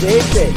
Vedete? 0.00 0.52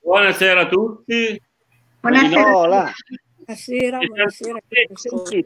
Buonasera 0.00 0.60
a 0.60 0.68
tutti. 0.68 1.42
Buonasera. 2.00 2.94
Buonasera, 3.46 3.98
buonasera. 3.98 4.58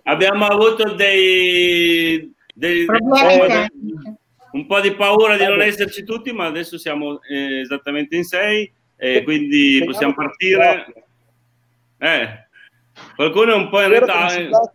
Abbiamo 0.02 0.44
avuto 0.44 0.92
dei, 0.92 2.34
dei, 2.52 2.84
Problemi 2.84 4.18
un 4.54 4.66
po' 4.66 4.80
di 4.80 4.92
paura 4.94 5.36
di 5.36 5.44
non 5.44 5.60
esserci 5.60 6.04
tutti, 6.04 6.32
ma 6.32 6.46
adesso 6.46 6.78
siamo 6.78 7.20
eh, 7.22 7.60
esattamente 7.60 8.16
in 8.16 8.24
sei 8.24 8.72
e 8.96 9.22
quindi 9.24 9.82
possiamo 9.84 10.14
partire. 10.14 10.86
Eh, 11.98 12.46
qualcuno 13.16 13.52
è 13.52 13.56
un 13.56 13.68
po' 13.68 13.82
in 13.82 13.92
ritardo. 13.92 14.70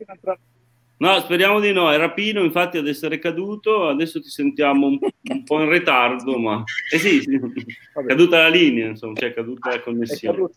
No, 0.98 1.18
speriamo 1.20 1.62
di 1.62 1.72
no. 1.72 1.90
Era 1.92 2.12
Pino, 2.12 2.44
infatti, 2.44 2.78
ad 2.78 2.88
essere 2.88 3.20
caduto. 3.20 3.88
Adesso 3.88 4.22
ti 4.22 4.28
sentiamo 4.28 4.88
un, 4.88 5.00
un 5.00 5.44
po' 5.46 5.62
in 5.62 5.70
ritardo, 5.70 6.38
ma 6.38 6.62
eh 6.92 6.98
sì, 6.98 7.22
sì. 7.22 7.36
è 7.36 8.04
caduta 8.06 8.40
la 8.40 8.50
linea, 8.50 8.90
insomma, 8.90 9.16
cioè 9.16 9.30
è 9.30 9.34
caduta 9.34 9.70
la 9.70 9.80
connessione. 9.80 10.50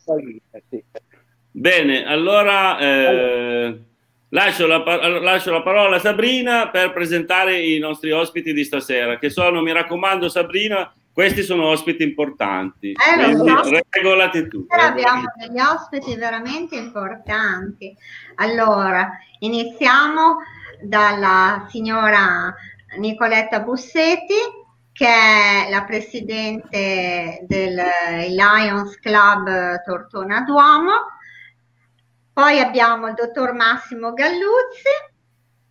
Bene, 1.53 2.05
allora 2.05 2.79
eh, 2.81 3.79
lascio, 4.33 4.67
la, 4.67 4.83
lascio 5.21 5.51
la 5.51 5.63
parola 5.63 5.97
a 5.97 6.01
Sabrina 6.01 6.69
per 6.69 6.93
presentare 6.93 7.61
i 7.61 7.79
nostri 7.79 8.11
ospiti 8.11 8.53
di 8.53 8.65
stasera, 8.65 9.19
che 9.19 9.31
sono, 9.31 9.63
mi 9.63 9.73
raccomando, 9.73 10.29
Sabrina, 10.29 10.93
questi 11.13 11.43
sono 11.43 11.67
ospiti 11.67 12.03
importanti. 12.03 12.93
Eh, 12.93 13.33
lo 13.33 13.63
so. 13.63 13.81
regolati 13.91 14.49
tu. 14.49 14.65
Abbiamo 14.69 15.25
degli 15.37 15.61
ospiti 15.61 16.17
veramente 16.17 16.77
importanti. 16.77 17.95
Allora, 18.37 19.11
iniziamo 19.41 20.39
dalla 20.81 21.67
signora 21.69 22.55
Nicoletta 22.97 23.61
Bussetti, 23.61 24.61
che 24.93 25.07
è 25.07 25.71
la 25.71 25.85
presidente 25.85 27.41
del 27.47 27.83
Lions 28.29 28.99
Club 28.99 29.83
Tortona 29.85 30.41
Duomo. 30.43 30.93
Poi 32.33 32.61
abbiamo 32.61 33.09
il 33.09 33.15
dottor 33.15 33.53
Massimo 33.53 34.15
Galluzzi, 34.15 34.89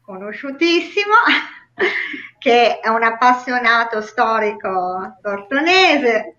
conosciutissimo, 0.01 1.13
che 2.37 2.79
è 2.79 2.87
un 2.87 3.01
appassionato 3.01 4.01
storico 4.01 5.17
tortonese, 5.21 6.35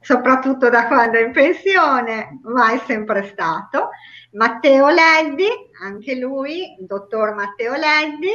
soprattutto 0.00 0.68
da 0.68 0.86
quando 0.88 1.18
è 1.18 1.22
in 1.22 1.32
pensione, 1.32 2.40
ma 2.42 2.72
è 2.72 2.78
sempre 2.86 3.28
stato. 3.28 3.90
Matteo 4.32 4.88
Leddi, 4.88 5.48
anche 5.82 6.16
lui, 6.16 6.76
il 6.80 6.86
dottor 6.86 7.34
Matteo 7.34 7.74
Leddi, 7.74 8.30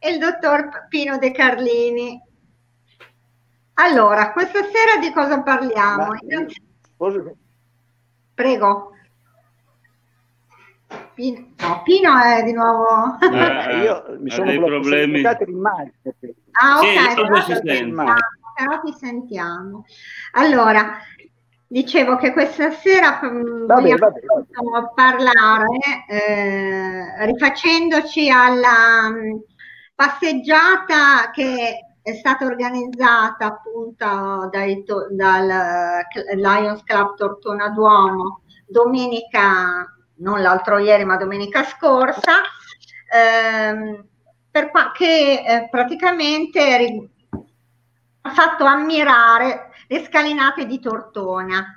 e 0.00 0.10
il 0.10 0.18
dottor 0.18 0.86
Pino 0.88 1.18
De 1.18 1.30
Carlini. 1.30 2.20
Allora, 3.74 4.32
questa 4.32 4.62
sera 4.64 4.98
di 5.00 5.12
cosa 5.12 5.42
parliamo? 5.42 6.06
Ma- 6.06 6.18
Posso- 6.96 7.36
Prego. 8.34 8.92
Pino, 11.20 11.46
no, 11.58 11.82
Pino 11.82 12.18
è 12.18 12.42
di 12.44 12.52
nuovo... 12.52 13.18
Eh, 13.20 13.82
io 13.84 14.16
mi 14.20 14.30
sono 14.30 14.46
dei 14.46 14.58
problemi. 14.58 15.22
Ah, 15.26 15.36
Sì, 15.36 16.86
ok, 16.86 17.18
io 17.18 17.26
però 17.26 17.44
ti, 17.44 17.52
sentiamo, 17.52 18.12
però 18.56 18.80
ti 18.80 18.92
sentiamo. 18.96 19.84
Allora, 20.32 20.98
dicevo 21.66 22.16
che 22.16 22.32
questa 22.32 22.70
sera 22.70 23.20
mm, 23.22 23.66
Vabbè, 23.66 23.80
vogliamo 23.82 23.98
vabbè, 23.98 24.20
vabbè. 24.24 24.92
parlare, 24.94 25.78
eh, 26.08 27.26
rifacendoci 27.26 28.30
alla 28.30 29.10
mm, 29.10 29.36
passeggiata 29.94 31.30
che 31.34 31.84
è 32.00 32.14
stata 32.14 32.46
organizzata 32.46 33.44
appunto 33.44 34.48
dai 34.50 34.82
dal 35.10 35.50
eh, 35.50 36.34
Lions 36.36 36.82
Club 36.84 37.14
Tortona 37.14 37.68
Duomo 37.68 38.40
domenica, 38.70 39.84
non 40.20 40.40
l'altro 40.40 40.78
ieri, 40.78 41.04
ma 41.04 41.16
domenica 41.16 41.64
scorsa, 41.64 42.42
ehm, 43.12 44.04
per 44.50 44.70
qua- 44.70 44.92
che 44.92 45.42
eh, 45.46 45.68
praticamente 45.70 46.76
ri- 46.76 47.10
ha 48.22 48.30
fatto 48.30 48.64
ammirare 48.64 49.70
le 49.88 50.04
scalinate 50.04 50.66
di 50.66 50.78
Tortona. 50.80 51.74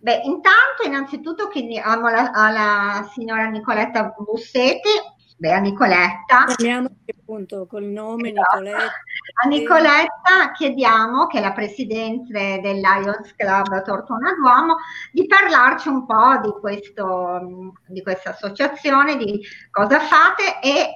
Beh, 0.00 0.20
intanto, 0.24 0.84
innanzitutto, 0.84 1.48
chiediamo 1.48 2.06
alla, 2.06 2.30
alla 2.32 3.10
signora 3.12 3.48
Nicoletta 3.48 4.14
Bussetti, 4.16 4.90
beh, 5.36 5.52
a 5.52 5.58
Nicoletta, 5.58 6.44
Parliamo 6.46 6.88
appunto 7.28 7.66
col 7.66 7.84
nome 7.84 8.30
Esatto. 8.30 8.58
Nicoletta. 8.58 8.92
A 9.34 9.48
Nicoletta 9.48 10.52
chiediamo, 10.54 11.26
che 11.26 11.38
è 11.38 11.40
la 11.40 11.52
presidente 11.52 12.60
del 12.62 12.80
Lions 12.80 13.34
Club 13.36 13.82
Tortona 13.82 14.34
Duomo, 14.34 14.76
di 15.12 15.26
parlarci 15.26 15.88
un 15.88 16.06
po' 16.06 16.38
di, 16.42 16.50
questo, 16.60 17.74
di 17.86 18.02
questa 18.02 18.30
associazione, 18.30 19.16
di 19.16 19.40
cosa 19.70 20.00
fate 20.00 20.60
e 20.62 20.90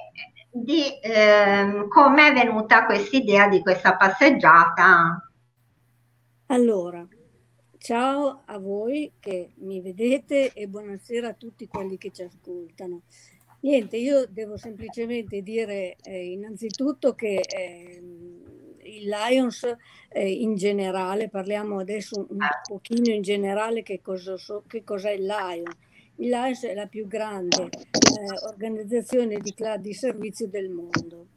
di 0.51 0.83
ehm, 1.01 1.87
come 1.87 2.29
è 2.29 2.33
venuta 2.33 2.85
questa 2.85 3.17
idea 3.17 3.47
di 3.47 3.61
questa 3.61 3.95
passeggiata. 3.95 5.29
Allora, 6.47 7.07
ciao 7.79 8.43
a 8.45 8.59
voi 8.59 9.13
che 9.19 9.53
mi 9.57 9.81
vedete 9.81 10.53
e 10.53 10.67
buonasera 10.67 11.29
a 11.29 11.33
tutti 11.33 11.67
quelli 11.67 11.97
che 11.97 12.11
ci 12.11 12.21
ascoltano. 12.21 13.01
Niente, 13.63 13.95
io 13.95 14.25
devo 14.27 14.57
semplicemente 14.57 15.41
dire 15.41 15.95
eh, 16.03 16.31
innanzitutto 16.31 17.15
che 17.15 17.39
ehm, 17.39 18.41
il 18.81 19.07
Lions 19.07 19.73
eh, 20.09 20.29
in 20.29 20.55
generale, 20.55 21.29
parliamo 21.29 21.79
adesso 21.79 22.27
un 22.29 22.39
pochino 22.67 23.13
in 23.13 23.21
generale 23.21 23.81
che, 23.81 24.01
cosa 24.01 24.35
so- 24.35 24.63
che 24.67 24.83
cos'è 24.83 25.11
il 25.11 25.23
Lions. 25.23 25.77
Il 26.17 26.27
Lions 26.27 26.65
è 26.65 26.73
la 26.73 26.87
più 26.87 27.07
grande 27.07 27.63
eh, 27.63 28.47
organizzazione 28.49 29.37
di 29.37 29.53
club 29.53 29.79
di 29.79 29.93
servizio 29.93 30.49
del 30.49 30.69
mondo 30.69 31.27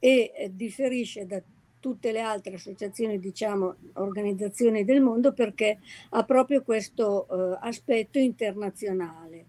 e 0.00 0.32
eh, 0.34 0.50
differisce 0.52 1.24
da 1.24 1.40
tutte 1.78 2.10
le 2.10 2.20
altre 2.20 2.56
associazioni, 2.56 3.20
diciamo, 3.20 3.76
organizzazioni 3.92 4.84
del 4.84 5.00
mondo 5.00 5.32
perché 5.32 5.78
ha 6.10 6.24
proprio 6.24 6.64
questo 6.64 7.28
eh, 7.28 7.58
aspetto 7.60 8.18
internazionale. 8.18 9.45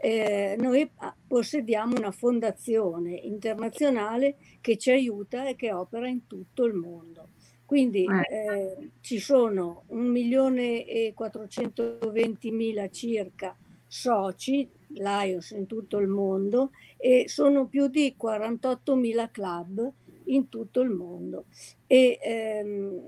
Eh, 0.00 0.54
noi 0.58 0.88
possediamo 1.26 1.96
una 1.96 2.12
fondazione 2.12 3.14
internazionale 3.14 4.36
che 4.60 4.76
ci 4.76 4.90
aiuta 4.90 5.48
e 5.48 5.56
che 5.56 5.72
opera 5.72 6.06
in 6.08 6.26
tutto 6.26 6.64
il 6.64 6.74
mondo. 6.74 7.28
Quindi 7.64 8.04
eh, 8.06 8.90
ci 9.00 9.18
sono 9.18 9.84
1.420.000 9.90 12.90
circa 12.90 13.56
soci 13.88 14.68
Lions 14.88 15.50
in 15.50 15.66
tutto 15.66 15.98
il 15.98 16.08
mondo 16.08 16.70
e 16.96 17.24
sono 17.26 17.66
più 17.66 17.88
di 17.88 18.14
48.000 18.20 19.30
club 19.30 19.92
in 20.24 20.48
tutto 20.48 20.80
il 20.80 20.90
mondo 20.90 21.46
e 21.86 22.18
ehm, 22.22 23.00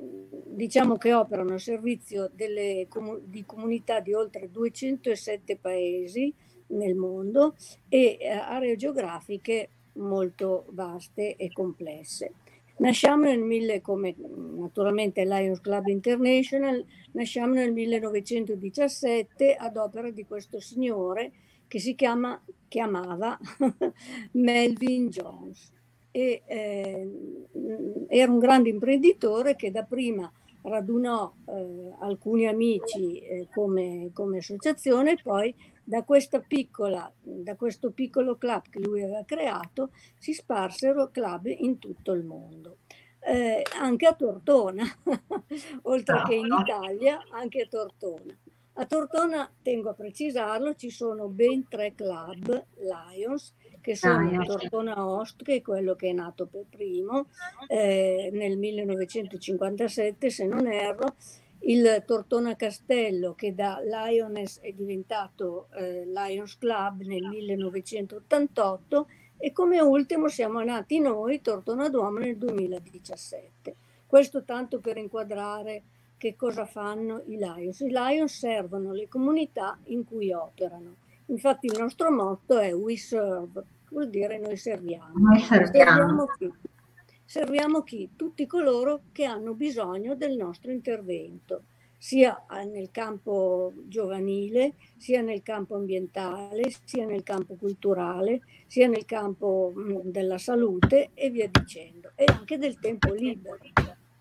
diciamo 0.46 0.96
che 0.96 1.12
operano 1.12 1.54
a 1.54 1.58
servizio 1.58 2.30
delle 2.32 2.86
di 3.24 3.44
comunità 3.44 4.00
di 4.00 4.14
oltre 4.14 4.50
207 4.50 5.56
paesi 5.56 6.32
nel 6.70 6.94
mondo 6.94 7.54
e 7.88 8.18
eh, 8.20 8.28
aree 8.28 8.76
geografiche 8.76 9.68
molto 9.94 10.66
vaste 10.70 11.36
e 11.36 11.52
complesse. 11.52 12.32
Nasciamo 12.78 13.24
nel 13.24 13.40
1000 13.40 13.82
come 13.82 14.14
naturalmente 14.16 15.24
Lions 15.24 15.60
Club 15.60 15.88
International, 15.88 16.82
nasciamo 17.12 17.54
nel 17.54 17.72
1917 17.72 19.54
ad 19.54 19.76
opera 19.76 20.10
di 20.10 20.24
questo 20.24 20.60
signore 20.60 21.32
che 21.68 21.78
si 21.78 21.94
chiama, 21.94 22.42
chiamava 22.68 23.38
Melvin 24.32 25.08
Jones 25.08 25.72
e 26.10 26.42
eh, 26.46 27.10
era 28.08 28.32
un 28.32 28.38
grande 28.38 28.70
imprenditore 28.70 29.54
che 29.56 29.70
dapprima 29.70 30.30
radunò 30.62 31.32
eh, 31.46 31.94
alcuni 32.00 32.46
amici 32.46 33.18
eh, 33.18 33.46
come, 33.52 34.10
come 34.12 34.38
associazione 34.38 35.12
e 35.12 35.18
poi 35.22 35.54
da, 35.90 36.04
questa 36.04 36.38
piccola, 36.38 37.12
da 37.20 37.56
questo 37.56 37.90
piccolo 37.90 38.36
club 38.36 38.68
che 38.70 38.78
lui 38.78 39.02
aveva 39.02 39.24
creato 39.24 39.90
si 40.18 40.32
sparsero 40.32 41.10
club 41.10 41.46
in 41.46 41.80
tutto 41.80 42.12
il 42.12 42.22
mondo. 42.22 42.78
Eh, 43.18 43.62
anche 43.78 44.06
a 44.06 44.14
Tortona, 44.14 44.84
oltre 45.82 46.22
che 46.26 46.34
in 46.36 46.46
Italia, 46.46 47.20
anche 47.32 47.62
a 47.62 47.66
Tortona. 47.66 48.38
A 48.74 48.86
Tortona, 48.86 49.50
tengo 49.62 49.90
a 49.90 49.94
precisarlo, 49.94 50.76
ci 50.76 50.90
sono 50.90 51.26
ben 51.26 51.66
tre 51.68 51.92
club 51.94 52.66
Lions 52.76 53.52
che 53.80 53.96
sono 53.96 54.40
ah, 54.40 54.44
Tortona 54.44 55.06
Ost, 55.06 55.42
che 55.42 55.56
è 55.56 55.62
quello 55.62 55.96
che 55.96 56.10
è 56.10 56.12
nato 56.12 56.46
per 56.46 56.66
primo 56.70 57.26
eh, 57.66 58.30
nel 58.32 58.56
1957, 58.56 60.30
se 60.30 60.46
non 60.46 60.66
erro, 60.66 61.16
il 61.62 62.02
Tortona 62.06 62.56
Castello 62.56 63.34
che 63.34 63.54
da 63.54 63.80
Lioness 63.82 64.60
è 64.60 64.72
diventato 64.72 65.68
eh, 65.74 66.04
Lions 66.06 66.56
Club 66.56 67.02
nel 67.02 67.26
1988 67.26 69.06
e 69.36 69.52
come 69.52 69.80
ultimo 69.80 70.28
siamo 70.28 70.62
nati 70.62 71.00
noi, 71.00 71.40
Tortona 71.40 71.88
Duomo, 71.88 72.18
nel 72.18 72.36
2017. 72.36 73.74
Questo 74.06 74.44
tanto 74.44 74.80
per 74.80 74.96
inquadrare 74.96 75.82
che 76.16 76.36
cosa 76.36 76.66
fanno 76.66 77.22
i 77.26 77.36
Lions. 77.36 77.80
I 77.80 77.90
Lions 77.90 78.36
servono 78.36 78.92
le 78.92 79.08
comunità 79.08 79.78
in 79.84 80.04
cui 80.04 80.32
operano. 80.32 80.96
Infatti 81.26 81.66
il 81.66 81.78
nostro 81.78 82.10
motto 82.10 82.58
è 82.58 82.74
We 82.74 82.96
Serve, 82.96 83.64
vuol 83.90 84.10
dire 84.10 84.38
noi 84.38 84.56
serviamo. 84.56 85.12
Noi 85.14 85.40
serviamo. 85.40 86.26
serviamo? 86.36 86.58
Serviamo 87.30 87.84
chi? 87.84 88.10
Tutti 88.16 88.44
coloro 88.44 89.02
che 89.12 89.24
hanno 89.24 89.54
bisogno 89.54 90.16
del 90.16 90.34
nostro 90.34 90.72
intervento 90.72 91.62
sia 91.96 92.44
nel 92.68 92.90
campo 92.90 93.72
giovanile, 93.86 94.74
sia 94.96 95.20
nel 95.20 95.40
campo 95.40 95.76
ambientale, 95.76 96.72
sia 96.82 97.06
nel 97.06 97.22
campo 97.22 97.54
culturale, 97.54 98.40
sia 98.66 98.88
nel 98.88 99.04
campo 99.04 99.72
della 100.06 100.38
salute 100.38 101.10
e 101.14 101.30
via 101.30 101.46
dicendo, 101.48 102.10
e 102.16 102.24
anche 102.26 102.58
del 102.58 102.80
tempo 102.80 103.12
libero. 103.12 103.60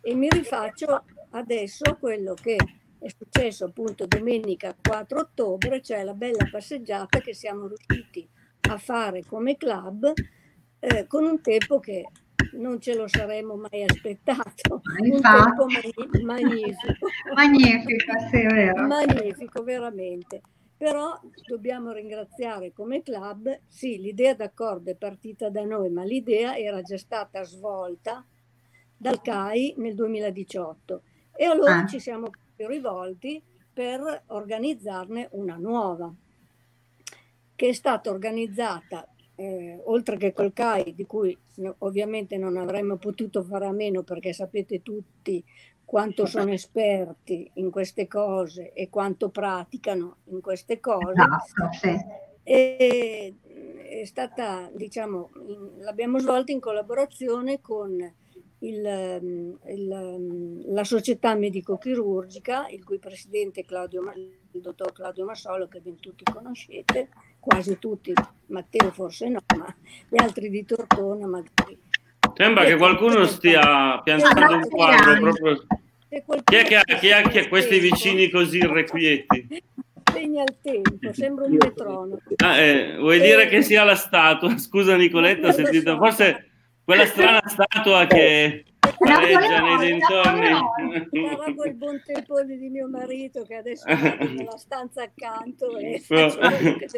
E 0.01 0.13
mi 0.13 0.29
rifaccio 0.29 1.05
adesso 1.31 1.85
a 1.85 1.95
quello 1.95 2.35
che 2.35 2.57
è 2.99 3.07
successo 3.09 3.65
appunto 3.65 4.05
domenica 4.05 4.75
4 4.79 5.19
ottobre, 5.19 5.81
cioè 5.81 6.03
la 6.03 6.13
bella 6.13 6.47
passeggiata 6.47 7.21
che 7.21 7.33
siamo 7.33 7.65
riusciti 7.65 8.29
a 8.69 8.77
fare 8.77 9.25
come 9.25 9.57
club 9.57 10.13
eh, 10.77 11.07
con 11.07 11.25
un 11.25 11.41
tempo 11.41 11.79
che 11.79 12.05
non 12.53 12.79
ce 12.79 12.95
lo 12.95 13.07
saremmo 13.07 13.55
mai 13.55 13.83
aspettato. 13.83 14.81
Infatti. 15.03 15.61
Un 15.61 16.25
magnifico. 16.25 17.07
magnifico, 17.35 18.19
sì, 18.31 18.41
vero. 18.41 18.87
Magnifico, 18.87 19.63
veramente. 19.63 20.41
Però 20.77 21.19
dobbiamo 21.45 21.91
ringraziare 21.91 22.71
come 22.71 23.01
club, 23.01 23.59
sì, 23.67 23.99
l'idea 23.99 24.33
d'accordo 24.33 24.91
è 24.91 24.95
partita 24.95 25.49
da 25.49 25.63
noi, 25.65 25.89
ma 25.89 26.03
l'idea 26.03 26.55
era 26.55 26.81
già 26.81 26.97
stata 26.97 27.43
svolta 27.43 28.25
dal 28.95 29.21
CAI 29.21 29.75
nel 29.77 29.95
2018 29.95 31.01
e 31.35 31.45
allora 31.45 31.79
ah. 31.79 31.85
ci 31.85 31.99
siamo 31.99 32.29
rivolti 32.55 33.41
per 33.71 34.23
organizzarne 34.27 35.29
una 35.31 35.55
nuova, 35.55 36.13
che 37.55 37.67
è 37.69 37.73
stata 37.73 38.09
organizzata 38.09 39.07
eh, 39.39 39.79
oltre 39.85 40.17
che 40.17 40.33
col 40.33 40.51
CAI, 40.51 40.93
di 40.93 41.05
cui 41.05 41.35
ovviamente 41.79 42.37
non 42.37 42.57
avremmo 42.57 42.97
potuto 42.97 43.41
fare 43.41 43.65
a 43.65 43.71
meno 43.71 44.03
perché 44.03 44.33
sapete 44.33 44.81
tutti 44.81 45.41
quanto 45.85 46.25
sono 46.27 46.51
esperti 46.51 47.49
in 47.53 47.71
queste 47.71 48.07
cose 48.07 48.73
e 48.73 48.89
quanto 48.89 49.29
praticano 49.29 50.17
in 50.25 50.41
queste 50.41 50.81
cose. 50.81 51.13
Esatto, 51.13 51.69
sì. 51.71 51.95
e, 52.43 53.35
è 54.01 54.05
stata, 54.05 54.69
diciamo, 54.73 55.29
in, 55.47 55.83
l'abbiamo 55.83 56.19
svolta 56.19 56.51
in 56.51 56.59
collaborazione 56.59 57.61
con 57.61 57.97
il, 58.59 59.57
il, 59.67 60.63
la 60.65 60.83
società 60.83 61.33
medico-chirurgica, 61.33 62.67
il 62.67 62.83
cui 62.83 62.99
presidente 62.99 63.61
è 63.61 63.65
Claudio, 63.65 64.01
il 64.51 64.61
dottor 64.61 64.91
Claudio 64.91 65.23
Massolo, 65.23 65.69
che 65.69 65.79
ben 65.79 65.97
tutti 65.97 66.25
conoscete, 66.25 67.09
quasi 67.39 67.77
tutti, 67.79 68.13
Matteo 68.47 68.91
forse 68.91 69.29
no, 69.29 69.39
ma 69.57 69.73
gli 70.07 70.21
altri 70.21 70.49
di 70.49 70.65
Tortona 70.65 71.27
magari. 71.27 71.77
Sembra 72.35 72.63
che 72.65 72.75
qualcuno 72.75 73.25
stia 73.25 73.99
piantando 74.03 74.55
un 74.55 74.69
quadro 74.69 75.19
proprio... 75.19 75.65
Chi 76.43 76.55
è 76.55 76.63
che 76.63 76.75
ha, 76.77 76.83
chi 76.83 77.11
ha, 77.11 77.21
chi 77.21 77.37
ha 77.37 77.47
questi 77.47 77.79
vicini 77.79 78.29
così 78.29 78.57
irrequieti? 78.57 79.63
Segna 80.11 80.43
il 80.43 80.55
tempo, 80.61 81.13
sembra 81.13 81.45
un 81.45 81.57
metronomo. 81.59 82.19
Ah, 82.37 82.57
eh, 82.57 82.97
vuoi 82.97 83.19
dire 83.19 83.47
che 83.47 83.61
sia 83.61 83.83
la 83.83 83.95
statua? 83.95 84.57
Scusa 84.57 84.95
Nicoletta, 84.95 85.49
ho 85.49 85.51
sentito, 85.51 85.97
forse 85.97 86.49
quella 86.83 87.05
strana 87.05 87.41
statua 87.45 88.07
che 88.07 88.65
pareggia 88.97 89.61
nei 89.61 89.91
dintorni. 89.91 90.47
Era 91.11 91.53
quel 91.53 91.73
buon 91.75 92.01
tempo 92.05 92.41
di 92.43 92.69
mio 92.69 92.87
marito 92.87 93.43
che 93.43 93.55
adesso 93.55 93.85
è 93.87 94.17
nella 94.25 94.57
stanza 94.57 95.03
accanto. 95.03 95.77
E 95.77 96.01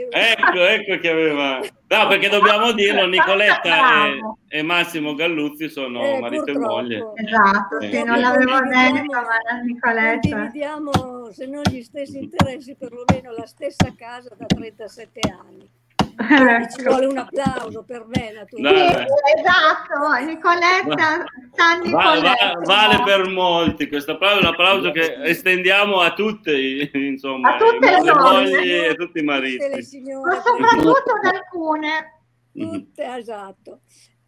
ecco, 0.09 0.65
ecco 0.65 0.97
che 0.99 1.09
aveva. 1.09 1.59
No, 1.59 2.07
perché 2.07 2.29
dobbiamo 2.29 2.71
dirlo, 2.71 3.05
Nicoletta 3.05 4.05
e, 4.07 4.19
e 4.47 4.61
Massimo 4.61 5.13
Galluzzi 5.13 5.69
sono 5.69 6.03
eh, 6.03 6.19
marito 6.19 6.43
purtroppo. 6.43 6.67
e 6.67 6.81
moglie. 6.81 7.11
Esatto, 7.15 7.79
eh, 7.79 7.91
sì, 7.91 8.03
non 8.03 8.19
l'avevo 8.19 8.59
detto, 8.61 9.11
ma 9.11 9.61
Nicoletta. 9.63 10.29
Condividiamo, 10.29 11.31
se 11.31 11.45
non 11.47 11.61
gli 11.69 11.81
stessi 11.81 12.17
interessi, 12.17 12.75
perlomeno 12.75 13.31
la 13.31 13.45
stessa 13.45 13.93
casa 13.95 14.33
da 14.37 14.45
37 14.45 15.19
anni. 15.29 15.69
Ecco. 16.15 16.75
Ci 16.75 16.83
vuole 16.83 17.05
un 17.05 17.17
applauso 17.17 17.83
per 17.83 18.05
me, 18.07 18.31
naturalmente. 18.33 18.97
Sì, 18.97 19.39
esatto, 19.39 20.25
Nicoletta, 20.25 21.23
San 21.53 21.81
Nicoletta. 21.81 22.53
Va, 22.53 22.87
vale 22.87 23.03
per 23.03 23.27
molti 23.27 23.87
questo 23.87 24.13
applauso, 24.13 24.39
un 24.39 24.45
applauso 24.45 24.91
che 24.91 25.15
estendiamo 25.23 25.99
a 25.99 26.13
tutte, 26.13 26.51
insomma, 26.93 27.55
a 27.55 27.57
tutte 27.57 28.01
le 28.01 28.13
mogli 28.13 28.71
e 28.71 28.95
tutti 28.95 29.19
i 29.19 29.23
mariti. 29.23 29.83
Signore, 29.83 30.35
Ma 30.35 30.41
soprattutto 30.41 31.13
ad 31.13 31.33
alcune. 31.33 32.19
Tutte, 32.53 33.15
esatto. 33.15 33.79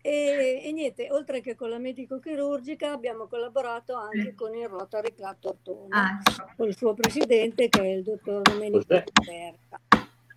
E, 0.05 0.61
e, 0.65 0.71
niente, 0.73 1.07
oltre 1.11 1.39
che 1.39 1.55
con 1.55 1.69
la 1.69 1.77
medico-chirurgica 1.77 2.91
abbiamo 2.91 3.25
collaborato 3.27 3.95
anche 3.95 4.33
con 4.35 4.53
il 4.53 4.67
Rotary 4.67 5.13
Club 5.15 5.37
Tortona, 5.39 6.19
ah. 6.19 6.53
con 6.57 6.67
il 6.67 6.75
suo 6.75 6.93
presidente 6.93 7.69
che 7.69 7.81
è 7.81 7.87
il 7.87 8.03
dottor 8.03 8.41
Domenico 8.41 8.83
Berta. 8.85 9.79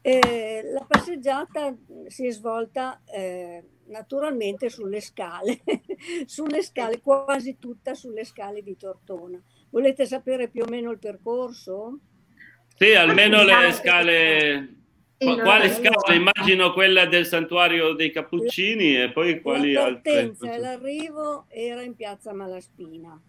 Eh, 0.07 0.63
la 0.73 0.87
passeggiata 0.87 1.77
si 2.07 2.29
è 2.29 2.31
svolta 2.31 3.03
eh, 3.13 3.61
naturalmente 3.87 4.71
sulle 4.71 5.01
scale, 5.01 5.63
sulle 6.27 6.63
scale, 6.63 7.01
quasi 7.01 7.59
tutta 7.59 7.93
sulle 7.95 8.23
scale 8.23 8.63
di 8.63 8.77
Tortona. 8.77 9.43
Volete 9.71 10.07
sapere 10.07 10.47
più 10.47 10.63
o 10.63 10.71
meno 10.71 10.93
il 10.93 11.01
percorso? 11.01 11.99
Sì, 12.77 12.95
almeno 12.95 13.43
le 13.43 13.73
scale. 13.73 14.75
Quali 15.19 15.71
scale? 15.71 16.15
Immagino 16.15 16.73
quella 16.73 17.07
del 17.07 17.27
santuario 17.27 17.95
dei 17.95 18.13
Cappuccini 18.13 19.03
e 19.03 19.11
poi 19.11 19.41
quali 19.41 19.75
altre? 19.75 20.13
La 20.13 20.21
partenza 20.21 20.55
e 20.55 20.59
l'arrivo 20.59 21.47
era 21.49 21.83
in 21.83 21.97
piazza 21.97 22.33
Malaspina. 22.33 23.21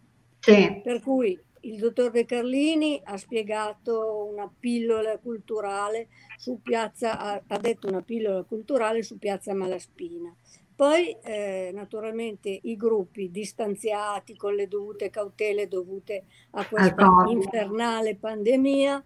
Sì. 0.42 0.80
Per 0.84 1.02
cui 1.02 1.40
il 1.68 1.80
dottor 1.80 2.12
De 2.12 2.26
Carlini 2.26 3.00
ha 3.04 3.18
spiegato 3.18 4.26
una 4.32 4.50
pillola 4.60 5.18
culturale 5.18 6.08
su 6.38 6.62
piazza, 6.62 7.44
ha, 7.46 7.58
detto 7.60 7.88
una 7.88 8.02
pillola 8.02 8.44
culturale 8.44 9.04
su 9.04 9.18
piazza 9.18 9.54
Malaspina. 9.54 10.34
Poi 10.76 11.18
eh, 11.24 11.72
naturalmente 11.74 12.50
i 12.64 12.76
gruppi 12.76 13.32
distanziati 13.32 14.36
con 14.36 14.54
le 14.54 14.68
dovute 14.68 15.10
cautele 15.10 15.68
dovute 15.68 16.26
a 16.52 16.66
questa 16.68 17.26
infernale 17.30 18.16
pandemia, 18.16 19.04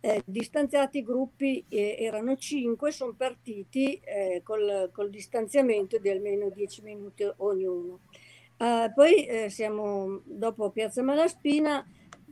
eh, 0.00 0.22
distanziati 0.24 0.98
i 0.98 1.02
gruppi 1.02 1.64
eh, 1.68 1.96
erano 1.98 2.36
cinque, 2.36 2.92
sono 2.92 3.14
partiti 3.14 3.98
eh, 4.04 4.42
col, 4.44 4.90
col 4.92 5.10
distanziamento 5.10 5.98
di 5.98 6.10
almeno 6.10 6.50
dieci 6.50 6.82
minuti 6.82 7.26
ognuno. 7.38 8.00
Uh, 8.58 8.90
poi 8.94 9.26
eh, 9.26 9.50
siamo 9.50 10.22
dopo 10.24 10.70
Piazza 10.70 11.02
Malaspina, 11.02 11.86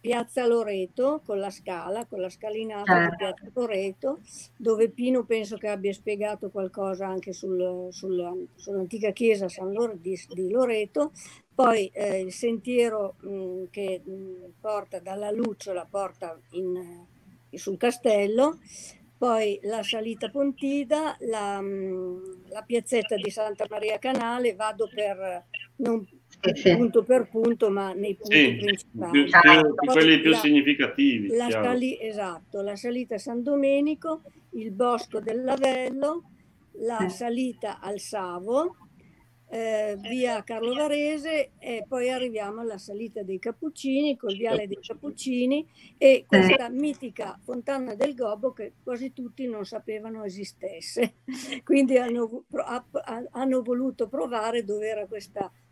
Piazza 0.04 0.46
Loreto 0.46 1.22
con 1.24 1.38
la 1.38 1.48
scala, 1.48 2.04
con 2.04 2.20
la 2.20 2.28
scalinata 2.28 2.92
di 2.92 3.16
certo. 3.16 3.16
Piazza 3.16 3.50
Loreto, 3.54 4.20
dove 4.58 4.90
Pino 4.90 5.24
penso 5.24 5.56
che 5.56 5.68
abbia 5.68 5.94
spiegato 5.94 6.50
qualcosa 6.50 7.06
anche 7.06 7.32
sul, 7.32 7.88
sul, 7.88 8.48
sull'antica 8.54 9.12
chiesa 9.12 9.48
San 9.48 9.72
Lore, 9.72 9.98
di, 9.98 10.14
di, 10.28 10.50
Loreto. 10.50 11.12
Poi 11.54 11.86
eh, 11.86 12.20
il 12.20 12.34
sentiero 12.34 13.14
mh, 13.20 13.28
mm, 13.30 13.64
che 13.70 14.02
mh, 14.04 14.12
mm, 14.12 14.44
porta 14.60 14.98
dalla 14.98 15.30
Lucciola, 15.30 15.86
porta 15.90 16.38
in, 16.50 17.06
eh, 17.48 17.56
sul 17.56 17.78
castello, 17.78 18.58
poi 19.16 19.58
la 19.62 19.82
salita 19.82 20.28
Pontida, 20.28 21.16
la, 21.20 21.62
mm, 21.62 22.48
la, 22.48 22.60
piazzetta 22.60 23.14
di 23.14 23.30
Santa 23.30 23.64
Maria 23.70 23.98
Canale, 23.98 24.54
vado 24.54 24.86
per 24.86 25.46
non 25.76 26.06
sì. 26.52 26.76
punto 26.76 27.02
per 27.02 27.28
punto, 27.28 27.70
ma 27.70 27.92
nei 27.92 28.14
punti 28.14 28.36
sì, 28.36 28.56
principali. 28.56 29.10
Più, 29.10 29.24
più, 29.24 29.90
quelli 29.92 30.20
più 30.20 30.30
la, 30.30 30.36
significativi. 30.36 31.28
La 31.28 31.50
sali, 31.50 31.98
esatto, 32.00 32.60
la 32.60 32.76
salita 32.76 33.18
San 33.18 33.42
Domenico, 33.42 34.22
il 34.50 34.70
bosco 34.70 35.20
del 35.20 35.42
Lavello, 35.42 36.30
la 36.78 37.08
salita 37.08 37.80
al 37.80 37.98
Savo, 37.98 38.76
eh, 39.54 39.96
via 40.00 40.42
Carlo 40.42 40.74
Varese 40.74 41.52
e 41.58 41.84
poi 41.86 42.10
arriviamo 42.10 42.60
alla 42.60 42.78
salita 42.78 43.22
dei 43.22 43.38
Cappuccini 43.38 44.16
col 44.16 44.36
viale 44.36 44.66
dei 44.66 44.80
Cappuccini 44.80 45.64
e 45.96 46.24
questa 46.26 46.68
mitica 46.70 47.38
fontana 47.40 47.94
del 47.94 48.14
Gobbo 48.14 48.52
che 48.52 48.72
quasi 48.82 49.12
tutti 49.12 49.46
non 49.46 49.64
sapevano 49.64 50.24
esistesse. 50.24 51.18
Quindi 51.62 51.96
hanno, 51.98 52.44
hanno 53.30 53.62
voluto 53.62 54.08
provare 54.08 54.64
dove 54.64 54.88
era 54.88 55.06
questa 55.06 55.40
fontana 55.40 55.62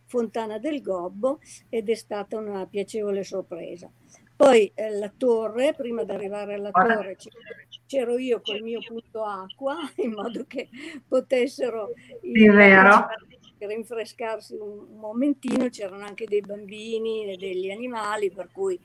del 0.59 0.83
Gobbo 0.83 1.41
ed 1.69 1.89
è 1.89 1.95
stata 1.95 2.37
una 2.37 2.67
piacevole 2.67 3.25
sorpresa. 3.25 3.91
Poi 4.35 4.71
eh, 4.75 4.91
la 4.99 5.13
torre, 5.17 5.73
prima 5.73 6.03
di 6.03 6.11
arrivare 6.11 6.55
alla 6.55 6.71
torre 6.71 7.17
c'ero 7.87 8.19
io 8.19 8.41
col 8.43 8.63
mio 8.63 8.81
punto 8.81 9.23
acqua 9.23 9.77
in 9.97 10.13
modo 10.13 10.45
che 10.47 10.69
potessero 11.07 11.93
i, 12.23 12.49
rinfrescarsi 13.59 14.57
un 14.57 14.99
momentino, 14.99 15.69
c'erano 15.69 16.05
anche 16.05 16.27
dei 16.27 16.41
bambini 16.41 17.33
e 17.33 17.37
degli 17.37 17.71
animali, 17.71 18.31
per 18.31 18.49
cui 18.51 18.79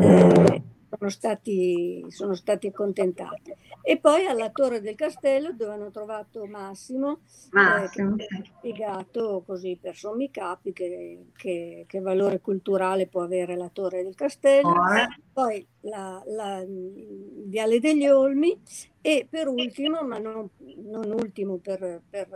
eh, 0.00 0.62
stati, 1.08 2.04
sono 2.08 2.34
stati 2.34 2.66
accontentati. 2.66 3.54
E 3.82 3.98
poi 3.98 4.26
alla 4.26 4.50
Torre 4.50 4.80
del 4.80 4.94
Castello 4.94 5.52
dove 5.52 5.72
hanno 5.72 5.90
trovato 5.90 6.44
Massimo, 6.46 7.20
Massimo. 7.50 8.16
Eh, 8.16 8.26
che 8.26 8.36
ha 8.36 8.42
spiegato 8.44 9.42
così 9.46 9.78
per 9.80 9.96
sommi 9.96 10.30
capi 10.30 10.72
che, 10.72 11.26
che, 11.36 11.84
che, 11.86 12.00
valore 12.00 12.40
culturale 12.40 13.06
può 13.06 13.22
avere 13.22 13.56
la 13.56 13.70
Torre 13.72 14.02
del 14.02 14.14
Castello, 14.14 14.68
oh. 14.68 15.06
poi 15.32 15.66
la, 15.80 16.22
la, 16.26 16.58
il 16.58 17.44
Viale 17.46 17.80
degli 17.80 18.06
Olmi 18.06 18.60
e 19.00 19.26
per 19.28 19.48
ultimo, 19.48 20.02
ma 20.02 20.18
non, 20.18 20.48
non 20.84 21.10
ultimo 21.12 21.56
per, 21.56 22.02
per 22.08 22.28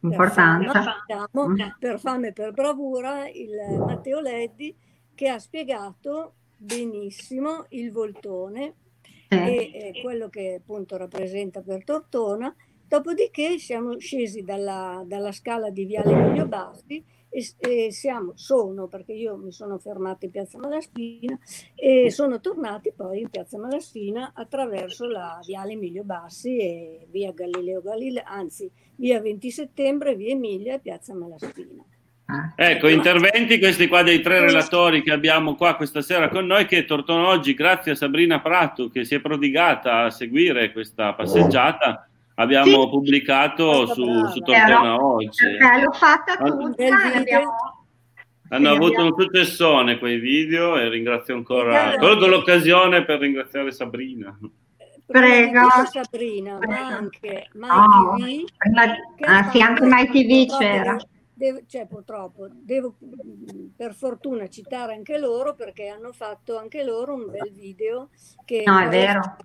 importanza. 0.00 0.72
Per 0.72 0.82
fame, 0.82 1.02
diciamo, 1.06 1.48
mm. 1.48 1.58
per 1.78 1.98
fame 1.98 2.28
e 2.28 2.32
per 2.32 2.52
bravura, 2.52 3.28
il 3.28 3.50
Matteo 3.78 4.20
Leddi 4.20 4.74
che 5.14 5.28
ha 5.28 5.38
spiegato 5.38 6.34
benissimo 6.60 7.64
il 7.70 7.90
voltone 7.90 8.74
eh. 9.28 9.36
e 9.36 9.70
eh, 9.72 10.00
quello 10.02 10.28
che 10.28 10.56
appunto 10.60 10.96
rappresenta 10.98 11.62
per 11.62 11.84
Tortona. 11.84 12.54
Dopodiché 12.86 13.58
siamo 13.58 13.98
scesi 13.98 14.42
dalla, 14.42 15.02
dalla 15.06 15.32
scala 15.32 15.70
di 15.70 15.84
Viale 15.84 16.12
Emilio 16.12 16.46
Bassi 16.46 17.02
e, 17.30 17.54
e, 17.58 17.92
siamo, 17.92 18.32
sono, 18.34 18.88
perché 18.88 19.12
io 19.12 19.36
mi 19.36 19.52
sono 19.52 19.78
fermata 19.78 20.26
in 20.26 20.32
Piazza 20.32 20.58
Malaspina 20.58 21.38
e 21.76 22.10
sono 22.10 22.40
tornati 22.40 22.92
poi 22.92 23.20
in 23.20 23.30
Piazza 23.30 23.58
Malaspina 23.58 24.32
attraverso 24.34 25.06
la 25.06 25.40
Viale 25.46 25.72
Emilio 25.72 26.02
Bassi 26.02 26.58
e 26.58 27.06
via 27.08 27.30
Galileo 27.32 27.80
Galileo, 27.80 28.24
anzi 28.26 28.68
via 28.96 29.20
20 29.20 29.50
settembre, 29.50 30.16
via 30.16 30.32
Emilia 30.32 30.74
e 30.74 30.80
Piazza 30.80 31.14
Malaspina. 31.14 31.84
Ecco, 32.54 32.88
interventi 32.88 33.58
questi 33.58 33.88
qua 33.88 34.02
dei 34.02 34.20
tre 34.20 34.40
relatori 34.40 35.02
che 35.02 35.12
abbiamo 35.12 35.54
qua 35.54 35.74
questa 35.74 36.02
sera 36.02 36.28
con 36.28 36.46
noi, 36.46 36.66
che 36.66 36.84
tornano 36.84 37.28
oggi, 37.28 37.54
grazie 37.54 37.92
a 37.92 37.94
Sabrina 37.94 38.40
Prato 38.40 38.88
che 38.88 39.04
si 39.04 39.14
è 39.14 39.20
prodigata 39.20 40.04
a 40.04 40.10
seguire 40.10 40.72
questa 40.72 41.12
passeggiata, 41.14 42.08
abbiamo 42.34 42.82
sì. 42.82 42.88
pubblicato 42.88 43.86
su, 43.86 44.26
su 44.28 44.40
Tortona 44.40 45.02
oggi. 45.02 45.44
Eh, 45.46 45.82
l'ho 45.82 45.92
fatta 45.92 46.36
tutta, 46.36 46.84
hanno 48.52 48.70
avuto 48.70 49.04
un 49.04 49.14
successone 49.16 49.98
quei 49.98 50.18
video 50.18 50.76
e 50.76 50.88
ringrazio 50.88 51.34
ancora, 51.36 51.96
colgo 51.98 52.26
l'occasione 52.26 53.04
per 53.04 53.20
ringraziare 53.20 53.70
Sabrina. 53.70 54.36
Prego. 55.06 55.68
Sabrina, 55.90 56.58
ma 56.60 56.86
anche 56.86 57.48
MyTV. 57.54 57.72
Oh, 57.72 58.16
ah, 59.26 59.50
sì, 59.50 59.60
anche 59.60 59.84
MyTV 59.84 60.58
c'era. 60.58 60.96
Devo, 61.40 61.60
cioè, 61.66 61.86
purtroppo, 61.86 62.48
devo 62.52 62.98
per 63.74 63.94
fortuna 63.94 64.46
citare 64.50 64.92
anche 64.92 65.16
loro 65.16 65.54
perché 65.54 65.88
hanno 65.88 66.12
fatto 66.12 66.58
anche 66.58 66.84
loro 66.84 67.14
un 67.14 67.30
bel 67.30 67.50
video 67.50 68.10
che 68.44 68.62
no, 68.66 68.78
è 68.78 68.88
vero 68.88 69.36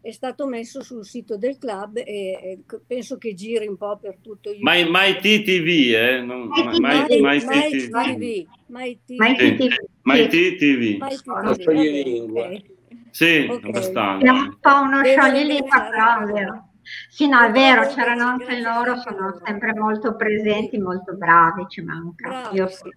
è 0.00 0.10
stato 0.10 0.46
messo 0.46 0.82
sul 0.82 1.04
sito 1.04 1.36
del 1.36 1.56
club 1.56 1.98
e, 1.98 2.04
e 2.04 2.58
penso 2.84 3.16
che 3.16 3.34
giri 3.34 3.68
un 3.68 3.76
po' 3.76 3.96
per 3.98 4.18
tutto 4.20 4.50
il 4.50 4.58
My, 4.60 4.88
my 4.88 5.16
TTV, 5.18 5.94
eh? 5.94 6.20
Non, 6.20 6.48
my, 6.48 6.78
my, 6.80 7.20
my, 7.20 7.20
my 7.20 7.38
TTV. 7.40 8.46
My 8.66 8.98
TTV. 8.98 9.74
My 10.02 10.26
TTV. 10.26 10.98
Sì, 13.10 13.46
okay. 13.48 13.68
abbastanza. 13.68 14.26
È 14.26 14.30
un 14.30 14.58
po' 14.60 14.80
uno 14.80 15.04
scioglilingua, 15.04 15.88
però 15.90 16.67
Sì, 17.08 17.28
no, 17.28 17.40
è 17.42 17.50
vero, 17.50 17.86
c'erano 17.88 18.24
anche 18.24 18.60
loro, 18.60 18.96
sono 18.96 19.40
sempre 19.44 19.74
molto 19.74 20.16
presenti, 20.16 20.78
molto 20.78 21.14
bravi, 21.14 21.66
ci 21.68 21.82
manca. 21.82 22.50
Io 22.52 22.68
sì. 22.68 22.88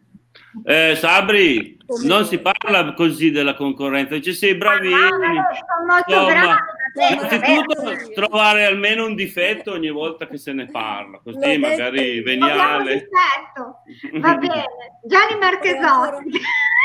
Eh, 0.65 0.95
Sabri, 0.95 1.77
non 2.03 2.25
si 2.25 2.39
parla 2.39 2.93
così 2.93 3.31
della 3.31 3.55
concorrenza, 3.55 4.19
ci 4.21 4.33
sei 4.33 4.55
bravini. 4.55 4.93
No, 4.93 5.07
no, 5.09 5.47
sono 5.53 5.85
molto 5.87 6.25
bravi 6.25 6.79
Innanzitutto 6.93 8.11
trovare 8.13 8.65
almeno 8.65 9.05
un 9.05 9.15
difetto 9.15 9.71
ogni 9.71 9.89
volta 9.89 10.27
che 10.27 10.37
se 10.37 10.51
ne 10.51 10.65
parla, 10.65 11.21
così 11.23 11.57
magari 11.57 12.15
detto. 12.15 12.23
veniale. 12.23 13.07
Va 14.13 14.35
bene, 14.35 14.65
Gianni 15.05 15.39
Marchesotti 15.39 16.39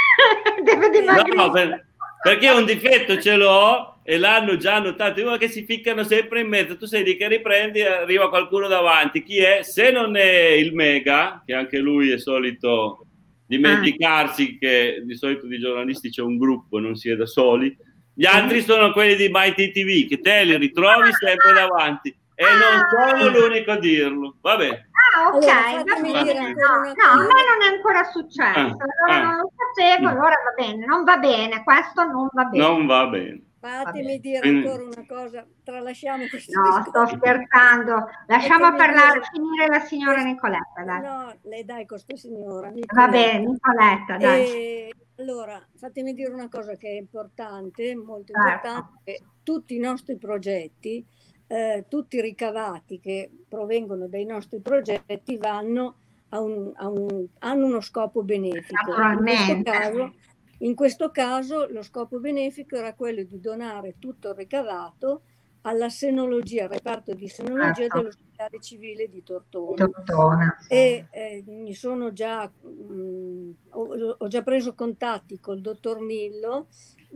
deve 0.63 0.91
dimagrire. 0.91 1.37
No, 1.37 1.51
per, 1.51 1.87
perché 2.23 2.51
un 2.51 2.65
difetto 2.65 3.21
ce 3.21 3.37
l'ho 3.37 3.96
e 4.09 4.19
l'hanno 4.19 4.57
già 4.57 4.79
notato, 4.79 5.21
uno 5.21 5.37
che 5.37 5.49
si 5.49 5.65
ficcano 5.65 6.05
sempre 6.05 6.39
in 6.39 6.47
mezzo, 6.47 6.77
tu 6.77 6.87
sei 6.87 7.03
lì 7.03 7.17
che 7.17 7.27
riprendi 7.27 7.81
e 7.81 7.89
arriva 7.89 8.29
qualcuno 8.29 8.69
davanti, 8.69 9.25
chi 9.25 9.39
è? 9.39 9.63
Se 9.65 9.91
non 9.91 10.15
è 10.15 10.53
il 10.53 10.73
Mega, 10.75 11.43
che 11.45 11.55
anche 11.55 11.79
lui 11.79 12.13
è 12.13 12.19
solito 12.19 13.05
dimenticarsi 13.45 14.55
ah. 14.55 14.59
che 14.61 15.03
di 15.05 15.17
solito 15.17 15.49
di 15.49 15.59
giornalisti 15.59 16.11
c'è 16.11 16.23
un 16.23 16.39
gruppo, 16.39 16.79
non 16.79 16.95
si 16.95 17.11
è 17.11 17.17
da 17.17 17.27
soli, 17.27 17.77
gli 18.15 18.27
altri 18.27 18.63
sono 18.63 18.93
quelli 18.93 19.17
di 19.17 19.29
Mighty 19.29 19.73
TV, 19.73 20.09
che 20.09 20.21
te 20.21 20.45
li 20.45 20.57
ritrovi 20.57 21.13
sempre 21.13 21.53
davanti. 21.53 22.17
E 22.37 22.45
non 22.45 22.81
ah. 22.81 23.17
sono 23.17 23.31
l'unico 23.31 23.73
a 23.73 23.79
dirlo. 23.79 24.37
Vabbè. 24.41 24.69
Ah, 25.17 25.29
ok. 25.35 25.49
Allora, 25.49 25.99
no, 25.99 26.77
no, 26.95 27.11
a 27.11 27.17
me 27.17 27.43
non 27.49 27.63
è 27.63 27.75
ancora 27.75 28.05
successo. 28.05 28.59
Ah, 28.59 28.77
allora 28.79 29.07
ah. 29.07 29.21
non 29.23 29.37
lo 29.39 29.53
sapevo, 29.57 30.09
allora 30.11 30.35
va 30.45 30.65
bene. 30.65 30.87
Non 30.87 31.03
va 31.03 31.17
bene, 31.17 31.65
questo 31.65 32.05
non 32.05 32.29
va 32.31 32.45
bene. 32.45 32.65
Non 32.65 32.87
va 32.87 33.07
bene. 33.07 33.41
Fatemi 33.85 34.21
dire 34.21 34.41
Quindi... 34.41 34.67
ancora 34.67 34.85
una 34.85 35.07
cosa, 35.07 35.47
tralasciamo 35.63 36.27
questo 36.29 36.61
No, 36.61 36.79
discorso. 36.79 36.91
sto 36.91 37.17
scherzando. 37.17 38.07
Lasciamo 38.27 38.75
parlare, 38.75 39.21
dire... 39.21 39.31
finire 39.33 39.67
la 39.69 39.81
signora 39.81 40.23
Nicoletta. 40.23 40.83
Dai. 40.85 41.01
No, 41.03 41.35
lei 41.43 41.65
dai 41.65 41.87
con 41.87 41.99
questa 42.05 42.29
signora. 42.29 42.69
Nicoletta. 42.69 42.95
Va 42.95 43.09
bene, 43.09 43.47
Nicoletta, 43.47 44.17
dai. 44.17 44.45
E 44.45 44.95
allora, 45.19 45.67
fatemi 45.77 46.13
dire 46.13 46.33
una 46.33 46.49
cosa 46.49 46.75
che 46.77 46.89
è 46.89 46.95
importante, 46.95 47.95
molto 47.95 48.33
certo. 48.33 48.69
importante, 48.69 49.23
tutti 49.43 49.75
i 49.75 49.79
nostri 49.79 50.17
progetti, 50.17 51.05
eh, 51.47 51.85
tutti 51.89 52.17
i 52.17 52.21
ricavati 52.21 53.01
che 53.01 53.31
provengono 53.49 54.09
dai 54.09 54.25
nostri 54.25 54.61
progetti 54.61 55.37
vanno 55.39 55.97
a 56.31 56.41
un, 56.41 56.73
a 56.75 56.89
un, 56.89 57.27
hanno 57.39 57.67
uno 57.67 57.81
scopo 57.81 58.23
benefico. 58.23 58.91
In 58.91 59.17
questo, 59.19 59.63
caso, 59.63 60.15
in 60.59 60.75
questo 60.75 61.11
caso 61.11 61.67
lo 61.69 61.83
scopo 61.83 62.19
benefico 62.19 62.77
era 62.77 62.95
quello 62.95 63.23
di 63.23 63.41
donare 63.41 63.97
tutto 63.99 64.31
il 64.31 64.35
ricavato 64.35 65.23
alla 65.63 65.89
senologia, 65.89 66.65
al 66.65 66.71
reparto 66.71 67.13
di 67.13 67.29
senologia 67.29 67.75
certo. 67.75 67.99
dell'ospedale 67.99 68.61
civile 68.61 69.09
di 69.09 69.23
Tortona. 69.23 69.89
Tortona. 69.89 70.57
E 70.69 71.07
eh, 71.11 71.45
mi 71.47 71.75
sono 71.75 72.13
già, 72.13 72.49
mh, 72.49 72.69
mm, 72.69 73.51
ho, 73.71 74.15
ho, 74.19 74.29
già 74.29 74.43
preso 74.43 74.75
contatti 74.75 75.41
col 75.41 75.61
dottor 75.61 75.99
Millo 75.99 76.69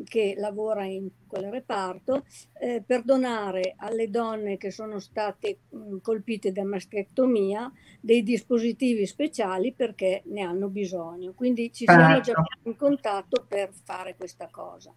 che 0.04 0.34
lavora 0.36 0.84
in 0.84 1.08
quel 1.26 1.50
reparto 1.50 2.24
eh, 2.58 2.82
per 2.84 3.02
donare 3.02 3.74
alle 3.76 4.10
donne 4.10 4.56
che 4.56 4.70
sono 4.70 4.98
state 4.98 5.58
mh, 5.68 5.98
colpite 6.02 6.52
da 6.52 6.64
mastectomia 6.64 7.70
dei 8.00 8.22
dispositivi 8.22 9.06
speciali 9.06 9.72
perché 9.72 10.22
ne 10.26 10.42
hanno 10.42 10.68
bisogno. 10.68 11.32
Quindi 11.32 11.72
ci 11.72 11.84
siamo 11.84 12.16
già 12.20 12.32
certo. 12.34 12.42
in 12.64 12.76
contatto 12.76 13.44
per 13.46 13.70
fare 13.84 14.16
questa 14.16 14.48
cosa. 14.50 14.92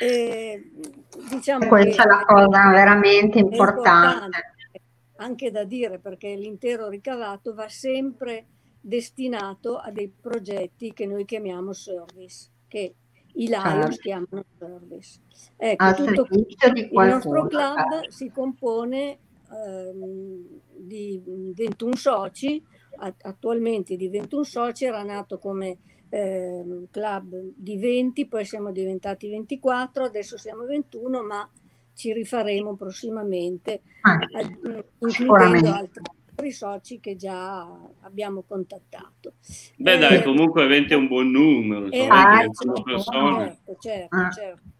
E, 0.00 0.70
diciamo 1.30 1.66
Questa 1.66 2.02
è 2.02 2.06
la 2.06 2.24
cosa 2.24 2.70
veramente 2.70 3.38
importante. 3.38 4.38
importante. 4.38 4.52
Anche 5.16 5.50
da 5.50 5.64
dire 5.64 5.98
perché 5.98 6.34
l'intero 6.34 6.88
ricavato 6.88 7.54
va 7.54 7.68
sempre 7.68 8.46
destinato 8.80 9.78
a 9.78 9.90
dei 9.90 10.08
progetti 10.08 10.92
che 10.92 11.06
noi 11.06 11.24
chiamiamo 11.24 11.72
service, 11.72 12.50
che 12.68 12.94
i 13.34 13.48
Lions 13.48 13.94
certo. 13.94 14.00
chiamano 14.00 14.44
service. 14.58 15.20
Ecco, 15.56 15.94
tutto 15.94 16.26
il 16.30 16.88
nostro 16.92 17.46
club 17.46 17.90
certo. 17.90 18.10
si 18.10 18.30
compone 18.30 19.18
ehm, 19.50 20.60
di 20.76 21.20
21 21.54 21.94
soci, 21.96 22.62
attualmente 23.22 23.96
di 23.96 24.08
21 24.08 24.42
soci, 24.42 24.84
era 24.84 25.02
nato 25.02 25.38
come 25.38 25.78
eh, 26.08 26.86
club 26.90 27.52
di 27.56 27.78
20, 27.78 28.26
poi 28.26 28.44
siamo 28.44 28.70
diventati 28.70 29.28
24, 29.28 30.04
adesso 30.04 30.38
siamo 30.38 30.64
21, 30.64 31.22
ma 31.22 31.48
ci 31.94 32.12
rifaremo 32.12 32.74
prossimamente, 32.74 33.82
ah, 34.02 34.18
includendo 34.98 35.72
altri, 35.72 36.02
altri 36.34 36.50
soci 36.50 37.00
che 37.00 37.14
già 37.16 37.66
abbiamo 38.02 38.42
contattato. 38.42 39.34
Beh, 39.76 39.98
dai, 39.98 40.16
eh, 40.16 40.22
comunque 40.22 40.66
20 40.66 40.92
è 40.92 40.96
un 40.96 41.06
buon 41.06 41.30
numero. 41.30 41.90
Eh, 41.90 42.06
ah, 42.08 42.40
certo, 42.40 42.82
certo, 43.80 44.16
ah. 44.16 44.30
certo 44.30 44.60
comp- 44.60 44.68
eh, 44.68 44.73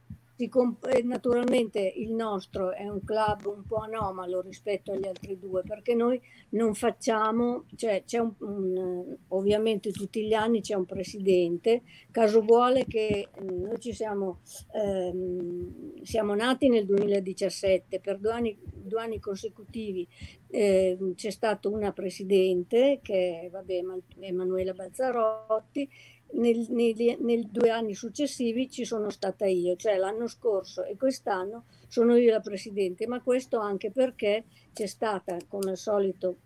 naturalmente 1.05 1.81
il 1.81 2.13
nostro 2.13 2.73
è 2.73 2.89
un 2.89 3.05
club 3.05 3.47
un 3.47 3.65
po' 3.67 3.77
anomalo 3.77 4.41
rispetto 4.41 4.91
agli 4.93 5.07
altri 5.07 5.39
due 5.39 5.63
perché 5.63 5.95
noi 5.95 6.21
non 6.51 6.75
facciamo, 6.75 7.67
cioè 7.77 8.03
c'è 8.05 8.19
un, 8.19 8.33
un, 8.41 9.17
ovviamente 9.29 9.93
tutti 9.93 10.27
gli 10.27 10.35
anni 10.35 10.61
c'è 10.61 10.75
un 10.75 10.87
presidente, 10.87 11.83
caso 12.11 12.41
vuole 12.43 12.85
che 12.87 13.29
mm, 13.41 13.63
noi 13.63 13.79
ci 13.79 13.93
siamo, 13.93 14.41
ehm, 14.73 16.03
siamo 16.03 16.35
nati 16.35 16.69
nel 16.69 16.85
2017, 16.85 18.01
per 18.01 18.19
due 18.19 18.33
anni, 18.33 18.59
due 18.65 19.01
anni 19.01 19.21
consecutivi 19.21 20.07
eh, 20.49 20.97
c'è 21.17 21.31
stata 21.31 21.69
una 21.69 21.93
presidente 21.93 23.01
che 23.03 23.43
è 23.43 23.51
vabbè, 23.51 23.81
Emanuela 24.21 24.73
Balzarotti 24.73 25.89
nel, 26.35 26.67
nei, 26.71 27.17
nei, 27.21 27.49
due 27.51 27.71
anni 27.71 27.95
successivi 27.95 28.71
ci 28.71 28.85
sono 28.85 29.11
stata 29.11 29.47
io, 29.47 29.77
cioè 29.77 29.97
l'anno 29.97 30.27
scorso 30.27 30.85
e 30.85 30.97
quest'anno 30.97 31.65
sono 31.89 32.17
io 32.17 32.31
la 32.31 32.41
presidente, 32.41 33.07
ma 33.07 33.21
questo 33.21 33.59
anche 33.59 33.91
perché 33.91 34.45
c'è 34.73 34.87
stata, 34.87 35.37
come 35.49 35.71
al 35.71 35.77
solito, 35.77 36.39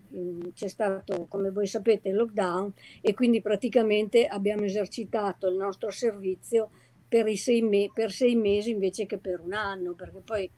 c'è 0.54 0.68
stato, 0.68 1.26
come 1.28 1.50
voi 1.50 1.66
sapete, 1.66 2.11
il 2.11 2.16
lockdown 2.16 2.73
e 3.00 3.14
quindi 3.14 3.40
praticamente 3.40 4.26
abbiamo 4.26 4.64
esercitato 4.64 5.49
il 5.49 5.57
nostro 5.57 5.90
servizio 5.90 6.71
per, 7.09 7.35
sei, 7.37 7.62
me- 7.62 7.90
per 7.92 8.12
sei 8.12 8.35
mesi 8.35 8.71
invece 8.71 9.07
che 9.07 9.18
per 9.18 9.40
un 9.40 9.54
anno, 9.54 9.95
perché 9.95 10.21
poi 10.21 10.50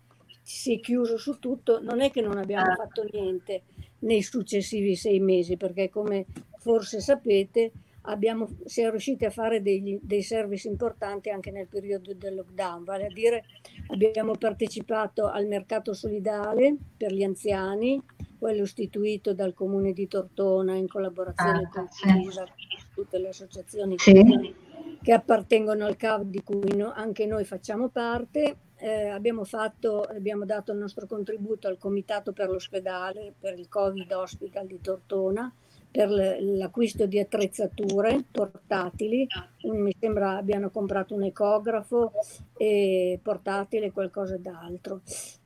si 0.43 0.75
è 0.75 0.81
chiuso 0.81 1.17
su 1.17 1.39
tutto, 1.39 1.81
non 1.81 2.01
è 2.01 2.11
che 2.11 2.21
non 2.21 2.39
abbiamo 2.39 2.75
fatto 2.75 3.07
niente 3.13 3.63
nei 4.01 4.23
successivi 4.23 4.97
sei 4.97 5.21
mesi, 5.21 5.57
perché 5.57 5.89
come 5.89 6.27
forse 6.59 7.01
sapete 7.01 7.71
abbiamo, 8.03 8.49
siamo 8.65 8.91
riusciti 8.91 9.25
a 9.25 9.31
fare 9.31 9.61
degli, 9.63 9.99
dei 10.03 10.23
service 10.23 10.69
importanti 10.69 11.31
anche 11.31 11.51
nel 11.51 11.67
periodo 11.67 12.15
del 12.15 12.35
lockdown, 12.35 12.85
vale 12.85 13.07
a 13.07 13.13
dire 13.13 13.45
abbiamo 13.89 14.33
partecipato 14.37 15.29
al 15.29 15.47
mercato 15.47 15.93
solidale 15.93 16.77
per 16.97 17.13
gli 17.13 17.23
anziani, 17.23 18.03
quello 18.39 18.63
istituito 18.63 19.35
dal 19.35 19.53
comune 19.53 19.93
di 19.93 20.09
Tortona 20.09 20.75
in 20.75 20.89
collaborazione 20.89 21.65
ah, 21.65 21.69
con 21.69 21.89
CISA, 21.91 22.47
tutte 22.95 23.19
le 23.19 23.29
associazioni 23.29 23.99
sì. 23.99 24.55
che 25.03 25.13
appartengono 25.13 25.85
al 25.85 25.97
CAV 25.97 26.23
di 26.25 26.43
cui 26.43 26.75
no, 26.75 26.91
anche 26.93 27.27
noi 27.27 27.45
facciamo 27.45 27.89
parte. 27.89 28.57
Eh, 28.83 29.09
abbiamo, 29.09 29.45
fatto, 29.45 30.01
abbiamo 30.01 30.47
dato 30.47 30.73
il 30.73 30.79
nostro 30.79 31.07
contributo 31.07 31.69
al 31.69 31.77
comitato 31.77 32.33
per 32.33 32.49
l'ospedale, 32.49 33.35
per 33.39 33.59
il 33.59 33.69
Covid 33.69 34.11
Hospital 34.11 34.67
di 34.67 34.81
Tortona, 34.81 35.53
per 35.91 36.09
l'acquisto 36.09 37.07
di 37.07 37.19
attrezzature 37.19 38.25
portatili, 38.31 39.27
mi 39.65 39.95
sembra 39.99 40.37
abbiano 40.37 40.71
comprato 40.71 41.15
un 41.15 41.25
ecografo 41.25 42.13
e 42.57 43.19
portatile 43.23 43.87
e 43.87 43.93
qualcosa 43.93 44.37
d'altro. 44.37 45.03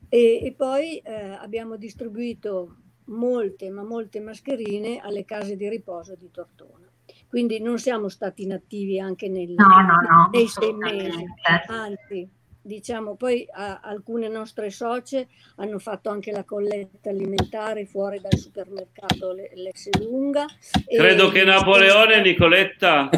E, 0.07 0.39
e 0.43 0.53
poi 0.55 0.97
eh, 0.97 1.31
abbiamo 1.31 1.77
distribuito 1.77 2.77
molte, 3.05 3.69
ma 3.69 3.83
molte 3.83 4.19
mascherine 4.19 4.99
alle 4.99 5.25
case 5.25 5.55
di 5.55 5.67
riposo 5.67 6.15
di 6.15 6.29
Tortona. 6.31 6.87
Quindi 7.27 7.59
non 7.59 7.77
siamo 7.79 8.07
stati 8.07 8.43
inattivi 8.43 8.99
anche 8.99 9.27
nel, 9.27 9.53
no, 9.53 9.65
no, 9.65 9.99
no, 10.09 10.29
nei 10.31 10.47
sei 10.47 10.73
mesi, 10.73 11.25
anzi 11.67 12.29
diciamo, 12.65 13.15
poi 13.15 13.47
a, 13.51 13.79
alcune 13.83 14.27
nostre 14.27 14.71
socie 14.71 15.27
hanno 15.57 15.77
fatto 15.77 16.09
anche 16.09 16.31
la 16.31 16.43
colletta 16.43 17.11
alimentare 17.11 17.85
fuori 17.85 18.19
dal 18.19 18.37
supermercato 18.37 19.33
Lesse 19.53 19.91
Lunga. 19.99 20.45
Credo 20.87 21.29
che 21.29 21.43
Napoleone, 21.43 22.21
Nicoletta, 22.21 23.09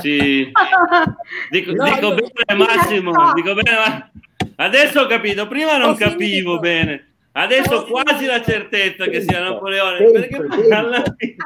sì. 0.00 0.50
dico, 1.50 1.72
no, 1.72 1.84
dico 1.84 2.14
bene 2.14 2.64
Massimo, 2.64 3.32
dico 3.34 3.54
bene, 3.54 4.10
adesso 4.56 5.02
ho 5.02 5.06
capito, 5.06 5.46
prima 5.46 5.78
non 5.78 5.90
ho 5.90 5.94
capivo 5.94 6.58
finito. 6.58 6.60
bene. 6.60 7.06
Adesso 7.34 7.76
ho 7.76 7.84
quasi 7.86 8.26
la 8.26 8.42
certezza 8.42 9.06
che 9.06 9.22
sia 9.22 9.40
Napoleone. 9.40 10.04
Perché 10.10 10.38
Napoleone 10.38 11.38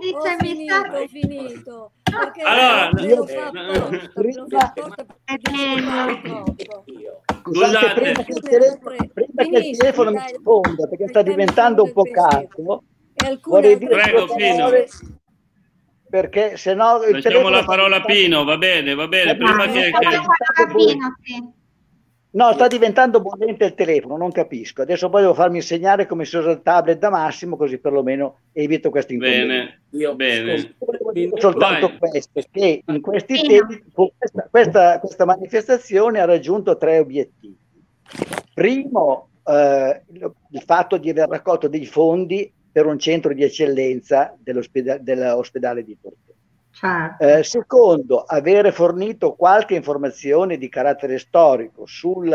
dice 0.00 0.36
mi 0.40 0.64
sta... 0.64 0.80
Ho 0.90 1.06
finito. 1.06 1.90
Allora, 2.44 2.90
io, 3.02 3.26
Scusate, 7.42 7.94
prima 7.94 8.22
che 8.24 8.32
il 8.32 8.40
telefono, 8.40 8.96
prima 9.12 9.42
che 9.60 9.68
il 9.68 9.76
telefono 9.76 10.10
mi 10.10 10.20
risponda, 10.20 10.88
perché 10.88 11.08
sta 11.08 11.22
diventando 11.22 11.82
un 11.84 11.92
po' 11.92 12.02
carico, 12.02 12.84
vorrei 13.44 13.78
dire 13.78 13.96
Prego, 13.96 14.34
Pino. 14.34 14.70
Perché 16.08 16.56
se 16.56 16.74
no... 16.74 16.98
Lasciamo 16.98 17.48
la 17.48 17.64
parola 17.64 17.96
a 17.96 18.04
Pino, 18.04 18.44
va 18.44 18.56
bene, 18.56 18.94
va 18.94 19.08
bene. 19.08 19.36
Prima 19.36 19.66
che... 19.66 19.90
che... 19.90 21.50
No, 22.36 22.52
sta 22.52 22.66
diventando 22.66 23.20
bollente 23.22 23.64
il 23.64 23.74
telefono, 23.74 24.16
non 24.18 24.30
capisco. 24.30 24.82
Adesso 24.82 25.08
poi 25.08 25.22
devo 25.22 25.32
farmi 25.32 25.56
insegnare 25.56 26.06
come 26.06 26.26
si 26.26 26.36
usa 26.36 26.50
il 26.50 26.60
tablet 26.62 26.98
da 26.98 27.08
Massimo, 27.08 27.56
così 27.56 27.78
perlomeno 27.78 28.40
evito 28.52 28.90
questi 28.90 29.14
inconvenienti. 29.14 29.48
Bene, 29.48 29.82
Io 29.92 30.14
bene. 30.14 30.76
Soltanto 31.36 31.88
Vai. 31.98 32.10
questo, 32.10 32.42
che 32.50 32.82
in 32.84 33.00
questi 33.00 33.40
tempi 33.46 33.82
questa, 33.92 34.48
questa, 34.50 35.00
questa, 35.00 35.24
manifestazione 35.24 36.20
ha 36.20 36.26
raggiunto 36.26 36.76
tre 36.76 36.98
obiettivi. 36.98 37.56
Primo, 38.52 39.28
eh, 39.44 40.02
il 40.10 40.62
fatto 40.64 40.98
di 40.98 41.10
aver 41.10 41.28
raccolto 41.28 41.68
dei 41.68 41.86
fondi 41.86 42.52
per 42.70 42.86
un 42.86 42.98
centro 42.98 43.32
di 43.32 43.42
eccellenza 43.42 44.36
dell'ospedale, 44.38 45.02
dell'ospedale 45.02 45.82
di 45.82 45.96
Torino. 46.00 46.20
Certo. 46.70 47.24
Eh, 47.24 47.42
secondo, 47.42 48.20
avere 48.20 48.70
fornito 48.70 49.32
qualche 49.34 49.74
informazione 49.74 50.58
di 50.58 50.68
carattere 50.68 51.18
storico 51.18 51.86
sui 51.86 52.30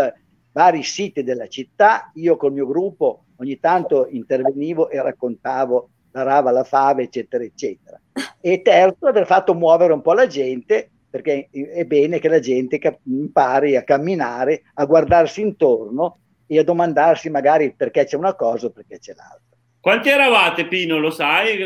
vari 0.51 0.81
siti 0.81 1.21
della 1.21 1.47
città, 1.47 2.11
io 2.15 2.37
col 2.37 2.51
mio 2.51 2.65
gruppo 2.65 3.25
ogni 3.37 3.59
tanto 3.59 4.07
intervenivo 4.09 4.89
e 4.89 5.01
raccontavo 5.01 5.89
la 6.11 6.23
rava, 6.23 6.51
la 6.51 6.63
fave, 6.63 7.03
eccetera, 7.03 7.43
eccetera. 7.43 7.99
E 8.39 8.61
terzo, 8.61 9.07
aver 9.07 9.25
fatto 9.25 9.53
muovere 9.53 9.93
un 9.93 10.01
po' 10.01 10.13
la 10.13 10.27
gente, 10.27 10.89
perché 11.09 11.49
è 11.51 11.83
bene 11.85 12.19
che 12.19 12.29
la 12.29 12.39
gente 12.39 12.79
impari 13.03 13.75
a 13.75 13.83
camminare, 13.83 14.63
a 14.75 14.85
guardarsi 14.85 15.41
intorno 15.41 16.17
e 16.47 16.59
a 16.59 16.63
domandarsi 16.63 17.29
magari 17.29 17.73
perché 17.73 18.05
c'è 18.05 18.17
una 18.17 18.33
cosa 18.33 18.67
o 18.67 18.69
perché 18.71 18.99
c'è 18.99 19.13
l'altra. 19.13 19.57
Quanti 19.79 20.09
eravate, 20.09 20.67
Pino? 20.67 20.99
Lo 20.99 21.09
sai? 21.09 21.65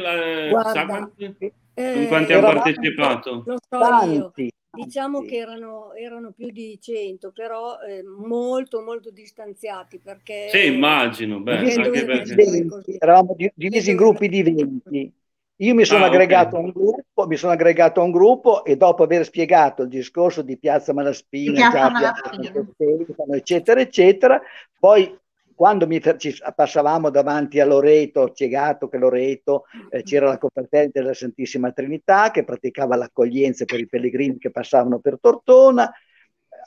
Guarda, 0.50 1.12
eh, 1.74 2.02
in 2.02 2.08
quanti 2.08 2.34
hanno 2.34 2.54
partecipato? 2.54 3.44
Tanti. 3.68 4.52
Diciamo 4.76 5.22
che 5.22 5.38
erano, 5.38 5.94
erano, 5.94 6.32
più 6.32 6.50
di 6.52 6.78
100, 6.80 7.32
però 7.32 7.80
eh, 7.80 8.04
molto 8.04 8.82
molto 8.82 9.10
distanziati 9.12 10.00
perché... 10.00 10.50
Sì, 10.50 10.68
immagino. 10.68 11.40
Beh, 11.40 11.64
perché... 11.64 12.98
Eravamo 13.00 13.36
divisi 13.56 13.92
in 13.92 13.96
gruppi 13.96 14.28
di 14.30 14.44
20. 14.44 15.14
Io 15.60 15.74
mi 15.74 15.86
sono, 15.86 16.04
ah, 16.04 16.08
aggregato 16.08 16.58
okay. 16.58 16.72
gruppo, 16.72 17.28
mi 17.28 17.38
sono 17.38 17.54
aggregato 17.54 18.02
a 18.02 18.04
un 18.04 18.12
gruppo 18.12 18.66
e 18.66 18.76
dopo 18.76 19.04
aver 19.04 19.24
spiegato 19.24 19.84
il 19.84 19.88
discorso 19.88 20.42
di 20.42 20.58
Piazza 20.58 20.94
Malaspina, 20.94 21.70
Piazza 21.70 21.90
Malaspina. 21.90 23.36
eccetera, 23.36 23.80
eccetera, 23.80 24.42
poi 24.78 25.18
quando 25.56 25.88
mi, 25.88 26.02
ci 26.18 26.36
passavamo 26.54 27.10
davanti 27.10 27.60
a 27.60 27.66
Loreto, 27.66 28.22
ho 28.22 28.32
spiegato 28.34 28.90
che 28.90 28.98
Loreto 28.98 29.64
eh, 29.90 30.04
c'era 30.04 30.28
la 30.28 30.38
confraternita 30.38 31.00
della 31.00 31.14
Santissima 31.14 31.72
Trinità 31.72 32.32
che 32.32 32.44
praticava 32.44 32.98
l'accoglienza 32.98 33.66
per 33.66 33.80
i 33.80 33.88
pellegrini 33.88 34.38
che 34.38 34.52
passavano 34.52 35.00
per 35.00 35.18
Tortona. 35.20 35.92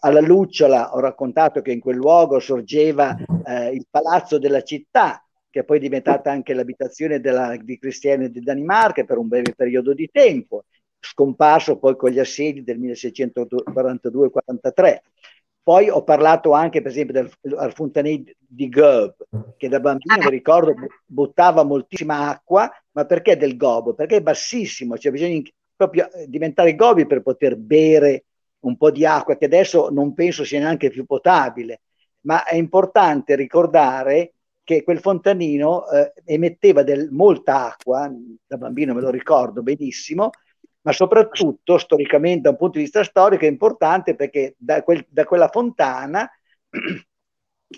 Alla 0.01 0.20
Lucciola 0.20 0.94
ho 0.94 1.01
raccontato 1.01 1.61
che 1.61 1.72
in 1.72 1.81
quel 1.81 1.96
luogo 1.96 2.38
sorgeva 2.38 3.16
eh, 3.44 3.70
il 3.70 3.87
palazzo 3.90 4.38
della 4.38 4.62
città, 4.62 5.22
che 5.51 5.64
poi 5.64 5.77
è 5.77 5.81
diventata 5.81 6.31
anche 6.31 6.55
l'abitazione 6.55 7.20
della, 7.20 7.57
di 7.57 7.79
cristiani 7.79 8.31
di 8.31 8.40
Danimarca 8.40 9.05
per 9.05 9.18
un 9.18 9.29
breve 9.29 9.55
periodo 9.55 9.92
di 9.92 10.09
tempo, 10.11 10.64
scomparso 11.01 11.79
poi 11.79 11.96
con 11.96 12.11
gli 12.11 12.18
assedi 12.18 12.62
del 12.62 12.81
1642-43. 12.81 14.98
Poi 15.68 15.90
ho 15.90 16.02
parlato 16.02 16.52
anche, 16.52 16.81
per 16.81 16.90
esempio, 16.90 17.12
del, 17.12 17.72
Fontanè 17.74 18.22
di 18.38 18.70
Gob, 18.70 19.16
che 19.59 19.68
da 19.68 19.81
bambino, 19.81 20.16
mi 20.16 20.31
ricordo, 20.31 20.72
buttava 21.04 21.62
moltissima 21.62 22.31
acqua, 22.31 22.72
ma 22.92 23.04
perché 23.04 23.37
del 23.37 23.59
gobo? 23.59 23.92
Perché 23.92 24.16
è 24.16 24.22
bassissimo, 24.22 24.96
cioè 24.96 25.12
bisogna 25.12 25.42
proprio 25.76 26.11
eh, 26.11 26.26
diventare 26.26 26.74
gobi 26.74 27.07
per 27.07 27.20
poter 27.20 27.57
bere 27.57 28.24
un 28.61 28.78
po' 28.78 28.90
di 28.90 29.04
acqua, 29.04 29.37
che 29.37 29.44
adesso 29.44 29.90
non 29.90 30.14
penso 30.14 30.42
sia 30.42 30.59
neanche 30.59 30.88
più 30.88 31.04
potabile, 31.04 31.83
ma 32.20 32.44
è 32.44 32.57
importante 32.57 33.37
ricordare 33.37 34.33
che 34.64 34.83
quel 34.83 35.00
fontanino 35.00 35.87
eh, 35.90 36.14
emetteva 36.24 36.83
del, 36.83 37.11
molta 37.11 37.66
acqua, 37.66 38.11
da 38.46 38.57
bambino 38.57 38.94
me 38.94 39.02
lo 39.02 39.11
ricordo 39.11 39.62
benissimo, 39.62 40.31
ma 40.83 40.93
soprattutto 40.93 41.79
storicamente 41.79 42.43
da 42.43 42.51
un 42.51 42.57
punto 42.57 42.79
di 42.79 42.85
vista 42.85 43.05
storico 43.05 43.45
è 43.45 43.49
importante 43.49 44.14
perché 44.14 44.55
da, 44.57 44.83
quel, 44.83 45.05
da 45.09 45.25
quella 45.25 45.49
fontana 45.49 46.29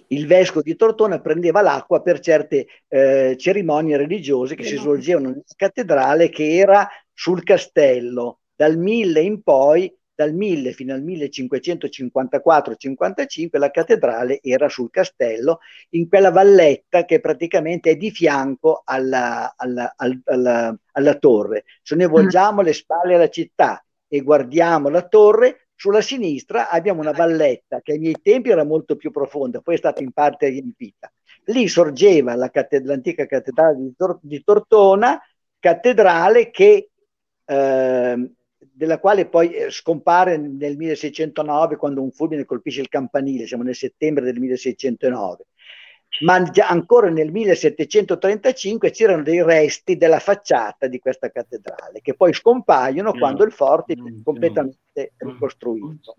il 0.08 0.26
vescovo 0.26 0.62
di 0.62 0.76
Tortona 0.76 1.20
prendeva 1.20 1.62
l'acqua 1.62 2.00
per 2.00 2.20
certe 2.20 2.66
eh, 2.88 3.36
cerimonie 3.36 3.96
religiose 3.96 4.54
che 4.54 4.64
si 4.64 4.76
svolgevano 4.76 5.28
nella 5.28 5.42
cattedrale 5.56 6.28
che 6.28 6.56
era 6.56 6.88
sul 7.12 7.42
castello. 7.42 8.40
Dal 8.54 8.76
1000 8.76 9.20
in 9.20 9.42
poi, 9.42 9.92
dal 10.20 10.34
1000 10.34 10.72
fino 10.72 10.92
al 10.92 11.02
1554-55, 11.02 13.58
la 13.58 13.70
cattedrale 13.70 14.40
era 14.42 14.68
sul 14.68 14.90
castello, 14.90 15.60
in 15.90 16.10
quella 16.10 16.30
valletta 16.30 17.06
che 17.06 17.20
praticamente 17.20 17.92
è 17.92 17.96
di 17.96 18.10
fianco 18.10 18.82
alla, 18.84 19.54
alla, 19.56 19.94
alla, 19.96 20.76
alla 20.92 21.14
torre. 21.14 21.64
Se 21.82 21.96
noi 21.96 22.08
volgiamo 22.08 22.60
le 22.60 22.74
spalle 22.74 23.14
alla 23.14 23.30
città 23.30 23.82
e 24.06 24.20
guardiamo 24.20 24.90
la 24.90 25.08
torre, 25.08 25.68
sulla 25.74 26.02
sinistra 26.02 26.68
abbiamo 26.68 27.00
una 27.00 27.12
valletta 27.12 27.80
che 27.80 27.92
ai 27.92 27.98
miei 27.98 28.20
tempi 28.20 28.50
era 28.50 28.64
molto 28.64 28.96
più 28.96 29.10
profonda, 29.10 29.60
poi 29.60 29.76
è 29.76 29.78
stata 29.78 30.02
in 30.02 30.12
parte 30.12 30.48
riempita. 30.48 31.10
Lì 31.44 31.66
sorgeva 31.66 32.34
la 32.34 32.50
catted- 32.50 32.84
l'antica 32.84 33.24
cattedrale 33.24 33.78
di, 33.78 33.94
Tor- 33.96 34.18
di, 34.20 34.44
Tortona, 34.44 35.18
cattedrale 35.58 36.50
che, 36.50 36.90
eh, 37.46 38.30
della 38.72 38.98
quale 38.98 39.26
poi 39.26 39.52
eh, 39.52 39.70
scompare 39.70 40.36
nel 40.36 40.76
1609 40.76 41.76
quando 41.76 42.02
un 42.02 42.10
fulmine 42.10 42.44
colpisce 42.44 42.80
il 42.80 42.88
campanile, 42.88 43.46
siamo 43.46 43.62
nel 43.62 43.74
settembre 43.74 44.24
del 44.24 44.38
1609 44.38 45.44
ma 46.20 46.42
già 46.42 46.68
ancora 46.68 47.08
nel 47.08 47.30
1735 47.30 48.90
c'erano 48.90 49.22
dei 49.22 49.42
resti 49.42 49.96
della 49.96 50.18
facciata 50.18 50.86
di 50.86 50.98
questa 50.98 51.30
cattedrale 51.30 52.00
che 52.02 52.14
poi 52.14 52.32
scompaiono 52.32 53.12
quando 53.12 53.44
il 53.44 53.52
forte 53.52 53.94
è 53.94 53.96
completamente 54.22 55.12
ricostruito. 55.16 56.16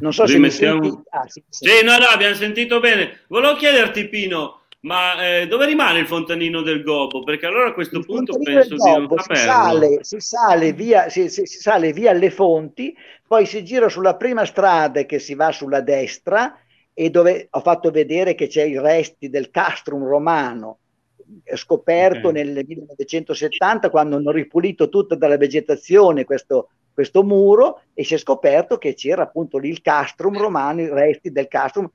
Non 0.00 0.12
so 0.12 0.26
se 0.26 0.38
mi 0.38 0.50
senti... 0.50 0.88
ah, 1.10 1.26
sì, 1.26 1.42
sì. 1.48 1.68
sì, 1.68 1.84
no, 1.84 1.98
no, 1.98 2.06
abbiamo 2.06 2.34
sentito 2.34 2.80
bene. 2.80 3.20
Volevo 3.28 3.56
chiederti, 3.56 4.08
Pino, 4.08 4.60
ma 4.80 5.20
eh, 5.20 5.46
dove 5.46 5.66
rimane 5.66 6.00
il 6.00 6.06
fontanino 6.06 6.62
del 6.62 6.82
Gobbo? 6.82 7.24
Perché 7.24 7.46
allora 7.46 7.68
a 7.68 7.72
questo 7.72 7.98
il 7.98 8.04
punto 8.04 8.38
penso 8.38 8.74
di 8.74 8.90
non 8.90 9.08
si 9.18 9.34
sale, 9.34 9.98
si, 10.02 10.20
sale 10.20 10.72
via, 10.72 11.08
si, 11.08 11.28
si, 11.28 11.44
si 11.46 11.58
sale 11.58 11.92
via 11.92 12.10
alle 12.10 12.30
fonti, 12.30 12.94
poi 13.26 13.46
si 13.46 13.64
gira 13.64 13.88
sulla 13.88 14.16
prima 14.16 14.44
strada 14.44 15.02
che 15.04 15.18
si 15.18 15.34
va 15.34 15.50
sulla 15.50 15.80
destra 15.80 16.58
e 16.92 17.10
dove 17.10 17.48
ho 17.50 17.60
fatto 17.60 17.90
vedere 17.90 18.34
che 18.34 18.46
c'è 18.46 18.62
i 18.62 18.78
resti 18.78 19.28
del 19.28 19.50
castrum 19.50 20.06
romano 20.06 20.78
scoperto 21.54 22.28
okay. 22.28 22.44
nel 22.44 22.64
1970 22.66 23.90
quando 23.90 24.16
hanno 24.16 24.30
ripulito 24.30 24.88
tutta 24.88 25.14
dalla 25.14 25.36
vegetazione 25.36 26.24
questo, 26.24 26.70
questo 26.92 27.22
muro 27.22 27.82
e 27.94 28.04
si 28.04 28.14
è 28.14 28.18
scoperto 28.18 28.78
che 28.78 28.94
c'era 28.94 29.22
appunto 29.22 29.58
lì 29.58 29.68
il 29.68 29.82
castrum 29.82 30.38
romano, 30.38 30.82
i 30.82 30.88
resti 30.88 31.30
del 31.30 31.48
castrum 31.48 31.90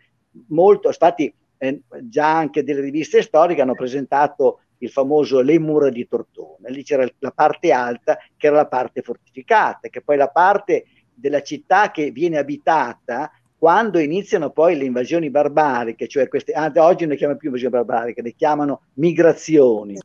molto, 0.47 0.87
infatti 0.87 1.33
eh, 1.63 1.81
già 2.01 2.35
anche 2.35 2.63
delle 2.63 2.81
riviste 2.81 3.21
storiche 3.21 3.61
hanno 3.61 3.75
presentato 3.75 4.61
il 4.79 4.89
famoso 4.89 5.41
Le 5.41 5.59
mura 5.59 5.89
di 5.89 6.07
Tortone, 6.07 6.71
lì 6.71 6.83
c'era 6.83 7.07
la 7.19 7.29
parte 7.29 7.71
alta 7.71 8.17
che 8.35 8.47
era 8.47 8.55
la 8.55 8.65
parte 8.65 9.03
fortificata, 9.03 9.89
che 9.89 10.01
poi 10.01 10.17
la 10.17 10.29
parte 10.29 10.85
della 11.13 11.43
città 11.43 11.91
che 11.91 12.09
viene 12.09 12.39
abitata 12.39 13.31
quando 13.59 13.99
iniziano 13.99 14.49
poi 14.49 14.75
le 14.75 14.85
invasioni 14.85 15.29
barbariche, 15.29 16.07
cioè 16.07 16.27
queste, 16.27 16.51
ah, 16.53 16.71
oggi 16.77 17.03
non 17.03 17.11
le 17.11 17.17
chiamano 17.17 17.37
più 17.37 17.49
invasioni 17.49 17.75
barbariche, 17.75 18.23
le 18.23 18.33
chiamano 18.33 18.81
migrazioni. 18.93 19.99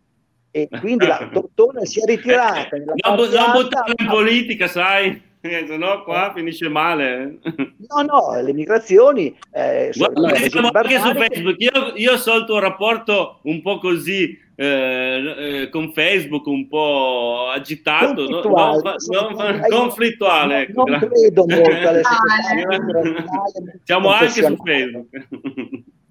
E 0.51 0.69
quindi 0.79 1.07
la 1.07 1.27
Tortona 1.33 1.87
si 1.87 2.03
è 2.03 2.05
ritirata. 2.05 2.77
Non, 2.77 2.97
non 3.03 3.53
buttare 3.53 3.95
in 3.97 4.07
politica, 4.07 4.69
sai? 4.69 5.23
Eh, 5.40 5.66
se 5.66 5.77
no 5.77 6.03
qua 6.03 6.33
finisce 6.35 6.68
male. 6.68 7.38
No, 7.88 8.03
no, 8.03 8.40
le 8.40 8.53
migrazioni... 8.53 9.37
Eh, 9.53 9.92
Guarda, 9.94 10.33
diciamo 10.33 10.70
anche 10.72 10.99
su 10.99 11.14
Facebook, 11.14 11.55
io, 11.59 11.92
io 11.94 12.16
so 12.16 12.37
il 12.37 12.44
tuo 12.44 12.59
rapporto 12.59 13.40
un 13.42 13.62
po' 13.62 13.79
così 13.79 14.44
eh, 14.59 15.35
eh, 15.62 15.68
con 15.68 15.92
Facebook 15.92 16.46
un 16.46 16.66
po' 16.66 17.51
agitato, 17.55 18.25
conflittuale, 18.27 18.81
no, 19.09 19.29
no, 19.29 19.51
no, 19.51 19.66
conflittuale. 19.68 20.61
Ecco. 20.62 20.85
Non 20.85 20.99
credo 20.99 21.44
molto 21.46 21.68
alle 21.88 22.03
Siamo 23.85 24.09
anche 24.09 24.31
su 24.31 24.57
Facebook. 24.64 25.09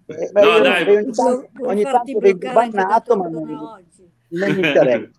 Eh, 0.08 0.30
beh, 0.32 0.42
no, 0.42 0.60
dai. 0.60 0.88
Ogni 0.88 1.12
tanto, 1.12 1.50
ogni 1.62 1.84
tanto 1.84 2.20
vengo 2.20 2.52
bannato, 2.52 3.18
ma 3.18 3.28
non, 3.28 3.84
non 4.30 4.52
mi 4.52 4.68
interessa. 4.68 5.10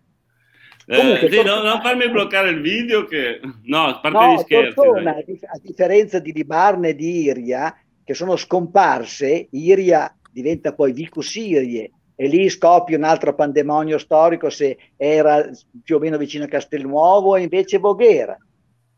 Eh, 0.88 1.29
sì, 1.29 1.42
no, 1.42 1.62
non 1.62 1.81
farmi 1.81 2.09
bloccare 2.09 2.51
il 2.51 2.61
video 2.61 3.05
che... 3.05 3.40
No, 3.64 3.87
a 3.87 3.99
parte 3.99 4.18
no, 4.18 4.35
gli 4.35 4.38
scherzi. 4.38 4.75
Tortona, 4.75 5.16
a 5.16 5.59
differenza 5.61 6.20
di 6.20 6.33
Libarne 6.33 6.90
e 6.90 6.94
di 6.94 7.22
Iria, 7.22 7.77
che 8.05 8.14
sono 8.14 8.37
scomparse, 8.37 9.49
Iria 9.51 10.16
diventa 10.31 10.75
poi 10.75 10.92
Vicus 10.92 11.35
Irie, 11.35 11.90
e 12.14 12.29
lì 12.29 12.49
scoppia 12.49 12.96
un 12.96 13.05
altro 13.05 13.35
pandemonio 13.35 13.99
storico 13.99 14.49
se 14.49 14.79
era 14.96 15.51
più 15.83 15.96
o 15.96 15.99
meno 15.99 16.16
vicino 16.16 16.44
a 16.44 16.49
Castelnuovo 16.49 17.37
e 17.37 17.42
invece 17.42 17.79
Voghera. 17.79 18.38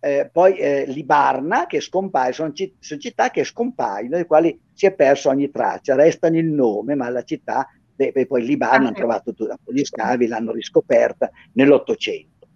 Eh, 0.00 0.30
poi 0.32 0.56
eh, 0.56 0.84
Libarna 0.86 1.66
che 1.66 1.80
scompare, 1.80 2.32
sono, 2.32 2.52
citt- 2.52 2.76
sono, 2.78 3.00
città 3.00 3.30
che 3.30 3.42
scompaiono, 3.42 4.10
delle 4.10 4.26
quali 4.26 4.56
si 4.72 4.86
è 4.86 4.92
perso 4.92 5.30
ogni 5.30 5.50
traccia, 5.50 5.96
restano 5.96 6.36
il 6.38 6.46
nome, 6.46 6.94
ma 6.94 7.08
la 7.08 7.24
città, 7.24 7.66
beh, 8.12 8.26
poi 8.26 8.44
Libarna 8.44 8.88
hanno 8.88 8.92
trovato 8.92 9.34
gli 9.66 9.84
scavi, 9.84 10.26
l'hanno 10.26 10.52
riscoperta 10.52 11.30
nell'Ottocento. 11.54 12.46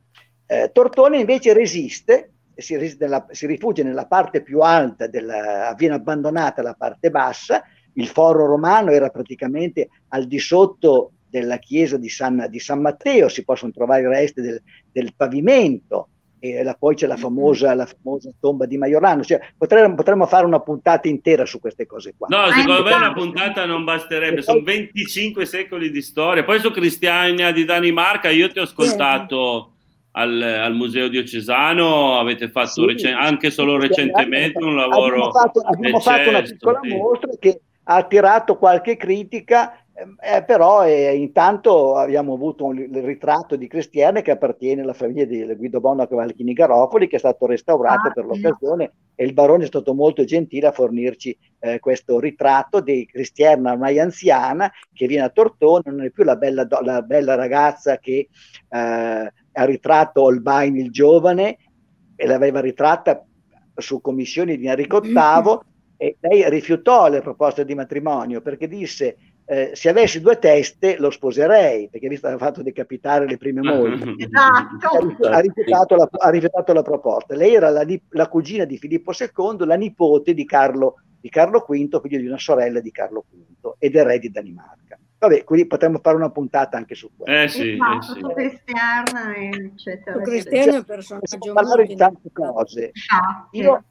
Eh, 0.46 0.70
Tortone 0.72 1.18
invece 1.18 1.52
resiste, 1.52 2.32
si, 2.54 2.96
nella, 2.98 3.26
si, 3.30 3.46
rifugia 3.46 3.82
nella 3.82 4.06
parte 4.06 4.42
più 4.42 4.60
alta, 4.60 5.06
della, 5.06 5.74
viene 5.76 5.94
abbandonata 5.94 6.62
la 6.62 6.74
parte 6.74 7.10
bassa, 7.10 7.62
il 7.94 8.06
foro 8.06 8.46
romano 8.46 8.90
era 8.90 9.10
praticamente 9.10 9.88
al 10.08 10.26
di 10.26 10.38
sotto 10.38 11.12
della 11.28 11.58
chiesa 11.58 11.96
di 11.96 12.08
San, 12.08 12.46
di 12.48 12.58
San 12.58 12.80
Matteo, 12.80 13.28
si 13.28 13.44
possono 13.44 13.72
trovare 13.72 14.02
i 14.02 14.06
resti 14.06 14.40
del, 14.40 14.62
del 14.92 15.14
pavimento, 15.16 16.08
e 16.44 16.64
la, 16.64 16.74
poi 16.74 16.96
c'è 16.96 17.06
la 17.06 17.16
famosa, 17.16 17.72
la 17.72 17.86
famosa, 17.86 18.32
tomba 18.40 18.66
di 18.66 18.76
Maiorano. 18.76 19.22
Cioè, 19.22 19.40
potremmo, 19.56 19.94
potremmo, 19.94 20.26
fare 20.26 20.44
una 20.44 20.58
puntata 20.58 21.06
intera 21.06 21.46
su 21.46 21.60
queste 21.60 21.86
cose 21.86 22.14
qua. 22.18 22.26
No, 22.28 22.50
secondo 22.50 22.82
me 22.82 22.94
una 22.94 23.12
puntata 23.12 23.64
non 23.64 23.84
basterebbe, 23.84 24.42
sono 24.42 24.60
25 24.60 25.46
secoli 25.46 25.92
di 25.92 26.02
storia. 26.02 26.42
Poi 26.42 26.58
su 26.58 26.72
Cristiania 26.72 27.52
di 27.52 27.64
Danimarca, 27.64 28.28
io 28.30 28.48
ti 28.48 28.58
ho 28.58 28.62
ascoltato 28.62 29.74
al, 30.10 30.42
al 30.42 30.74
Museo 30.74 31.06
Diocesano, 31.06 32.18
avete 32.18 32.50
fatto 32.50 32.68
sì, 32.68 32.86
recen- 32.86 33.14
anche 33.14 33.52
solo 33.52 33.78
recentemente 33.78 34.64
un 34.64 34.74
lavoro. 34.74 35.28
Abbiamo 35.28 35.30
fatto, 35.30 35.60
abbiamo 35.60 36.00
fatto 36.00 36.28
una 36.28 36.42
piccola 36.42 36.80
sì. 36.82 36.88
mostra 36.88 37.30
che 37.38 37.60
ha 37.84 37.94
attirato 37.94 38.56
qualche 38.56 38.96
critica, 38.96 39.81
eh, 40.20 40.42
però 40.44 40.84
eh, 40.84 41.14
intanto 41.14 41.96
abbiamo 41.96 42.34
avuto 42.34 42.64
un, 42.64 42.78
il 42.78 43.02
ritratto 43.02 43.56
di 43.56 43.66
Cristiane 43.66 44.22
che 44.22 44.30
appartiene 44.30 44.82
alla 44.82 44.92
famiglia 44.92 45.24
di 45.24 45.44
Guido 45.54 45.80
Bono 45.80 46.06
Cavalchini 46.06 46.52
Garofoli 46.52 47.08
che 47.08 47.16
è 47.16 47.18
stato 47.18 47.46
restaurato 47.46 48.08
ah, 48.08 48.12
per 48.12 48.24
l'occasione 48.24 48.92
e 49.14 49.24
il 49.24 49.32
barone 49.32 49.64
è 49.64 49.66
stato 49.66 49.94
molto 49.94 50.24
gentile 50.24 50.68
a 50.68 50.72
fornirci 50.72 51.36
eh, 51.60 51.78
questo 51.78 52.18
ritratto 52.18 52.80
di 52.80 53.06
Cristiana 53.06 53.72
ormai 53.72 53.98
anziana 53.98 54.70
che 54.92 55.06
viene 55.06 55.24
a 55.24 55.30
Tortona, 55.30 55.90
non 55.90 56.04
è 56.04 56.10
più 56.10 56.24
la 56.24 56.36
bella, 56.36 56.66
la 56.82 57.02
bella 57.02 57.34
ragazza 57.34 57.98
che 57.98 58.28
eh, 58.68 59.32
ha 59.52 59.64
ritratto 59.64 60.22
Holbein 60.22 60.76
il 60.76 60.90
giovane 60.90 61.58
e 62.16 62.26
l'aveva 62.26 62.60
ritratta 62.60 63.24
su 63.74 64.00
commissioni 64.00 64.56
di 64.56 64.66
Enrico 64.66 65.00
VIII 65.02 65.58
e 65.96 66.16
lei 66.18 66.48
rifiutò 66.50 67.08
le 67.08 67.20
proposte 67.20 67.64
di 67.64 67.74
matrimonio 67.74 68.40
perché 68.40 68.66
disse 68.66 69.16
eh, 69.52 69.72
se 69.74 69.90
avessi 69.90 70.22
due 70.22 70.38
teste 70.38 70.96
lo 70.96 71.10
sposerei 71.10 71.90
perché 71.90 72.08
visto 72.08 72.26
che 72.26 72.32
aveva 72.32 72.48
fatto 72.48 72.62
decapitare 72.62 73.26
le 73.26 73.36
prime 73.36 73.60
mogli 73.60 74.16
esatto. 74.16 75.26
ha, 75.28 75.40
rifiutato 75.40 75.94
la, 75.94 76.08
ha, 76.10 76.30
rifiutato 76.30 76.72
la, 76.72 76.80
proposta 76.80 77.34
lei 77.34 77.54
era 77.54 77.68
la, 77.68 77.84
la, 78.10 78.28
cugina 78.28 78.64
di 78.64 78.78
Filippo 78.78 79.12
II 79.12 79.66
la 79.66 79.74
nipote 79.74 80.32
di 80.32 80.46
Carlo, 80.46 81.02
di 81.20 81.28
Carlo 81.28 81.66
V 81.68 82.00
figlio 82.00 82.18
di 82.18 82.26
una 82.26 82.38
sorella 82.38 82.80
di 82.80 82.90
Carlo 82.90 83.26
V 83.28 83.74
ed 83.78 83.94
è 83.94 84.02
re 84.02 84.18
di 84.18 84.30
Danimarca 84.30 84.98
Vabbè, 85.22 85.44
quindi 85.44 85.68
potremmo 85.68 86.00
fare 86.02 86.16
una 86.16 86.30
puntata 86.30 86.76
anche 86.76 86.96
su 86.96 87.08
questo. 87.16 87.42
Eh 87.42 87.46
sì, 87.46 87.70
eh 87.74 88.02
sì. 88.02 88.20
Cristiana, 88.34 89.36
eccetera. 89.36 90.20
Cristiano 90.20 90.72
è 90.72 90.76
un 90.78 90.84
personaggio 90.84 91.38
cioè, 91.38 91.52
parlare 91.52 91.86
di 91.86 91.94
tante 91.94 92.28
cose. 92.32 92.90
Io, 93.52 93.84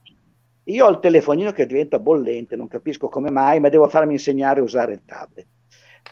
io 0.66 0.86
ho 0.86 0.90
il 0.90 1.00
telefonino 1.00 1.52
che 1.52 1.66
diventa 1.66 2.00
bollente, 2.00 2.56
non 2.56 2.68
capisco 2.68 3.10
come 3.10 3.32
mai, 3.32 3.60
ma 3.60 3.70
devo 3.70 3.88
farmi 3.88 4.14
insegnare 4.14 4.60
a 4.60 4.64
usare 4.64 4.94
il 4.94 5.02
tablet. 5.06 5.48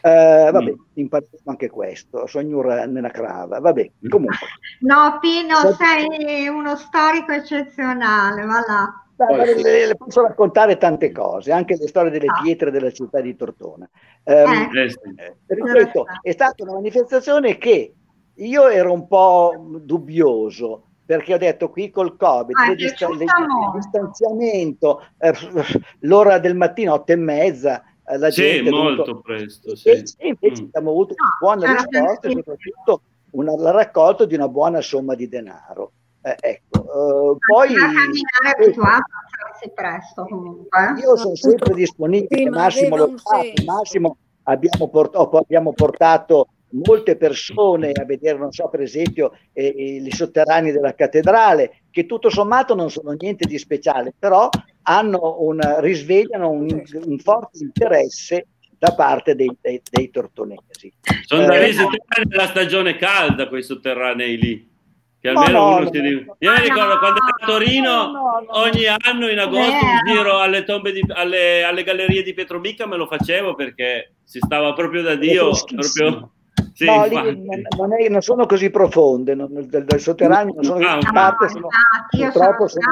Uh, 0.02 0.50
vabbè, 0.50 0.70
mm. 0.70 0.80
impareremo 0.94 1.42
anche 1.44 1.68
questo, 1.68 2.26
sognura 2.26 2.86
nella 2.86 3.10
crava, 3.10 3.60
vabbè, 3.60 3.90
comunque. 4.08 4.46
No, 4.80 5.18
Pino, 5.20 5.56
sei 5.74 6.48
uno 6.48 6.76
storico 6.76 7.32
eccezionale, 7.32 8.44
va 8.44 8.64
là. 8.66 9.04
Le, 9.28 9.86
le, 9.86 9.96
posso 9.96 10.22
raccontare 10.22 10.78
tante 10.78 11.12
cose, 11.12 11.52
anche 11.52 11.76
le 11.76 11.86
storie 11.88 12.10
delle 12.10 12.28
ah. 12.28 12.40
pietre 12.40 12.70
della 12.70 12.90
città 12.90 13.20
di 13.20 13.36
Tortona. 13.36 13.86
Um, 14.24 14.70
eh. 14.74 15.36
ripeto, 15.46 16.06
è 16.22 16.32
stata 16.32 16.62
una 16.62 16.72
manifestazione 16.72 17.58
che 17.58 17.94
io 18.34 18.68
ero 18.68 18.92
un 18.94 19.06
po' 19.06 19.82
dubbioso, 19.82 20.89
perché 21.10 21.34
ho 21.34 21.38
detto 21.38 21.70
qui 21.70 21.90
col 21.90 22.16
Covid, 22.16 22.56
ah, 22.56 22.70
il 22.70 22.76
distanziamento, 23.74 25.04
eh, 25.18 25.32
l'ora 26.02 26.38
del 26.38 26.54
mattino, 26.54 26.92
otto 26.92 27.10
e 27.10 27.16
mezza, 27.16 27.82
eh, 28.06 28.16
la 28.16 28.30
sì, 28.30 28.42
gente... 28.42 28.70
molto 28.70 29.02
dovuto... 29.02 29.20
presto. 29.20 29.74
Sì. 29.74 29.88
E 29.88 30.28
invece 30.28 30.62
mm. 30.62 30.66
abbiamo 30.66 30.90
avuto 30.90 31.14
una 31.18 31.36
buona 31.40 31.72
risposta 31.72 32.28
e 32.28 32.30
soprattutto 32.30 33.02
una, 33.32 33.56
la 33.56 33.72
raccolta 33.72 34.24
di 34.24 34.36
una 34.36 34.48
buona 34.48 34.80
somma 34.80 35.16
di 35.16 35.28
denaro. 35.28 35.90
Eh, 36.22 36.36
ecco, 36.38 36.78
uh, 36.78 37.36
poi... 37.44 37.74
presto 39.74 40.26
comunque. 40.26 40.94
Io 40.96 41.16
sono 41.16 41.34
sempre 41.34 41.74
disponibile, 41.74 42.42
sì, 42.42 42.48
Massimo 42.48 42.96
lo 42.96 43.14
Massimo 43.66 44.16
abbiamo, 44.44 44.88
port- 44.88 45.16
abbiamo 45.16 45.72
portato 45.72 46.50
molte 46.72 47.16
persone 47.16 47.92
a 47.92 48.04
vedere, 48.04 48.38
non 48.38 48.52
so, 48.52 48.68
per 48.68 48.80
esempio, 48.80 49.36
eh, 49.52 49.66
i 49.66 50.12
sotterranei 50.12 50.72
della 50.72 50.94
cattedrale, 50.94 51.82
che 51.90 52.06
tutto 52.06 52.30
sommato 52.30 52.74
non 52.74 52.90
sono 52.90 53.12
niente 53.12 53.46
di 53.46 53.58
speciale, 53.58 54.14
però 54.16 54.48
hanno 54.82 55.36
un, 55.40 55.58
risvegliano 55.78 56.50
un, 56.50 56.82
un 57.04 57.18
forte 57.18 57.58
interesse 57.62 58.46
da 58.78 58.94
parte 58.94 59.34
dei, 59.34 59.54
dei, 59.60 59.80
dei 59.90 60.10
tortonesi. 60.10 60.92
Sono 61.26 61.46
da 61.46 61.60
eh, 61.60 61.74
nella 62.28 62.46
stagione 62.46 62.96
calda 62.96 63.48
quei 63.48 63.62
sotterranei 63.62 64.38
lì. 64.38 64.68
Che 65.20 65.28
almeno 65.28 65.58
no, 65.58 65.66
uno 65.66 65.80
no, 65.80 65.90
si 65.92 66.00
no, 66.00 66.36
Io 66.38 66.50
mi 66.50 66.60
ricordo 66.62 66.98
quando 66.98 67.18
ero 67.18 67.36
a 67.38 67.46
Torino, 67.46 68.12
ogni 68.52 68.86
anno 68.86 69.28
in 69.28 69.38
agosto 69.38 69.84
un 69.84 70.00
giro 70.06 70.38
alle, 70.38 70.64
tombe 70.64 70.92
di, 70.92 71.04
alle, 71.08 71.62
alle 71.62 71.82
gallerie 71.82 72.22
di 72.22 72.32
Pietromica 72.32 72.86
me 72.86 72.96
lo 72.96 73.06
facevo 73.06 73.54
perché 73.54 74.14
si 74.24 74.38
stava 74.38 74.72
proprio 74.72 75.02
da 75.02 75.16
Dio. 75.16 75.50
Proprio 75.66 76.32
sì, 76.72 76.84
no, 76.84 77.04
lì 77.04 77.14
non, 77.76 77.92
è, 77.92 78.08
non, 78.08 78.22
sono 78.22 78.46
così 78.46 78.70
profonde, 78.70 79.34
non, 79.34 79.48
del, 79.52 79.84
del, 79.84 80.00
sotterraneo 80.00 80.54
non 80.54 80.64
sono, 80.64 80.86
ah, 80.86 81.10
parte, 81.12 81.48
sono, 81.48 81.68
purtroppo 82.10 82.68
sono, 82.68 82.86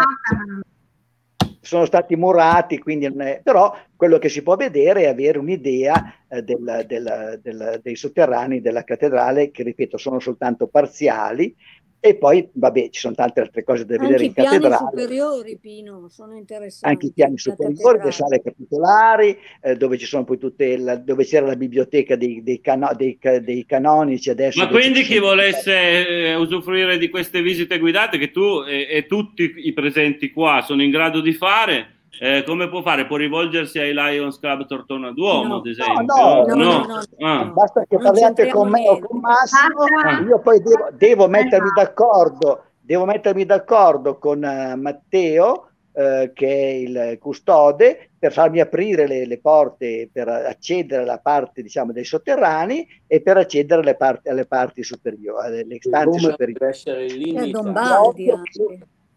sono, 1.61 1.85
stati 1.85 2.17
murati, 2.17 2.79
quindi 2.79 3.07
è, 3.07 3.41
però 3.43 3.75
quello 3.97 4.19
che 4.19 4.29
si 4.29 4.43
può 4.43 4.57
vedere 4.57 5.03
è 5.03 5.09
avere 5.09 5.39
un'idea 5.39 6.15
eh, 6.29 6.43
del, 6.43 6.85
del, 6.87 7.41
del, 7.43 7.81
dei 7.83 7.97
sotterranei 7.97 8.61
della 8.61 8.85
cattedrale, 8.85 9.51
che 9.51 9.63
ripeto 9.63 9.97
sono 9.97 10.19
soltanto 10.19 10.67
parziali, 10.67 11.55
e 12.01 12.17
poi, 12.17 12.49
vabbè, 12.53 12.91
ci 12.91 13.01
sono 13.01 13.15
tante 13.15 13.41
altre 13.41 13.65
cose 13.65 13.85
da 13.85 13.97
vedere 13.99 14.25
in 14.25 14.33
cattedrale. 14.33 14.75
Anche 14.75 14.85
i 14.85 14.89
piani 14.89 15.07
superiori, 15.07 15.59
Pino, 15.59 16.09
sono 16.09 16.37
interessanti. 16.37 16.95
Anche 16.95 17.07
i 17.07 17.13
piani 17.13 17.39
superiori, 17.39 18.01
le 18.05 18.13
sale 18.13 18.41
capitolari, 18.41 19.37
eh, 19.61 19.77
dove 19.77 19.99
ci 19.99 20.07
sono 20.07 20.25
poi 20.25 20.39
tutte, 20.39 20.77
la, 20.77 20.97
dove 20.97 21.25
c'era 21.25 21.47
la 21.47 21.57
biblioteca 21.57 22.15
dei, 22.15 22.43
dei, 22.43 22.61
cano, 22.61 22.91
dei, 22.97 23.19
dei 23.43 23.67
canonici 23.67 24.31
adesso. 24.31 24.61
Ma 24.61 24.69
quindi 24.69 25.03
chi 25.03 25.19
volesse 25.19 26.29
eh, 26.29 26.35
usufruire 26.37 26.99
di 26.99 27.09
queste 27.09 27.43
visite 27.43 27.79
guidate, 27.79 28.17
che 28.17 28.31
tu 28.31 28.63
e, 28.67 28.87
e 28.89 29.07
tutti 29.07 29.53
i 29.57 29.73
presenti 29.73 30.31
qua 30.31 30.63
sono 30.65 30.83
in 30.83 30.91
grado 30.91 31.21
di 31.21 31.33
fare, 31.33 31.98
eh, 32.21 32.43
come 32.45 32.69
può 32.69 32.83
fare? 32.83 33.07
Può 33.07 33.17
rivolgersi 33.17 33.79
ai 33.79 33.93
Lions 33.93 34.39
Club 34.39 34.67
Tortona 34.67 35.13
Duomo, 35.13 35.49
no, 35.49 35.57
ad 35.59 35.67
esempio? 35.67 36.03
No, 36.03 36.45
no, 36.47 36.55
no, 36.55 36.87
no 36.87 37.27
ah. 37.27 37.45
basta 37.45 37.85
che 37.87 37.97
parliate 37.97 38.49
con 38.49 38.71
me 38.71 38.89
o 38.89 38.99
con 38.99 39.21
Massimo, 39.21 39.85
ah. 40.05 40.21
io 40.21 40.41
poi 40.41 40.61
devo, 40.61 40.89
devo 40.93 41.29
mettermi 41.29 41.71
d'accordo, 41.75 42.65
devo 42.81 43.05
mettermi 43.05 43.45
d'accordo 43.45 44.19
con 44.19 44.39
uh, 44.39 44.81
Matteo, 44.81 45.69
uh, 45.93 46.33
che 46.33 46.49
è 46.49 46.73
il 46.75 47.19
custode, 47.21 48.11
per 48.19 48.33
farmi 48.33 48.59
aprire 48.59 49.07
le, 49.07 49.27
le, 49.27 49.39
porte 49.39 50.09
per 50.13 50.29
accedere 50.29 51.03
alla 51.03 51.19
parte 51.19 51.63
diciamo, 51.63 51.93
dei 51.93 52.05
sotterranei 52.05 52.85
e 53.07 53.21
per 53.21 53.37
accedere 53.37 53.83
alle 53.83 53.95
parti, 53.95 54.29
alle 54.29 54.47
parti 54.47 54.83
superiori, 54.83 55.47
alle 55.47 55.77
stanze 55.79 56.19
superiori. 56.19 56.65
Essere 56.67 57.07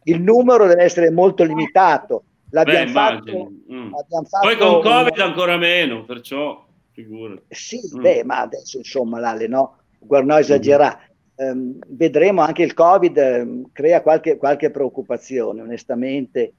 il 0.04 0.22
numero 0.22 0.68
deve 0.68 0.84
essere 0.84 1.12
molto 1.12 1.44
limitato 1.44 2.24
L'abbiamo, 2.52 2.86
Beh, 2.86 2.92
fatto, 2.92 3.52
mm. 3.72 3.92
fatto, 3.92 4.40
Poi 4.42 4.58
con 4.58 4.82
Covid 4.82 5.14
una... 5.16 5.24
ancora 5.26 5.58
meno, 5.58 6.04
perciò 6.04 6.66
figurati. 6.92 7.42
Sì, 7.50 7.80
mm. 7.96 8.02
beh, 8.02 8.24
ma 8.24 8.42
adesso 8.42 8.78
insomma 8.78 9.20
l'ale 9.20 9.48
no, 9.48 9.78
guarda, 10.00 10.34
no 10.34 10.40
esagerare. 10.40 10.98
Mm. 10.98 11.10
Um, 11.42 11.80
vedremo 11.88 12.42
anche 12.42 12.62
il 12.62 12.74
Covid 12.74 13.18
um, 13.18 13.72
crea 13.72 14.02
qualche, 14.02 14.38
qualche 14.38 14.70
preoccupazione, 14.70 15.62
onestamente 15.62 16.54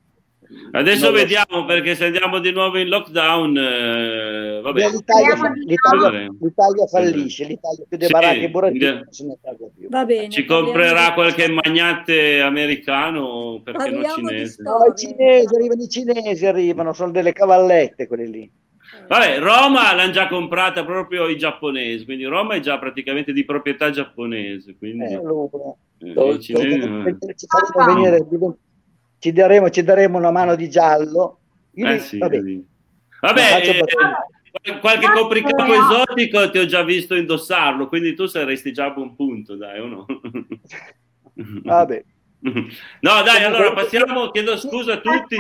Adesso 0.73 1.11
non 1.11 1.15
vediamo 1.15 1.61
lo... 1.61 1.65
perché 1.65 1.95
se 1.95 2.07
andiamo 2.07 2.39
di 2.39 2.51
nuovo 2.51 2.79
in 2.79 2.89
lockdown, 2.89 3.57
eh, 3.57 4.61
vabbè. 4.63 4.89
L'Italia, 4.91 5.53
l'Italia, 5.65 6.29
l'Italia 6.41 6.87
fallisce, 6.87 7.45
l'Italia 7.45 7.85
più 7.89 7.99
dei 7.99 8.07
sì, 8.07 8.13
baracche 8.13 8.51
burattini 8.51 9.05
se 9.11 9.25
ne 9.25 9.37
paga 9.41 9.67
più. 9.77 9.89
Va 9.89 10.05
bene, 10.05 10.29
Ci 10.31 10.45
comprerà 10.45 11.13
qualche 11.13 11.49
magnate 11.49 12.41
americano 12.41 13.61
perché 13.63 13.91
non 13.91 14.05
cinese. 14.15 14.63
No, 14.63 14.85
i 14.91 14.97
cinesi 14.97 15.55
arrivano, 15.55 15.83
i 15.83 15.89
cinesi 15.89 16.47
arrivano, 16.47 16.93
sono 16.93 17.11
delle 17.11 17.33
cavallette 17.33 18.07
quelli 18.07 18.31
lì. 18.31 18.51
Vabbè, 19.09 19.39
Roma 19.41 19.95
l'hanno 19.95 20.13
già 20.13 20.29
comprata 20.29 20.85
proprio 20.85 21.29
i 21.29 21.37
giapponesi, 21.37 22.05
quindi 22.05 22.25
Roma 22.25 22.55
è 22.55 22.61
già 22.61 22.79
praticamente 22.79 23.33
di 23.33 23.45
proprietà 23.45 23.91
giapponese. 23.91 24.77
Quindi... 24.77 25.05
Eh, 25.05 25.15
allora, 25.17 25.75
eh, 25.99 26.41
cinesi... 26.41 26.79
ci 27.37 27.47
fanno 27.47 27.95
venire, 27.95 28.27
ci 29.23 29.31
daremo, 29.31 29.71
ci 29.71 29.85
daremo 29.85 30.19
una 30.19 30.33
mano 30.33 30.57
di 30.57 30.69
giallo. 30.69 31.39
Io 31.75 31.87
eh 31.87 32.01
sì, 32.01 32.19
vabbè, 32.19 32.41
vabbè 33.21 33.87
eh, 34.65 34.79
qualche 34.81 35.07
copricapo 35.13 35.73
esotico 35.73 36.51
ti 36.51 36.59
ho 36.59 36.67
già 36.67 36.83
visto 36.83 37.15
indossarlo, 37.15 37.87
quindi 37.87 38.15
tu 38.15 38.27
saresti 38.27 38.73
già 38.73 38.87
a 38.87 38.91
buon 38.91 39.15
punto, 39.15 39.55
dai, 39.55 39.79
o 39.79 39.87
no? 39.87 40.07
vabbè. 41.63 42.05
No, 42.43 43.23
dai, 43.23 43.45
allora 43.45 43.73
passiamo, 43.73 44.31
chiedo 44.33 44.57
scusa 44.57 44.95
a 44.95 45.01
tutti. 45.01 45.37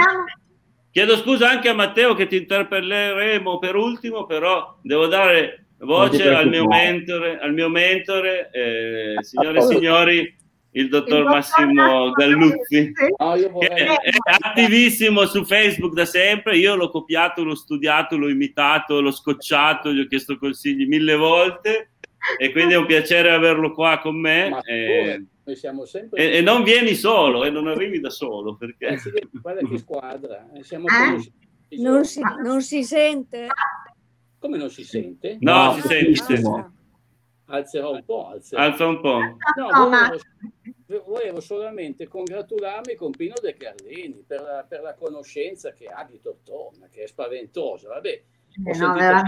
Chiedo 0.92 1.16
scusa 1.16 1.50
anche 1.50 1.68
a 1.68 1.74
Matteo 1.74 2.14
che 2.14 2.28
ti 2.28 2.36
interpelleremo 2.36 3.58
per 3.58 3.74
ultimo, 3.74 4.26
però 4.26 4.78
devo 4.80 5.08
dare 5.08 5.64
voce 5.78 6.32
al 6.32 6.48
mio 6.48 6.68
mentore, 6.68 7.40
al 7.40 7.52
mio 7.52 7.68
mentore 7.68 8.48
eh, 8.52 9.16
signore 9.24 9.58
e 9.58 9.62
signori, 9.62 10.36
il 10.72 10.88
dottor 10.88 11.24
Massimo 11.24 12.10
Galluzzi, 12.12 12.92
che 12.92 13.74
è 13.74 14.10
attivissimo 14.40 15.26
su 15.26 15.44
Facebook 15.44 15.92
da 15.92 16.04
sempre. 16.04 16.56
Io 16.56 16.74
l'ho 16.76 16.90
copiato, 16.90 17.44
l'ho 17.44 17.54
studiato, 17.54 18.16
l'ho 18.16 18.28
imitato, 18.28 19.00
l'ho 19.00 19.10
scocciato, 19.10 19.92
gli 19.92 20.00
ho 20.00 20.06
chiesto 20.06 20.38
consigli 20.38 20.86
mille 20.86 21.16
volte 21.16 21.90
e 22.38 22.52
quindi 22.52 22.74
è 22.74 22.76
un 22.76 22.86
piacere 22.86 23.32
averlo 23.32 23.72
qua 23.72 23.98
con 23.98 24.18
me. 24.18 24.60
E, 24.64 25.26
sempre... 25.84 26.18
e, 26.18 26.38
e, 26.38 26.40
non 26.40 26.62
vieni 26.62 26.94
solo 26.94 27.44
e 27.44 27.50
non 27.50 27.66
arrivi 27.66 28.00
da 28.00 28.10
solo 28.10 28.56
perché... 28.56 28.86
Eh 28.86 28.98
guarda 29.30 29.66
che 29.66 29.78
squadra, 29.78 30.48
eh, 30.54 30.62
siamo 30.62 30.86
eh? 30.86 31.78
non, 31.80 32.04
si, 32.04 32.20
non 32.42 32.62
si 32.62 32.84
sente? 32.84 33.48
Come 34.38 34.56
non 34.56 34.70
si 34.70 34.84
sente? 34.84 35.36
No, 35.40 35.64
no 35.64 35.72
si 35.74 35.80
sente 35.88 36.70
alzerò 37.52 37.92
un 37.92 38.04
po'. 38.04 38.28
Alzerò. 38.28 38.62
Alza 38.62 38.86
un 38.86 39.00
po'. 39.00 39.18
No, 39.18 39.88
volevo, 40.86 41.04
volevo, 41.06 41.40
solamente 41.40 42.08
congratularmi 42.08 42.94
con 42.94 43.12
Pino 43.12 43.34
De 43.40 43.54
Carlini 43.54 44.24
per 44.26 44.40
la, 44.40 44.64
per 44.68 44.80
la 44.82 44.94
conoscenza 44.94 45.72
che 45.72 45.86
ha 45.86 46.06
di 46.08 46.20
Tortona, 46.20 46.88
che 46.90 47.04
è 47.04 47.06
spaventosa. 47.06 47.88
Vabbè, 47.88 48.22
ho 48.64 48.70
eh, 48.70 48.78
no, 48.78 48.96
sentito 48.96 49.22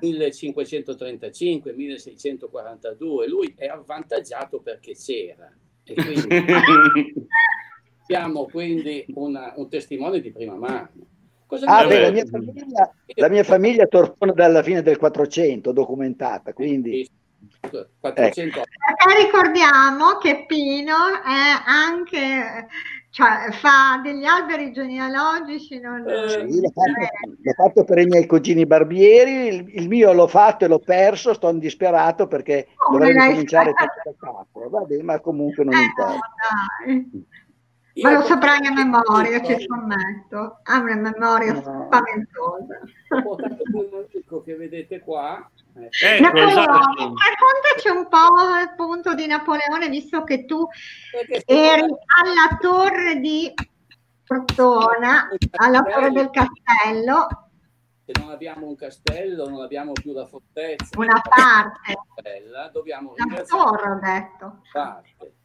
1535, 0.00 1.72
1642, 1.72 3.28
lui 3.28 3.54
è 3.56 3.66
avvantaggiato 3.66 4.60
perché 4.60 4.94
c'era. 4.94 5.50
E 5.84 5.94
quindi 5.94 7.26
siamo 8.06 8.44
quindi 8.46 9.04
una, 9.14 9.54
un 9.56 9.68
testimone 9.68 10.20
di 10.20 10.30
prima 10.30 10.54
mano. 10.54 10.90
Ah, 11.64 11.86
beh, 11.86 12.00
la, 12.00 12.10
mia 12.10 12.24
famiglia, 12.24 12.94
la 13.14 13.28
mia 13.28 13.44
famiglia 13.44 13.86
torna 13.86 14.32
dalla 14.32 14.62
fine 14.62 14.80
del 14.80 14.96
400, 14.96 15.72
documentata, 15.72 16.52
quindi... 16.54 17.06
400. 18.00 18.60
Eh. 18.60 19.22
ricordiamo 19.24 20.18
che 20.18 20.44
Pino 20.46 21.22
è 21.24 21.62
anche 21.64 22.66
cioè, 23.12 23.50
fa 23.52 24.00
degli 24.02 24.24
alberi 24.24 24.72
genealogici. 24.72 25.78
Non... 25.78 26.02
Eh, 26.08 26.28
sì, 26.28 26.60
l'ho, 26.60 26.72
fatto, 26.72 27.00
l'ho, 27.42 27.52
fatto, 27.52 27.84
per 27.84 27.98
i 27.98 28.06
miei 28.06 28.26
cugini 28.26 28.64
barbieri, 28.64 29.54
il, 29.54 29.70
il, 29.74 29.88
mio 29.88 30.14
l'ho 30.14 30.26
fatto 30.26 30.64
e 30.64 30.68
l'ho 30.68 30.78
perso, 30.78 31.34
sto 31.34 31.52
disperato 31.52 32.26
perché 32.26 32.68
oh, 32.74 32.92
dovrei 32.92 33.14
cominciare 33.14 33.74
tutto 33.74 34.00
da 34.02 34.14
capo. 34.18 34.68
Vabbè, 34.70 35.02
ma 35.02 35.20
comunque 35.20 35.62
non 35.62 35.74
eh, 35.74 35.82
importa. 35.82 36.18
No, 36.86 37.22
ma 38.00 38.12
lo 38.12 38.22
saprai 38.22 38.66
a 38.66 38.72
memoria, 38.72 39.42
ci 39.42 39.60
scommetto. 39.64 40.60
Ha 40.62 40.78
una 40.78 40.94
memoria 40.94 41.52
no. 41.52 41.84
spaventosa. 41.86 42.80
Ho 43.08 43.22
portato 43.22 43.62
amico 44.32 44.42
che 44.42 44.56
vedete 44.56 45.00
qua. 45.00 45.50
Ecco, 45.74 46.22
Napoleone, 46.22 46.52
esatto. 46.52 47.14
raccontaci 47.28 47.88
un 47.94 48.08
po' 48.08 48.16
appunto 48.16 49.14
di 49.14 49.26
Napoleone, 49.26 49.88
visto 49.88 50.24
che 50.24 50.46
tu 50.46 50.66
eri 51.44 51.82
alla 51.82 52.58
torre 52.60 53.16
di 53.16 53.52
Prottona, 54.24 55.28
alla 55.56 55.82
torre 55.82 56.10
del 56.12 56.30
castello. 56.30 57.26
Se 58.06 58.12
non 58.18 58.30
abbiamo 58.30 58.66
un 58.66 58.76
castello, 58.76 59.48
non 59.48 59.60
abbiamo 59.60 59.92
più 59.92 60.12
la 60.12 60.26
fortezza. 60.26 60.98
Una 60.98 61.20
parte. 61.20 61.98
Bella, 62.22 62.68
dobbiamo 62.68 63.14
la 63.16 63.42
torre, 63.42 63.90
ho 63.90 63.98
detto. 64.00 64.62
Parte 64.72 65.40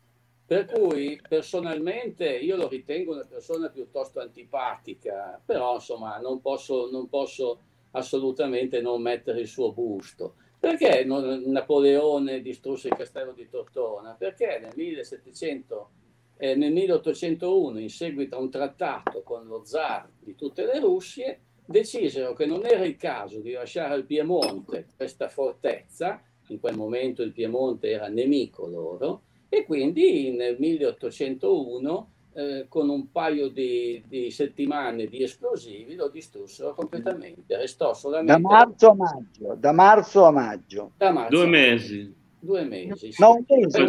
Per 0.48 0.66
cui 0.66 1.20
personalmente 1.28 2.26
io 2.26 2.56
lo 2.56 2.70
ritengo 2.70 3.12
una 3.12 3.26
persona 3.26 3.68
piuttosto 3.68 4.22
antipatica, 4.22 5.42
però 5.46 5.74
insomma 5.74 6.18
non 6.20 6.40
posso, 6.40 6.90
non 6.90 7.10
posso 7.10 7.60
assolutamente 7.92 8.80
non 8.80 9.02
mettere 9.02 9.42
il 9.42 9.48
suo 9.48 9.74
busto. 9.74 10.36
Perché 10.58 11.04
Napoleone 11.04 12.42
distrusse 12.42 12.88
il 12.88 12.96
castello 12.96 13.34
di 13.34 13.50
Tortona? 13.50 14.16
Perché 14.18 14.60
nel, 14.62 14.72
1700, 14.74 15.90
eh, 16.38 16.56
nel 16.56 16.72
1801, 16.72 17.80
in 17.80 17.90
seguito 17.90 18.38
a 18.38 18.40
un 18.40 18.50
trattato 18.50 19.24
con 19.24 19.46
lo 19.48 19.66
zar 19.66 20.10
di 20.18 20.34
tutte 20.36 20.66
le 20.66 20.80
Russie, 20.80 21.42
decisero 21.66 22.32
che 22.32 22.46
non 22.46 22.66
era 22.66 22.86
il 22.86 22.96
caso 22.96 23.42
di 23.42 23.52
lasciare 23.52 23.94
al 23.94 24.06
Piemonte 24.06 24.88
questa 24.96 25.28
fortezza, 25.28 26.22
in 26.48 26.62
quel 26.62 26.78
momento 26.78 27.22
il 27.22 27.34
Piemonte 27.34 27.90
era 27.90 28.08
nemico 28.08 28.66
loro, 28.66 29.24
e 29.50 29.66
quindi 29.66 30.32
nel 30.32 30.58
1801 30.60 32.12
eh, 32.34 32.66
con 32.70 32.90
un 32.90 33.12
paio 33.12 33.48
di, 33.48 34.04
di, 34.08 34.30
settimane 34.30 35.08
di 35.08 35.24
esplosivi 35.24 35.96
lo 35.96 36.10
distrussero 36.10 36.74
completamente. 36.74 37.58
Restò 37.58 37.94
solamente... 37.96 38.34
Da 38.34 38.40
marzo 38.40 38.90
a 38.90 38.96
maggio. 38.96 39.56
Da 39.58 39.72
marzo 39.72 40.26
a 40.26 40.32
maggio. 40.32 40.92
Marzo 40.98 41.36
due 41.36 41.48
mesi. 41.48 42.16
Due 42.40 42.64
mesi. 42.64 43.12
Sì. 43.12 43.22
No, 43.22 43.34
un 43.34 43.44
mese, 43.48 43.82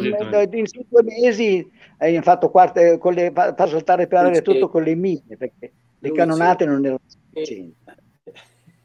in 0.57 0.87
due 0.89 1.03
mesi 1.03 1.71
hanno 1.99 2.23
fatto 2.23 2.49
quarte, 2.49 2.97
con 2.97 3.13
le, 3.13 3.31
far 3.35 3.69
saltare 3.69 4.07
per 4.07 4.25
aria 4.25 4.41
tutto 4.41 4.69
con 4.69 4.83
le 4.83 4.95
mine, 4.95 5.37
perché 5.37 5.73
le 5.99 6.13
cannonate 6.13 6.65
non 6.65 6.83
erano 6.85 7.01
sufficienti. 7.07 7.77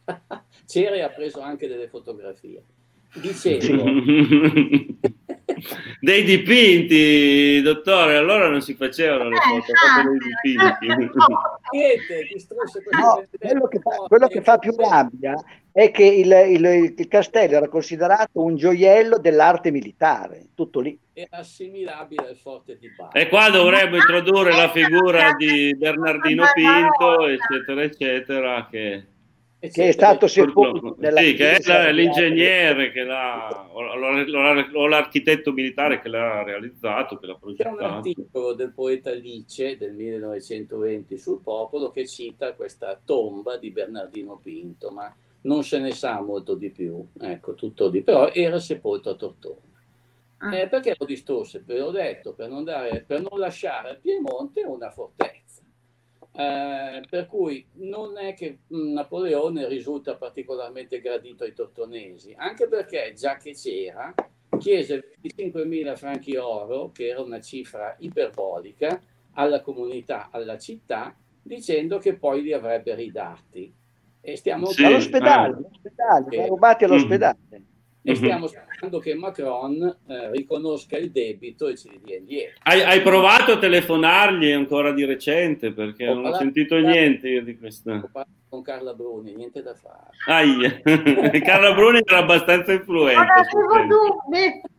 Cere 0.66 1.04
ha 1.04 1.10
preso 1.10 1.40
anche 1.40 1.68
delle 1.68 1.88
fotografie. 1.88 2.64
Dicevo, 3.14 3.84
dei 6.00 6.24
dipinti, 6.24 7.62
dottore, 7.62 8.18
allora 8.18 8.50
non 8.50 8.62
si 8.62 8.74
facevano 8.74 9.30
le 9.30 9.38
foto, 9.38 9.72
eh, 9.72 10.04
dei 10.42 10.58
dipinti. 10.58 11.16
no, 13.00 13.24
quello, 13.40 13.68
che 13.68 13.80
fa, 13.80 13.96
quello 14.08 14.28
che 14.28 14.42
fa 14.42 14.58
più 14.58 14.76
rabbia 14.76 15.36
è 15.72 15.90
che 15.90 16.04
il, 16.04 16.32
il, 16.50 16.94
il, 16.96 17.08
castello 17.08 17.56
era 17.58 17.68
considerato 17.68 18.44
un 18.44 18.56
gioiello 18.56 19.18
dell'arte 19.18 19.72
militare, 19.72 20.50
tutto 20.54 20.80
lì. 20.80 20.98
È 21.12 21.26
assimilabile 21.32 22.30
al 22.30 22.36
forte 22.36 22.78
di 22.78 22.90
Bari. 22.96 23.20
E 23.20 23.28
qua 23.28 23.50
dovremmo 23.50 23.96
introdurre 23.96 24.56
la 24.56 24.70
figura 24.70 25.34
di 25.34 25.76
Bernardino 25.76 26.46
Pinto, 26.54 27.28
eccetera, 27.28 27.82
eccetera, 27.82 28.68
che 28.70 29.04
che 29.70 29.88
è 29.88 29.92
stato 29.92 30.28
sepolto 30.28 30.96
nella 31.00 31.22
sì, 31.22 31.36
che 31.36 31.56
è 31.56 31.92
l'ingegnere 31.92 32.92
che 32.92 33.04
l'ha, 33.04 33.70
o, 33.72 34.88
l'architetto 34.88 35.54
militare 35.54 36.02
che 36.02 36.10
l'ha 36.10 36.44
realizzato, 36.44 37.18
che 37.18 37.28
l'ha 37.28 37.36
progettato. 37.36 37.76
C'è 37.78 37.84
un 37.84 37.90
articolo 37.90 38.54
del 38.54 38.74
poeta 38.74 39.12
Lice 39.12 39.78
del 39.78 39.94
1920 39.94 41.18
sul 41.18 41.42
popolo 41.42 41.92
che 41.92 42.06
cita 42.08 42.54
questa 42.54 43.00
tomba 43.04 43.58
di 43.58 43.72
Bernardino 43.72 44.40
Pinto, 44.42 44.92
ma 44.92 45.14
non 45.42 45.64
se 45.64 45.80
ne 45.80 45.92
sa 45.92 46.22
molto 46.22 46.56
di 46.56 46.70
più, 46.70 47.06
ecco, 47.20 47.54
tutto 47.54 47.90
di 47.90 48.02
però 48.02 48.30
era 48.32 48.60
sepolto 48.60 49.10
a 49.10 49.16
Tortona. 49.16 49.72
Ah. 50.38 50.58
Eh, 50.58 50.68
perché 50.68 50.96
lo 50.98 51.06
distorse? 51.06 51.64
Ve 51.66 51.78
l'ho 51.78 51.92
detto, 51.92 52.34
per 52.34 52.50
non, 52.50 52.66
dare, 52.66 53.04
per 53.08 53.22
non 53.22 53.40
lasciare 53.40 53.90
al 53.92 54.00
Piemonte 54.00 54.64
una 54.64 54.92
fortezza 54.92 55.43
eh, 56.36 57.04
per 57.08 57.28
cui 57.28 57.66
non 57.74 58.18
è 58.18 58.34
che 58.34 58.60
Napoleone 58.68 59.68
risulta 59.68 60.16
particolarmente 60.16 61.00
gradito 61.00 61.44
ai 61.44 61.54
tortonesi, 61.54 62.34
anche 62.36 62.68
perché 62.68 63.14
già 63.16 63.38
che 63.38 63.54
c'era, 63.54 64.14
chiese 64.58 65.14
25.000 65.22 65.96
franchi 65.96 66.36
oro, 66.36 66.92
che 66.92 67.08
era 67.10 67.22
una 67.22 67.40
cifra 67.40 67.96
iperbolica, 68.00 69.00
alla 69.34 69.62
comunità, 69.62 70.30
alla 70.32 70.58
città, 70.58 71.16
dicendo 71.42 72.00
che 72.00 72.16
poi 72.16 72.42
li 72.42 72.54
avrebbe 72.54 72.96
ridati. 72.96 73.74
E 74.22 74.36
stiamo 74.36 74.68
sì, 74.68 74.86
all'ospedale, 74.86 75.56
all'ospedale, 75.56 76.36
eh, 76.36 76.48
rubati 76.48 76.84
all'ospedale. 76.86 77.38
Mm-hmm 77.54 77.73
e 78.06 78.12
mhm. 78.12 78.18
stiamo 78.18 78.48
sperando 78.48 79.00
che 79.00 79.16
Macron 79.16 79.98
eh, 80.08 80.32
riconosca 80.32 80.98
il 80.98 81.10
debito 81.10 81.68
e 81.70 81.78
ci 81.78 81.90
dia 82.04 82.18
indietro. 82.18 82.60
Hai, 82.64 82.82
hai, 82.82 83.02
provato 83.02 83.54
a 83.54 83.58
telefonargli 83.58 84.52
ancora 84.52 84.92
di 84.92 85.06
recente 85.06 85.72
perché 85.72 86.10
ho 86.10 86.16
non 86.16 86.26
ho 86.26 86.36
sentito 86.36 86.76
niente 86.78 87.30
io 87.30 87.44
di 87.44 87.58
questo. 87.58 88.10
Con 88.50 88.62
Carla 88.62 88.94
Bruni, 88.94 89.34
niente 89.34 89.64
da 89.64 89.74
fare. 89.74 90.10
Ah, 90.28 90.44
Carla 91.40 91.74
Bruni 91.74 92.02
era 92.04 92.20
abbastanza 92.20 92.74
influente. 92.74 93.26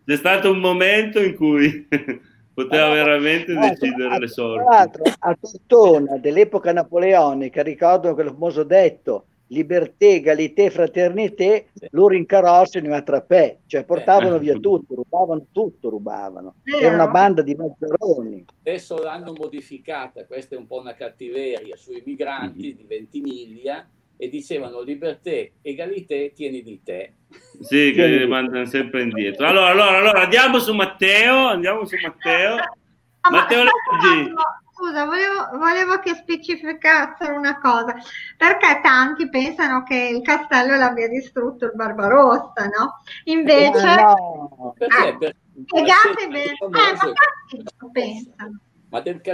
C'è 0.05 0.17
stato 0.17 0.51
un 0.51 0.59
momento 0.59 1.19
in 1.19 1.35
cui 1.35 1.89
poteva 2.53 2.91
veramente 2.91 3.55
decidere 3.55 4.19
le 4.19 4.29
sorti. 4.29 4.65
Tra 4.65 4.77
l'altro, 4.77 5.03
a 5.19 5.35
Tortona 5.41 6.19
dell'epoca 6.19 6.75
napoleonica, 6.75 7.63
ricordo 7.63 8.13
quel 8.13 8.29
famoso 8.29 8.65
detto 8.65 9.25
liberté, 9.49 10.15
égalité, 10.15 10.71
fraternité, 10.71 11.69
loro 11.91 12.15
in 12.15 12.27
carrozza 12.27 12.81
ne 12.81 12.95
attrappè, 12.95 13.59
cioè 13.67 13.85
portavano 13.85 14.39
via 14.39 14.55
tutto, 14.55 14.95
rubavano 14.95 15.47
tutto, 15.53 15.91
rubavano. 15.91 16.57
Era 16.65 16.95
una 16.95 17.09
banda 17.09 17.43
di 17.43 17.55
mazzaroni. 17.55 18.45
Adesso 18.61 18.97
l'hanno 19.03 19.33
modificata, 19.33 20.25
questa 20.27 20.55
è 20.55 20.59
un 20.59 20.67
po' 20.67 20.81
una 20.81 20.95
cattiveria 20.95 21.77
sui 21.77 22.03
migranti 22.05 22.67
mm-hmm. 22.69 22.77
di 22.77 22.85
Ventimiglia 22.89 23.89
e 24.17 24.29
dicevano 24.29 24.81
liberté, 24.81 25.53
egalité, 25.61 26.33
tieni 26.35 26.63
di 26.63 26.81
te. 26.83 27.13
Sì, 27.61 27.93
che 27.93 28.07
li 28.07 28.27
mandano 28.27 28.65
sempre 28.65 29.03
indietro. 29.03 29.47
Allora, 29.47 29.71
allora, 29.71 29.99
allora, 29.99 30.23
andiamo 30.23 30.59
su 30.59 30.73
Matteo, 30.73 31.49
andiamo 31.49 31.85
su 31.85 31.97
Matteo. 32.01 32.57
Matteo 33.31 33.63
Leggi 33.63 34.33
scusa, 34.75 35.05
volevo, 35.05 35.57
volevo, 35.57 36.01
che 36.01 36.15
specificassero 36.15 37.37
una 37.37 37.61
cosa, 37.61 37.95
perché 38.37 38.81
tanti 38.83 39.29
pensano 39.29 39.85
che 39.85 40.11
il 40.13 40.21
castello 40.23 40.77
l'abbia 40.77 41.09
distrutto 41.09 41.67
il 41.67 41.73
Barbarossa, 41.75 42.67
no? 42.77 43.01
Invece, 43.25 43.87
eh, 43.87 43.95
no. 43.95 44.75
Eh, 44.77 45.35
spiegate 45.65 46.27
bene, 46.29 46.45
eh, 46.45 46.69
ma 46.69 46.81
tanti 46.99 47.65
pensano. 47.93 48.59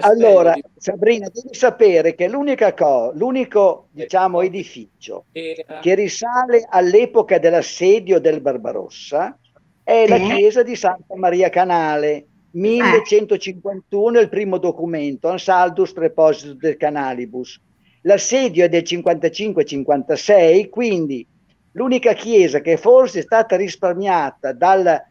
Allora, 0.01 0.57
Sabrina, 0.77 1.29
devi 1.29 1.55
sapere 1.55 2.15
che 2.15 2.29
l'unica 2.29 2.73
cosa, 2.73 3.15
l'unico 3.15 3.89
diciamo, 3.91 4.41
edificio 4.41 5.27
che 5.33 5.95
risale 5.95 6.67
all'epoca 6.67 7.39
dell'assedio 7.39 8.21
del 8.21 8.41
Barbarossa 8.41 9.37
è 9.83 10.07
la 10.09 10.17
chiesa 10.17 10.63
di 10.63 10.77
Santa 10.77 11.15
Maria 11.17 11.51
Canale, 11.51 12.29
1151 12.53 14.19
è 14.19 14.23
il 14.23 14.29
primo 14.29 14.59
documento, 14.59 15.29
Ansaldus 15.29 15.93
Prepositus 15.93 16.57
del 16.57 16.77
Canalibus. 16.77 17.61
L'assedio 18.03 18.65
è 18.65 18.69
del 18.69 18.83
55-56, 18.83 20.69
quindi 20.69 21.27
l'unica 21.73 22.15
chiesa 22.15 22.61
che 22.61 22.77
forse 22.77 23.21
è 23.21 23.23
stata 23.23 23.57
risparmiata 23.57 24.53
dal 24.53 25.09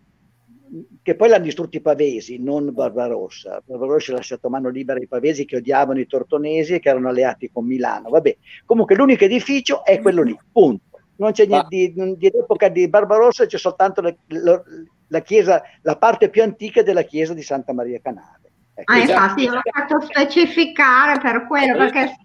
che 1.02 1.16
poi 1.16 1.30
l'hanno 1.30 1.46
distrutti 1.46 1.78
i 1.78 1.82
pavesi, 1.82 2.38
non 2.38 2.72
Barbarossa. 2.72 3.62
Barbarossa 3.66 4.12
ha 4.12 4.16
lasciato 4.16 4.50
mano 4.50 4.70
libera 4.70 5.00
ai 5.00 5.08
pavesi 5.08 5.46
che 5.46 5.58
odiavano 5.58 6.00
i 6.00 6.06
tortonesi 6.06 6.76
e 6.76 6.80
che 6.80 6.90
erano 6.90 7.10
alleati 7.10 7.50
con 7.52 7.66
Milano. 7.66 8.10
Vabbè, 8.10 8.38
comunque 8.66 8.96
l'unico 8.96 9.24
edificio 9.24 9.84
è 9.84 10.00
quello 10.00 10.22
lì, 10.22 10.38
punto. 10.52 11.00
Non 11.16 11.32
c'è 11.32 11.48
niente 11.48 11.68
di, 11.70 11.94
di, 11.94 12.18
di 12.18 12.28
epoca 12.28 12.70
di 12.70 12.88
Barbarossa, 12.88 13.46
c'è 13.46 13.58
soltanto 13.58 14.02
le, 14.02 14.20
le, 14.28 14.64
la, 15.10 15.22
chiesa, 15.22 15.62
la 15.82 15.98
parte 15.98 16.30
più 16.30 16.42
antica 16.42 16.82
della 16.82 17.04
chiesa 17.04 17.34
di 17.34 17.44
Santa 17.44 17.74
Maria 17.74 18.00
Canale. 18.02 18.38
Ecco. 18.80 18.94
Ah, 18.94 19.00
infatti 19.00 19.46
l'ho 19.46 19.60
fatto 19.62 20.00
specificare 20.00 21.20
per 21.20 21.46
quello, 21.48 21.78
perché 21.78 22.16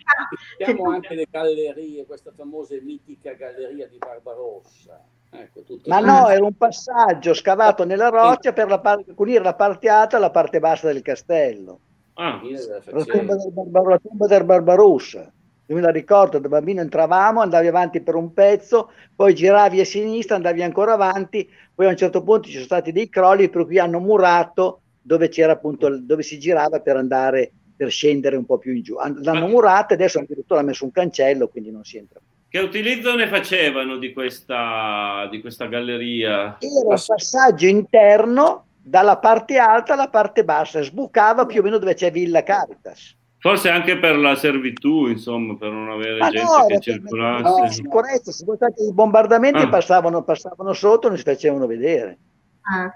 abbiamo 0.61 0.90
anche 0.90 1.14
le 1.14 1.27
gallerie, 1.29 2.07
questa 2.07 2.31
famosa 2.35 2.75
e 2.77 2.81
mitica 2.81 3.33
galleria 3.33 3.88
di 3.88 3.99
Barbarossa. 3.99 5.01
Ecco, 5.31 5.64
Ma 5.87 5.99
no, 5.99 6.29
era 6.29 6.44
un 6.44 6.57
passaggio 6.57 7.35
scavato 7.35 7.85
nella 7.85 8.09
roccia 8.09 8.53
per 8.53 8.68
la 8.68 8.79
par- 8.79 9.03
unire 9.16 9.42
la 9.42 9.55
parte 9.55 9.88
alta 9.88 10.16
alla 10.16 10.31
parte 10.31 10.61
bassa 10.61 10.87
del 10.87 11.03
castello. 11.03 11.81
Ah. 12.14 12.40
La 12.85 13.05
tomba 13.05 13.35
del, 13.35 13.51
Barbar- 13.51 13.88
la 13.88 13.99
tomba 13.99 14.27
del 14.29 14.44
Barbarossa. 14.44 15.33
Io 15.66 15.74
me 15.74 15.81
la 15.81 15.90
ricordo, 15.90 16.38
da 16.38 16.48
bambino 16.48 16.83
entravamo, 16.83 17.40
andavi 17.40 17.66
avanti 17.66 18.00
per 18.03 18.16
un 18.16 18.35
pezzo, 18.35 18.90
poi 19.14 19.35
giravi 19.35 19.81
a 19.81 19.85
sinistra, 19.85 20.37
andavi 20.37 20.62
ancora 20.62 20.92
avanti, 20.92 21.48
poi 21.75 21.87
a 21.87 21.90
un 21.90 21.96
certo 21.96 22.23
punto 22.23 22.48
ci 22.48 22.54
sono 22.54 22.65
stati 22.65 22.92
dei 22.92 23.08
crolli 23.08 23.48
per 23.48 23.65
cui 23.65 23.79
hanno 23.79 23.98
murato 23.98 24.81
dove 25.00 25.29
c'era 25.29 25.52
appunto 25.52 25.98
dove 25.98 26.23
si 26.23 26.38
girava 26.38 26.81
per 26.81 26.96
andare 26.96 27.50
per 27.77 27.90
scendere 27.90 28.37
un 28.37 28.44
po' 28.44 28.58
più 28.58 28.73
in 28.73 28.83
giù. 28.83 28.96
L'hanno 28.96 29.48
murata 29.48 29.92
e 29.92 29.94
adesso 29.94 30.19
addirittura 30.19 30.60
hanno 30.60 30.69
messo 30.69 30.85
un 30.85 30.92
cancello, 30.92 31.48
quindi 31.48 31.71
non 31.71 31.85
si 31.85 31.96
entra 31.96 32.21
più. 32.21 32.29
Che 32.48 32.58
utilizzo 32.65 33.15
ne 33.17 33.27
facevano 33.27 33.96
di 33.96 34.12
questa, 34.12 35.27
di 35.31 35.40
questa 35.40 35.67
galleria? 35.67 36.56
Era 36.60 36.88
un 36.88 37.02
passaggio 37.04 37.67
interno 37.67 38.67
dalla 38.81 39.17
parte 39.17 39.58
alta 39.58 39.94
alla 39.94 40.08
parte 40.08 40.44
bassa, 40.44 40.83
sbucava 40.83 41.46
più 41.46 41.60
o 41.60 41.65
meno 41.65 41.79
dove 41.79 41.94
c'è 41.94 42.12
Villa 42.12 42.42
Caritas. 42.42 43.17
Forse 43.45 43.69
anche 43.69 43.99
per 43.99 44.17
la 44.17 44.37
servitù, 44.37 45.07
insomma, 45.07 45.55
per 45.55 45.71
non 45.71 45.90
avere 45.90 46.17
Ma 46.17 46.31
gente 46.31 46.51
no, 46.51 46.67
che 46.67 46.81
circolasse. 46.81 47.42
No, 47.42 47.71
sicurezza, 47.71 48.33
stati 48.33 48.85
i 48.85 48.92
bombardamenti 48.95 49.61
ah. 49.61 49.69
passavano, 49.69 50.23
passavano, 50.23 50.73
sotto 50.73 51.09
e 51.09 51.11
non 51.11 51.19
si 51.19 51.25
facevano 51.25 51.67
vedere. 51.67 52.19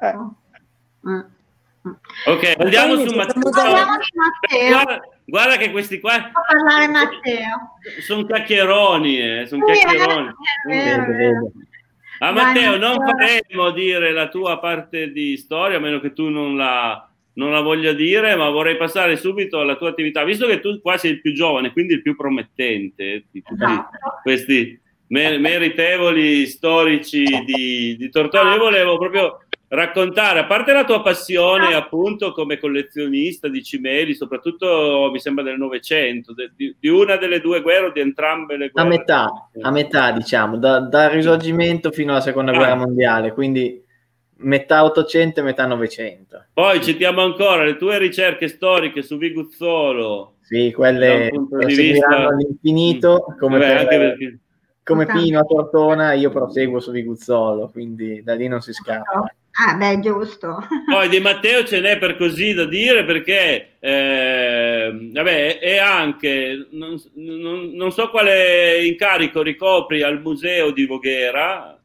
Ecco. 0.01 0.37
Eh. 1.05 2.31
Ok, 2.31 2.55
andiamo 2.61 2.95
su 2.97 3.15
Matteo. 3.15 3.43
Matteo. 3.43 4.69
Guarda, 4.71 5.01
guarda, 5.27 5.57
che 5.59 5.71
questi 5.71 6.01
qua 6.01 6.31
parlare 6.33 6.89
Matteo. 6.89 7.77
sono 8.01 8.25
chiacchieroni, 8.25 9.21
eh, 9.21 9.47
sono 9.47 9.67
chiacchieroni. 9.67 10.35
Ah, 12.21 12.33
Matteo, 12.33 12.79
non 12.79 12.97
faremo 12.97 13.71
dire 13.73 14.13
la 14.13 14.29
tua 14.29 14.59
parte 14.59 15.13
di 15.13 15.37
storia, 15.37 15.77
a 15.77 15.81
meno 15.81 16.01
che 16.01 16.15
tu 16.15 16.31
non 16.31 16.57
la, 16.57 17.08
non 17.39 17.53
la 17.53 17.61
voglia 17.61 17.93
dire, 17.93 18.35
ma 18.35 18.51
vorrei 18.51 18.77
passare 18.77 19.17
subito 19.17 19.61
alla 19.61 19.77
tua 19.77 19.91
attività, 19.91 20.25
visto 20.25 20.47
che 20.47 20.59
tu 20.61 20.81
qua 20.81 20.97
sei 20.99 21.13
il 21.13 21.21
più 21.21 21.33
giovane, 21.33 21.73
quindi 21.73 21.95
il 21.95 22.03
più 22.03 22.17
promettente 22.17 23.25
di 23.31 23.41
tutti 23.43 23.63
esatto. 23.63 23.97
questi 24.23 24.79
meritevoli 25.07 26.47
storici 26.47 27.25
di, 27.47 27.97
di 27.97 28.11
Tortona. 28.11 28.55
Io 28.55 28.61
volevo 28.61 28.99
proprio 28.99 29.39
raccontare, 29.69 30.41
a 30.41 30.47
parte 30.47 30.73
la 30.73 30.85
tua 30.85 31.01
passione 31.01 31.75
appunto 31.75 32.33
come 32.33 32.59
collezionista 32.59 33.47
di 33.49 33.63
cimeli, 33.63 34.15
soprattutto 34.15 35.09
mi 35.13 35.21
sembra 35.21 35.45
del 35.45 35.59
Novecento, 35.59 36.35
di, 36.57 36.75
di, 36.79 36.89
una 36.89 37.17
delle 37.17 37.41
due 37.41 37.63
guerre 37.63 37.87
o 37.87 37.93
di 37.93 38.01
entrambe 38.01 38.57
le 38.57 38.71
guerre. 38.71 38.89
A 38.89 38.91
metà, 38.91 39.49
a 39.61 39.71
metà 39.71 40.11
diciamo, 40.11 40.57
da, 40.57 40.81
dal 40.81 41.11
risorgimento 41.11 41.93
fino 41.93 42.11
alla 42.11 42.21
seconda 42.21 42.51
ah. 42.51 42.57
guerra 42.57 42.75
mondiale, 42.75 43.33
quindi 43.33 43.87
metà 44.39 44.85
800 44.85 45.41
e 45.41 45.43
metà 45.43 45.67
900. 45.67 46.45
Poi 46.53 46.83
citiamo 46.83 47.23
ancora 47.23 47.65
le 47.65 47.77
tue 47.77 47.99
ricerche 47.99 48.49
storiche 48.49 49.03
su 49.03 49.17
Viguzzolo. 49.17 50.35
Sì, 50.43 50.73
quelle 50.73 51.31
di 51.31 51.75
vista... 51.75 52.29
all'infinito, 52.29 53.27
mm. 53.31 53.39
come, 53.39 53.59
Vabbè, 53.59 53.87
per, 53.87 53.99
perché... 53.99 54.39
come 54.83 55.07
Pino 55.07 55.41
a 55.41 55.45
Tortona, 55.45 56.13
io 56.15 56.31
proseguo 56.31 56.81
su 56.81 56.91
Viguzzolo, 56.91 57.69
quindi 57.71 58.23
da 58.23 58.35
lì 58.35 58.49
non 58.49 58.61
si 58.61 58.73
scappa. 58.73 59.31
Ah, 59.61 59.75
beh, 59.75 59.99
giusto. 59.99 60.57
Poi 60.89 61.09
di 61.09 61.19
Matteo 61.19 61.65
ce 61.65 61.81
n'è 61.81 61.99
per 61.99 62.17
così 62.17 62.55
da 62.55 62.65
dire 62.65 63.05
perché, 63.05 63.77
eh, 63.81 65.11
vabbè, 65.13 65.59
è 65.59 65.79
anche, 65.79 66.69
non, 66.71 66.97
non, 67.15 67.71
non, 67.73 67.91
so 67.91 68.09
quale 68.09 68.85
incarico 68.87 69.43
ricopri 69.43 70.03
al 70.03 70.21
museo 70.21 70.71
di 70.71 70.87
Voghera. 70.87 71.78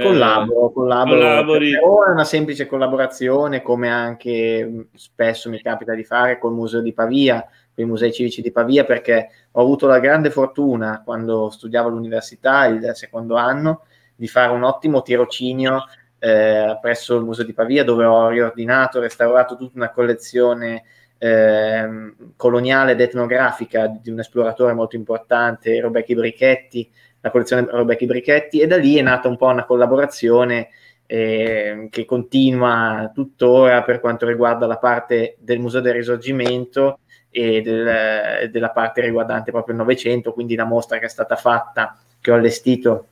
Eh, 0.00 0.06
collaboro, 0.06 0.70
collaboro. 0.72 1.18
Collabori. 1.18 1.72
è 1.72 2.10
una 2.10 2.24
semplice 2.24 2.66
collaborazione, 2.66 3.60
come 3.60 3.90
anche 3.90 4.86
spesso 4.94 5.50
mi 5.50 5.60
capita 5.60 5.94
di 5.94 6.04
fare 6.04 6.38
col 6.38 6.52
Museo 6.52 6.80
di 6.80 6.92
Pavia, 6.94 7.46
con 7.74 7.84
i 7.84 7.86
musei 7.86 8.12
civici 8.12 8.40
di 8.40 8.50
Pavia, 8.50 8.84
perché 8.84 9.28
ho 9.52 9.60
avuto 9.60 9.86
la 9.86 9.98
grande 9.98 10.30
fortuna, 10.30 11.02
quando 11.04 11.50
studiavo 11.50 11.88
all'università, 11.88 12.64
il 12.66 12.92
secondo 12.94 13.36
anno, 13.36 13.82
di 14.16 14.26
fare 14.26 14.52
un 14.52 14.62
ottimo 14.62 15.02
tirocinio 15.02 15.84
eh, 16.18 16.78
presso 16.80 17.16
il 17.16 17.24
Museo 17.24 17.44
di 17.44 17.52
Pavia, 17.52 17.84
dove 17.84 18.04
ho 18.04 18.28
riordinato, 18.28 19.00
restaurato 19.00 19.56
tutta 19.56 19.76
una 19.76 19.90
collezione 19.90 20.84
eh, 21.18 22.14
coloniale 22.36 22.92
ed 22.92 23.00
etnografica 23.00 23.86
di 23.86 24.10
un 24.10 24.20
esploratore 24.20 24.72
molto 24.72 24.96
importante, 24.96 25.78
Robecchi 25.78 26.14
Brichetti, 26.14 26.90
la 27.20 27.30
collezione 27.30 27.66
Robecchi 27.68 28.06
Brichetti, 28.06 28.60
e 28.60 28.66
da 28.66 28.76
lì 28.76 28.96
è 28.96 29.02
nata 29.02 29.28
un 29.28 29.36
po' 29.36 29.46
una 29.46 29.64
collaborazione 29.64 30.68
eh, 31.06 31.88
che 31.90 32.04
continua 32.04 33.10
tuttora 33.12 33.82
per 33.82 34.00
quanto 34.00 34.26
riguarda 34.26 34.66
la 34.66 34.78
parte 34.78 35.36
del 35.38 35.58
Museo 35.58 35.80
del 35.80 35.94
Risorgimento 35.94 37.00
e 37.30 37.62
del, 37.62 38.50
della 38.50 38.70
parte 38.70 39.00
riguardante 39.00 39.50
proprio 39.50 39.74
il 39.74 39.80
Novecento, 39.80 40.32
quindi 40.32 40.54
la 40.54 40.64
mostra 40.64 40.98
che 40.98 41.06
è 41.06 41.08
stata 41.08 41.36
fatta, 41.36 41.98
che 42.20 42.30
ho 42.30 42.34
allestito 42.34 43.06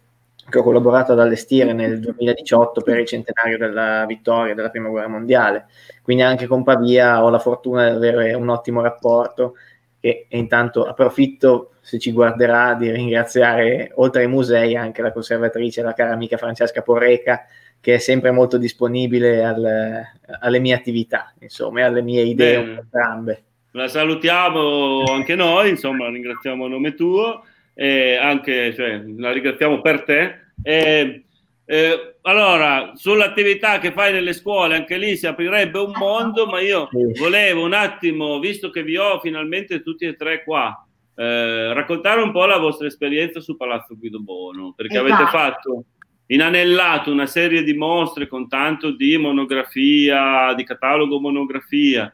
che 0.49 0.59
ho 0.59 0.63
collaborato 0.63 1.13
ad 1.13 1.21
allestire 1.21 1.73
nel 1.73 2.01
2018 2.01 2.81
per 2.81 2.99
il 2.99 3.07
centenario 3.07 3.59
della 3.59 4.07
vittoria 4.07 4.55
della 4.55 4.71
prima 4.71 4.89
guerra 4.89 5.09
mondiale. 5.09 5.67
Quindi 6.03 6.23
anche 6.23 6.47
con 6.47 6.65
Pavia 6.65 7.23
ho 7.23 7.29
la 7.29 7.39
fortuna 7.39 7.91
di 7.91 7.97
avere 7.97 8.33
un 8.33 8.49
ottimo 8.49 8.81
rapporto 8.81 9.55
e, 10.01 10.27
e 10.29 10.39
intanto 10.39 10.85
approfitto, 10.85 11.73
se 11.81 11.99
ci 11.99 12.13
guarderà, 12.13 12.75
di 12.75 12.91
ringraziare 12.91 13.93
oltre 13.95 14.23
ai 14.23 14.29
musei 14.29 14.77
anche 14.77 15.03
la 15.03 15.13
conservatrice, 15.13 15.83
la 15.83 15.95
cara 15.95 16.13
amica 16.13 16.37
Francesca 16.37 16.83
Porreca, 16.83 17.47
che 17.81 17.95
è 17.95 17.99
sempre 17.99 18.31
molto 18.31 18.59
disponibile 18.59 19.45
al, 19.45 20.03
alle 20.41 20.59
mie 20.59 20.75
attività, 20.75 21.33
insomma, 21.41 21.81
e 21.81 21.83
alle 21.85 22.03
mie 22.03 22.23
idee 22.23 22.79
entrambe. 22.79 23.43
La 23.73 23.89
salutiamo 23.89 25.05
anche 25.05 25.35
noi, 25.35 25.71
insomma, 25.71 26.09
ringraziamo 26.09 26.65
a 26.65 26.69
nome 26.69 26.95
tuo 26.95 27.43
eh, 27.81 28.17
anche, 28.17 28.75
cioè, 28.75 29.01
la 29.17 29.31
ringraziamo 29.31 29.81
per 29.81 30.03
te. 30.03 30.35
Eh, 30.63 31.23
eh, 31.71 32.17
allora, 32.23 32.93
sull'attività 32.95 33.79
che 33.79 33.93
fai 33.93 34.11
nelle 34.11 34.33
scuole, 34.33 34.75
anche 34.75 34.97
lì 34.97 35.19
si 35.19 35.27
aprirebbe 35.27 35.79
un 35.79 35.93
mondo, 35.95 36.47
ma 36.47 36.61
io 36.61 36.89
volevo 37.19 37.63
un 37.63 37.75
attimo, 37.75 38.39
visto 38.39 38.71
che 38.71 38.83
vi 38.83 38.97
ho 38.97 39.21
finalmente 39.21 39.83
tutti 39.83 40.07
e 40.07 40.17
tre 40.17 40.45
qua, 40.45 40.83
eh, 41.15 41.75
raccontare 41.75 42.23
un 42.23 42.33
po' 42.33 42.47
la 42.47 42.57
vostra 42.57 42.87
esperienza 42.87 43.41
su 43.41 43.55
Palazzo 43.55 43.99
Guido 43.99 44.19
Bono, 44.19 44.73
perché 44.75 44.99
esatto. 44.99 45.13
avete 45.13 45.31
fatto 45.31 45.85
inanellato 46.29 47.13
una 47.13 47.27
serie 47.27 47.63
di 47.63 47.75
mostre 47.75 48.29
con 48.29 48.49
tanto 48.49 48.93
di 48.93 49.19
monografia, 49.19 50.55
di 50.55 50.65
catalogo 50.65 51.21
monografia, 51.21 52.11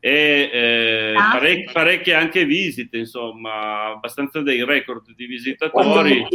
e 0.00 0.50
eh, 0.52 1.14
ah. 1.16 1.30
parec- 1.30 1.70
parecchie 1.70 2.14
anche 2.14 2.44
visite, 2.44 2.98
insomma, 2.98 3.92
abbastanza 3.92 4.40
dei 4.40 4.64
record 4.64 5.14
di 5.14 5.26
visitatori. 5.26 6.26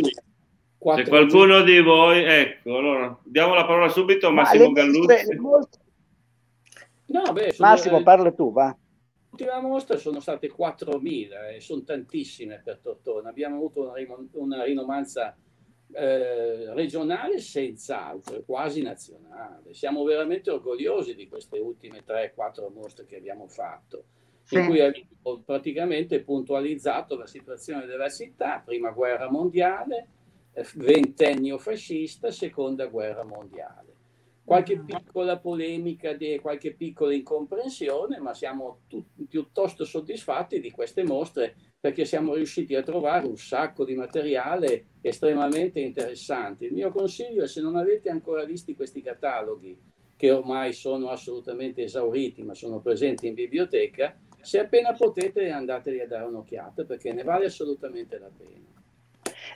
Se 0.83 1.07
qualcuno 1.07 1.61
di 1.61 1.79
voi, 1.79 2.23
ecco, 2.23 2.75
allora 2.75 3.15
diamo 3.23 3.53
la 3.53 3.65
parola 3.65 3.87
subito 3.89 4.27
a 4.27 4.31
Massimo 4.31 4.71
Galluzzi. 4.71 5.35
No, 7.05 7.33
beh, 7.33 7.55
Massimo, 7.59 7.97
le... 7.97 8.03
parla 8.03 8.31
tu, 8.31 8.51
va. 8.51 8.75
L'ultima 9.29 9.61
mostra 9.61 9.97
sono 9.97 10.19
state 10.19 10.51
4.000 10.51 11.55
e 11.55 11.59
sono 11.59 11.83
tantissime 11.83 12.61
per 12.63 12.79
Tortona. 12.79 13.29
Abbiamo 13.29 13.57
avuto 13.57 13.81
una, 13.81 13.93
una 14.31 14.63
rinomanza 14.63 15.37
eh, 15.93 16.73
regionale 16.73 17.39
senz'altro, 17.39 18.41
quasi 18.43 18.81
nazionale. 18.81 19.75
Siamo 19.75 20.03
veramente 20.03 20.49
orgogliosi 20.49 21.13
di 21.13 21.27
queste 21.27 21.59
ultime 21.59 22.03
3-4 22.03 22.73
mostre 22.73 23.05
che 23.05 23.17
abbiamo 23.17 23.47
fatto, 23.47 24.05
sì. 24.41 24.57
in 24.57 24.65
cui 24.65 24.81
abbiamo 24.81 25.43
praticamente 25.45 26.21
puntualizzato 26.21 27.15
la 27.15 27.27
situazione 27.27 27.85
della 27.85 28.09
città, 28.09 28.63
prima 28.65 28.89
guerra 28.89 29.29
mondiale, 29.29 29.97
eh, 29.97 30.19
ventennio 30.75 31.57
fascista, 31.57 32.31
seconda 32.31 32.87
guerra 32.87 33.23
mondiale. 33.23 33.89
Qualche 34.43 34.77
mm. 34.77 34.85
piccola 34.85 35.37
polemica, 35.37 36.15
qualche 36.41 36.73
piccola 36.73 37.13
incomprensione, 37.13 38.19
ma 38.19 38.33
siamo 38.33 38.81
tut- 38.87 39.25
piuttosto 39.27 39.85
soddisfatti 39.85 40.59
di 40.59 40.71
queste 40.71 41.03
mostre 41.03 41.55
perché 41.79 42.05
siamo 42.05 42.33
riusciti 42.35 42.75
a 42.75 42.83
trovare 42.83 43.27
un 43.27 43.37
sacco 43.37 43.85
di 43.85 43.95
materiale 43.95 44.87
estremamente 45.01 45.79
interessante. 45.79 46.65
Il 46.65 46.73
mio 46.73 46.91
consiglio 46.91 47.43
è 47.43 47.47
se 47.47 47.61
non 47.61 47.75
avete 47.75 48.09
ancora 48.09 48.43
visto 48.43 48.73
questi 48.73 49.01
cataloghi, 49.01 49.79
che 50.15 50.31
ormai 50.31 50.73
sono 50.73 51.09
assolutamente 51.09 51.83
esauriti, 51.83 52.43
ma 52.43 52.53
sono 52.53 52.79
presenti 52.79 53.27
in 53.27 53.33
biblioteca, 53.33 54.15
se 54.41 54.59
appena 54.59 54.93
potete 54.93 55.49
andateli 55.49 55.99
a 55.99 56.07
dare 56.07 56.25
un'occhiata, 56.25 56.83
perché 56.83 57.11
ne 57.13 57.23
vale 57.23 57.45
assolutamente 57.45 58.19
la 58.19 58.29
pena. 58.35 58.80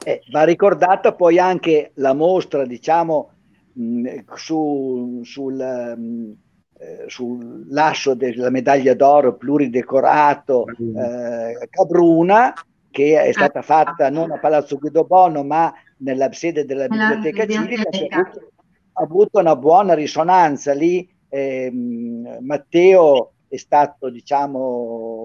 Eh, 0.04 0.22
va 0.32 0.44
ricordata 0.44 1.14
poi 1.14 1.40
anche 1.40 1.92
la 1.96 2.14
mostra, 2.14 2.66
diciamo, 2.66 3.32
mh, 3.74 4.20
su, 4.36 5.22
sul... 5.24 5.56
Mh, 5.98 6.44
eh, 6.78 7.06
sull'ascio 7.08 8.16
della 8.16 8.50
medaglia 8.50 8.94
d'oro 8.94 9.36
pluridecorato 9.36 10.66
eh, 10.68 11.68
Cabruna, 11.70 12.54
che 12.92 13.22
è 13.22 13.32
stata 13.32 13.62
fatta 13.62 14.10
non 14.10 14.32
a 14.32 14.40
Palazzo 14.40 14.78
Guido 14.78 15.06
Bono, 15.06 15.44
ma 15.44 15.74
nella 16.00 16.30
sede 16.34 16.66
della 16.66 16.88
Biblioteca 16.88 17.48
Civica, 17.48 17.90
ha 18.10 18.20
avuto, 18.20 18.52
ha 18.92 19.04
avuto 19.04 19.40
una 19.40 19.56
buona 19.56 19.94
risonanza 19.94 20.74
lì. 20.74 21.08
Eh, 21.30 21.72
Matteo 22.42 23.32
è 23.48 23.56
stato, 23.58 24.10
diciamo, 24.10 25.25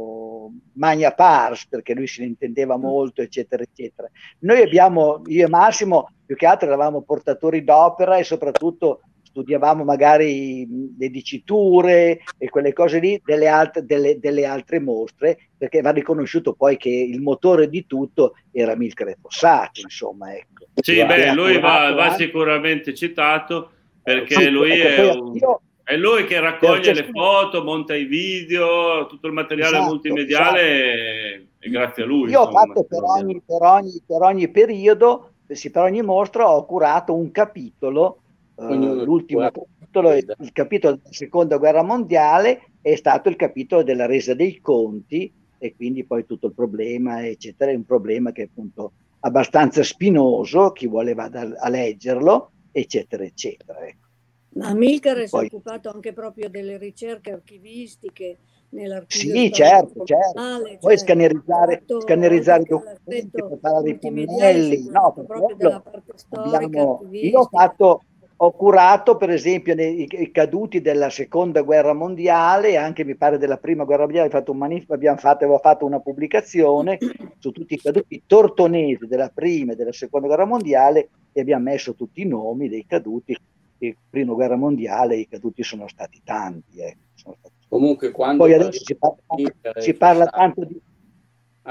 magna 0.75 1.13
pars, 1.13 1.67
perché 1.67 1.95
lui 1.95 2.07
se 2.07 2.23
ne 2.23 2.29
intendeva 2.29 2.77
mm. 2.77 2.81
molto, 2.81 3.23
eccetera, 3.23 3.63
eccetera. 3.63 4.09
Noi 4.41 4.63
abbiamo, 4.63 5.23
io 5.27 5.47
e 5.47 5.49
Massimo, 5.49 6.11
più 6.25 6.37
che 6.37 6.47
altro 6.47 6.69
eravamo 6.69 7.03
portatori 7.03 7.65
d'opera 7.65 8.17
e 8.17 8.25
soprattutto 8.25 9.03
studiavamo 9.23 9.85
magari 9.85 10.67
le 10.99 11.09
diciture 11.09 12.21
e 12.37 12.49
quelle 12.49 12.73
cose 12.73 12.99
lì 12.99 13.21
delle, 13.25 13.47
alt- 13.49 13.81
delle, 13.81 14.19
delle, 14.19 14.45
altre 14.45 14.81
mostre, 14.81 15.51
perché 15.57 15.81
va 15.81 15.91
riconosciuto 15.91 16.55
poi 16.55 16.77
che 16.77 16.91
il 16.91 17.21
motore 17.21 17.69
di 17.69 17.87
tutto 17.87 18.35
era 18.51 18.77
Milcare 18.77 19.19
Fossato, 19.21 19.81
insomma. 19.81 20.35
Ecco. 20.35 20.67
Sì, 20.75 21.05
beh, 21.05 21.33
lui 21.33 21.59
va, 21.61 21.93
va, 21.93 22.15
sicuramente 22.15 22.93
citato 22.95 23.71
perché 24.03 24.35
sì, 24.35 24.49
lui 24.49 24.73
ecco, 24.73 25.03
è, 25.03 25.11
un, 25.13 25.35
io, 25.37 25.61
è, 25.91 25.97
lui 25.97 26.25
che 26.25 26.41
raccoglie 26.41 26.95
le 26.95 27.09
foto, 27.13 27.63
monta 27.63 27.95
i 27.95 28.05
video, 28.05 29.07
tutto 29.07 29.27
il 29.27 29.33
materiale 29.33 29.77
esatto, 29.77 29.91
multimediale 29.91 31.35
esatto. 31.35 31.49
e 31.59 31.71
grazie 31.71 32.03
a 32.03 32.07
lui. 32.07 32.31
Io 32.31 32.41
insomma, 32.41 32.63
ho 32.63 32.67
fatto 32.67 32.85
per 32.85 33.03
ogni, 33.03 33.43
per, 33.45 33.63
ogni, 33.63 34.03
per 34.07 34.23
ogni 34.23 34.49
periodo, 34.49 35.33
per 35.47 35.83
ogni 35.83 36.03
mostra 36.03 36.49
ho 36.49 36.65
curato 36.65 37.15
un 37.15 37.31
capitolo 37.31 38.17
Uh, 38.61 39.05
l'ultimo, 39.05 39.41
capitolo, 39.41 40.15
il 40.15 40.53
capitolo 40.53 40.97
della 40.97 41.15
seconda 41.15 41.57
guerra 41.57 41.83
mondiale 41.83 42.73
è 42.83 42.95
stato 42.95 43.31
il 43.31 43.37
capitolo 43.37 43.83
della 43.83 44.05
resa 44.05 44.35
dei 44.35 44.61
conti 44.61 45.33
e 45.57 45.75
quindi 45.75 46.05
poi 46.05 46.27
tutto 46.27 46.49
il 46.49 46.53
problema, 46.53 47.27
eccetera, 47.27 47.71
è 47.71 47.75
un 47.75 47.87
problema 47.87 48.33
che 48.33 48.43
è 48.43 48.45
appunto 48.45 48.93
abbastanza 49.21 49.83
spinoso, 49.83 50.73
chi 50.73 50.87
vuole 50.87 51.15
vada 51.15 51.55
a 51.59 51.69
leggerlo, 51.71 52.51
eccetera, 52.71 53.25
eccetera. 53.25 53.79
Ecco. 53.87 54.09
Ma 54.53 54.69
Amilcare 54.69 55.29
si 55.29 55.37
è 55.37 55.39
occupato 55.39 55.91
anche 55.91 56.13
proprio 56.13 56.49
delle 56.49 56.77
ricerche 56.77 57.33
archivistiche 57.33 58.39
nell'archivio. 58.71 59.35
Sì, 59.35 59.53
certo, 59.53 60.05
certo. 60.05 60.33
Cioè, 60.35 60.79
Poi 60.79 60.99
scannerizzare, 60.99 61.79
fatto, 61.79 62.01
scannerizzare 62.01 62.63
i 62.63 62.67
documenti, 62.67 63.31
preparare 63.33 63.91
i 63.91 63.99
pannelli. 63.99 64.89
No, 64.91 65.13
proprio 65.27 65.55
della 65.57 65.81
parte 65.81 66.13
storica, 66.17 66.57
abbiamo, 66.59 67.05
io 67.11 67.39
ho 67.39 67.49
fatto 67.51 68.01
ho 68.43 68.53
curato 68.53 69.17
per 69.19 69.29
esempio 69.29 69.75
nei, 69.75 70.09
i, 70.11 70.31
caduti 70.31 70.81
della 70.81 71.11
seconda 71.11 71.61
guerra 71.61 71.93
mondiale 71.93 72.79
anche 72.79 73.05
mi 73.05 73.15
pare 73.15 73.37
della 73.37 73.59
prima 73.59 73.85
guerra 73.85 74.05
mondiale 74.05 74.31
fatto 74.31 74.55
manif- 74.55 74.91
abbiamo 74.91 75.19
fatto, 75.19 75.45
avevo 75.45 75.59
fatto 75.59 75.85
una 75.85 76.01
pubblicazione 76.01 76.97
su 77.39 77.51
tutti 77.51 77.75
i 77.75 77.79
caduti 77.79 78.23
tortonesi 78.27 79.07
della 79.07 79.29
prima 79.29 79.73
e 79.73 79.77
della 79.77 79.93
seconda 79.93 80.27
guerra 80.27 80.47
mondiale 80.47 81.11
e 81.33 81.41
abbiamo 81.43 81.65
messo 81.65 81.95
tutti 81.95 82.23
i 82.23 82.27
nomi 82.27 82.71
dei 82.71 82.87
caduti 82.87 83.37
e 83.83 83.97
prima 84.09 84.35
guerra 84.35 84.57
mondiale 84.57 85.17
i 85.17 85.27
caduti 85.27 85.63
sono 85.63 85.89
stati 85.89 86.21
tanti 86.23 86.79
eh. 86.79 86.97
sono 87.15 87.35
stati... 87.39 87.55
comunque 87.69 88.11
quando 88.11 88.45
poi 88.45 88.55
adesso 88.55 88.85
si 88.85 88.95
parla, 88.95 89.81
si 89.81 89.95
parla 89.95 90.27
tanto 90.27 90.65
di 90.65 90.81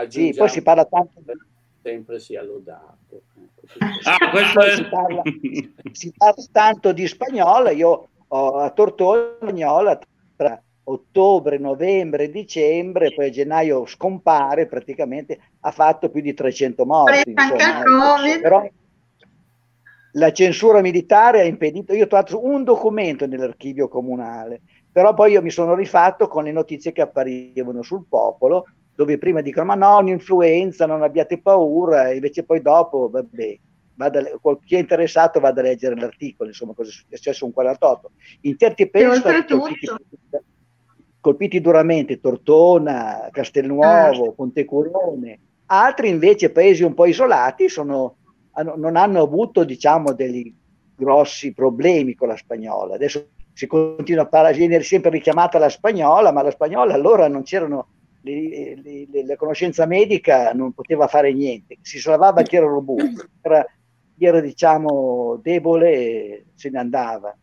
sì, 0.08 0.34
poi 0.36 0.50
si 0.50 0.62
parla 0.62 0.86
tanto 0.86 1.22
di 1.24 1.34
sempre 1.82 2.20
sia 2.20 2.44
lodato 2.44 3.22
Ah, 4.04 4.30
questo 4.32 4.62
è... 4.62 4.76
si, 4.76 4.86
parla, 4.90 5.22
si, 5.92 6.14
parla, 6.16 6.44
tanto 6.52 6.92
di 6.92 7.08
spagnola, 7.08 7.70
io 7.70 8.08
ho 8.28 8.58
a 8.58 8.72
Tortognola 8.72 10.00
tra 10.36 10.62
ottobre, 10.86 11.60
novembre, 11.60 12.32
dicembre, 12.32 13.14
poi 13.14 13.28
a 13.28 13.30
gennaio 13.30 13.86
scompare 13.86 14.66
praticamente, 14.66 15.40
ha 15.60 15.72
fatto 15.72 16.10
più 16.10 16.22
di 16.22 16.34
300 16.34 16.86
morti. 16.86 17.30
Insomma, 17.30 18.26
ecco. 18.26 18.42
però 18.42 18.70
la 20.14 20.32
censura 20.32 20.82
militare 20.82 21.42
ha 21.42 21.46
impedito, 21.46 21.94
io 21.94 22.06
ho 22.06 22.08
trovato 22.08 22.44
un 22.44 22.64
documento 22.64 23.28
nell'archivio 23.28 23.88
comunale, 23.88 24.62
però 24.92 25.14
poi 25.14 25.34
io 25.34 25.42
mi 25.42 25.52
sono 25.52 25.76
rifatto 25.76 26.28
con 26.28 26.44
le 26.44 26.52
notizie 26.52 26.92
che 26.92 27.02
apparivano 27.02 27.82
sul 27.84 28.06
popolo 28.08 28.66
dove 28.96 29.18
prima 29.18 29.40
dicono 29.40 29.66
ma 29.66 29.76
no, 29.76 30.00
un'influenza, 30.00 30.86
non 30.86 31.04
abbiate 31.04 31.40
paura, 31.40 32.12
invece 32.12 32.44
poi 32.44 32.62
dopo, 32.62 33.10
vabbè, 33.10 33.58
vada, 33.96 34.22
chi 34.66 34.76
è 34.76 34.80
interessato 34.80 35.40
vada 35.40 35.62
a 35.62 35.64
leggere 35.64 35.96
l'articolo, 35.96 36.50
insomma, 36.50 36.74
cosa 36.74 36.90
è 36.90 37.16
successo 37.16 37.46
un 37.46 37.54
48. 37.54 38.12
In 38.42 38.58
certi 38.58 38.90
paesi 38.90 39.22
colpiti, 39.22 39.88
colpiti, 41.22 41.62
duramente 41.62 42.20
Tortona, 42.20 43.30
Castelnuovo, 43.32 44.30
ah. 44.30 44.34
Pontecurone, 44.34 45.40
altri 45.68 46.10
invece 46.10 46.52
paesi 46.52 46.84
un 46.84 46.94
po' 46.94 47.06
isolati 47.06 47.70
sono, 47.70 48.16
non 48.64 48.96
hanno 48.96 49.22
avuto, 49.22 49.64
diciamo, 49.64 50.14
dei 50.14 50.56
grossi 50.96 51.54
problemi 51.54 52.16
con 52.16 52.28
la 52.28 52.38
spagnola. 52.38 52.96
Adesso 52.96 53.28
si 53.54 53.68
continua 53.68 54.24
a 54.24 54.28
parlare, 54.28 54.56
viene 54.58 54.82
sempre 54.82 55.10
richiamata 55.10 55.58
la 55.58 55.70
spagnola, 55.70 56.32
ma 56.32 56.42
la 56.42 56.52
spagnola 56.52 56.94
allora 56.94 57.28
non 57.28 57.44
c'erano 57.44 57.88
le, 58.22 59.08
le, 59.10 59.26
la 59.26 59.36
conoscenza 59.36 59.86
medica 59.86 60.52
non 60.52 60.74
poteva 60.74 61.08
fare 61.08 61.34
niente, 61.34 61.78
si 61.82 62.00
salvava 62.00 62.42
chi 62.42 62.58
era 62.58 62.66
robusto, 62.66 63.28
era, 63.42 63.66
chi 64.18 64.26
era 64.26 64.42
diciamo 64.42 65.40
debole 65.42 66.46
se 66.56 66.70
ne 66.70 66.80
andava. 66.80 67.36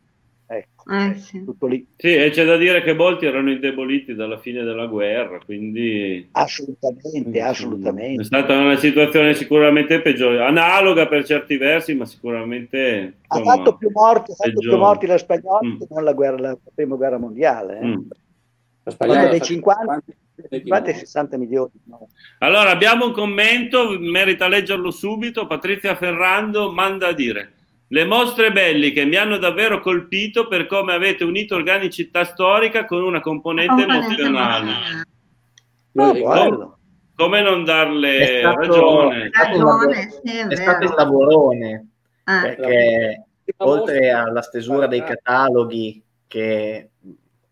Ecco, 0.49 0.85
eh, 0.93 1.15
sì. 1.17 1.45
tutto 1.45 1.67
lì. 1.67 1.85
Sì, 1.97 2.15
e 2.15 2.31
c'è 2.31 2.45
da 2.45 2.57
dire 2.57 2.81
che 2.83 2.95
molti 2.95 3.27
erano 3.27 3.51
indeboliti 3.51 4.15
dalla 4.15 4.39
fine 4.39 4.63
della 4.63 4.87
guerra, 4.87 5.41
quindi... 5.45 6.29
Assolutamente, 6.33 7.41
assolutamente. 7.41 8.23
È 8.23 8.25
stata 8.25 8.57
una 8.57 8.77
situazione 8.77 9.35
sicuramente 9.35 10.01
peggiore, 10.01 10.45
analoga 10.45 11.09
per 11.09 11.25
certi 11.25 11.57
versi, 11.57 11.95
ma 11.95 12.05
sicuramente... 12.05 13.19
Insomma, 13.29 13.53
ha 13.53 13.57
fatto 13.57 13.77
più 13.77 13.91
morti, 13.93 14.31
ha 14.31 14.35
fatto 14.37 14.61
più 14.61 14.77
morti 14.77 15.07
la 15.07 15.19
spagnola 15.19 15.67
mm. 15.67 15.79
che 15.79 15.87
non 15.91 16.05
la, 16.05 16.13
guerra, 16.13 16.39
la 16.39 16.59
prima 16.73 16.95
guerra 16.95 17.19
mondiale. 17.19 17.81
Eh. 17.81 17.87
Mm. 17.87 18.01
La 18.85 18.91
spagnola 18.93 19.29
dei 19.29 19.41
50... 19.41 20.03
60 20.39 21.39
milioni. 21.39 21.73
No. 21.85 22.09
Allora 22.41 22.71
abbiamo 22.71 23.07
un 23.07 23.13
commento, 23.13 23.99
merita 23.99 24.49
leggerlo 24.49 24.91
subito. 24.91 25.47
Patrizia 25.47 25.97
Ferrando 25.97 26.71
manda 26.71 27.09
a 27.09 27.13
dire: 27.13 27.55
Le 27.89 28.05
mostre 28.05 28.51
belliche 28.51 29.05
mi 29.05 29.17
hanno 29.17 29.39
davvero 29.39 29.81
colpito 29.81 30.49
per 30.49 30.67
come 30.67 30.93
avete 30.93 31.25
unito 31.25 31.55
organicità 31.55 32.25
storica 32.25 32.85
con 32.85 33.03
una 33.03 33.21
componente 33.21 33.83
oh, 33.83 33.85
emozionale. 33.85 34.73
Oh, 35.95 36.13
come, 36.13 36.77
come 37.15 37.43
non 37.43 37.65
darle 37.65 38.19
è 38.19 38.39
stato, 38.41 38.59
ragione? 38.61 39.25
È 39.25 39.31
stato, 39.33 39.51
ragione, 39.51 40.11
è 40.49 40.57
stato 40.57 40.85
il 40.85 40.95
lavorone 40.97 41.89
ah. 42.25 42.41
perché 42.43 43.27
oltre 43.59 44.11
alla 44.11 44.43
stesura 44.43 44.87
dei 44.87 45.03
cataloghi 45.03 46.03
che 46.27 46.91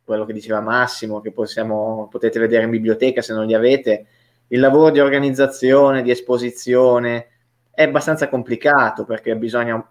quello 0.04 0.24
che 0.24 0.32
diceva 0.32 0.60
Massimo, 0.60 1.20
che 1.20 1.32
possiamo, 1.32 2.08
potete 2.10 2.38
vedere 2.38 2.64
in 2.64 2.70
biblioteca 2.70 3.22
se 3.22 3.32
non 3.32 3.46
li 3.46 3.54
avete, 3.54 4.06
il 4.48 4.60
lavoro 4.60 4.90
di 4.90 5.00
organizzazione, 5.00 6.02
di 6.02 6.10
esposizione 6.10 7.28
è 7.70 7.84
abbastanza 7.84 8.28
complicato 8.28 9.04
perché 9.04 9.34
bisogna, 9.36 9.82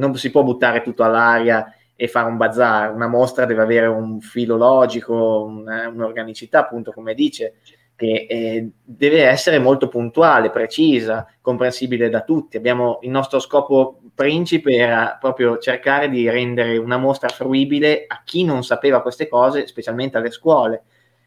non 0.00 0.16
si 0.16 0.30
può 0.30 0.42
buttare 0.42 0.82
tutto 0.82 1.04
all'aria 1.04 1.74
e 1.94 2.08
fare 2.08 2.28
un 2.28 2.38
bazar, 2.38 2.94
una 2.94 3.08
mostra 3.08 3.44
deve 3.44 3.62
avere 3.62 3.86
un 3.86 4.20
filo 4.20 4.56
logico, 4.56 5.44
una, 5.44 5.86
un'organicità, 5.88 6.60
appunto 6.60 6.92
come 6.92 7.12
dice, 7.12 7.56
che 7.94 8.26
eh, 8.26 8.70
deve 8.82 9.24
essere 9.24 9.58
molto 9.58 9.88
puntuale, 9.88 10.48
precisa, 10.48 11.26
comprensibile 11.42 12.08
da 12.08 12.22
tutti. 12.22 12.56
Abbiamo, 12.56 13.00
il 13.02 13.10
nostro 13.10 13.38
scopo 13.38 14.00
principe 14.14 14.74
era 14.74 15.18
proprio 15.20 15.58
cercare 15.58 16.08
di 16.08 16.26
rendere 16.30 16.78
una 16.78 16.96
mostra 16.96 17.28
fruibile 17.28 18.06
a 18.06 18.22
chi 18.24 18.44
non 18.44 18.64
sapeva 18.64 19.02
queste 19.02 19.28
cose, 19.28 19.66
specialmente 19.66 20.16
alle 20.16 20.30
scuole. 20.30 20.84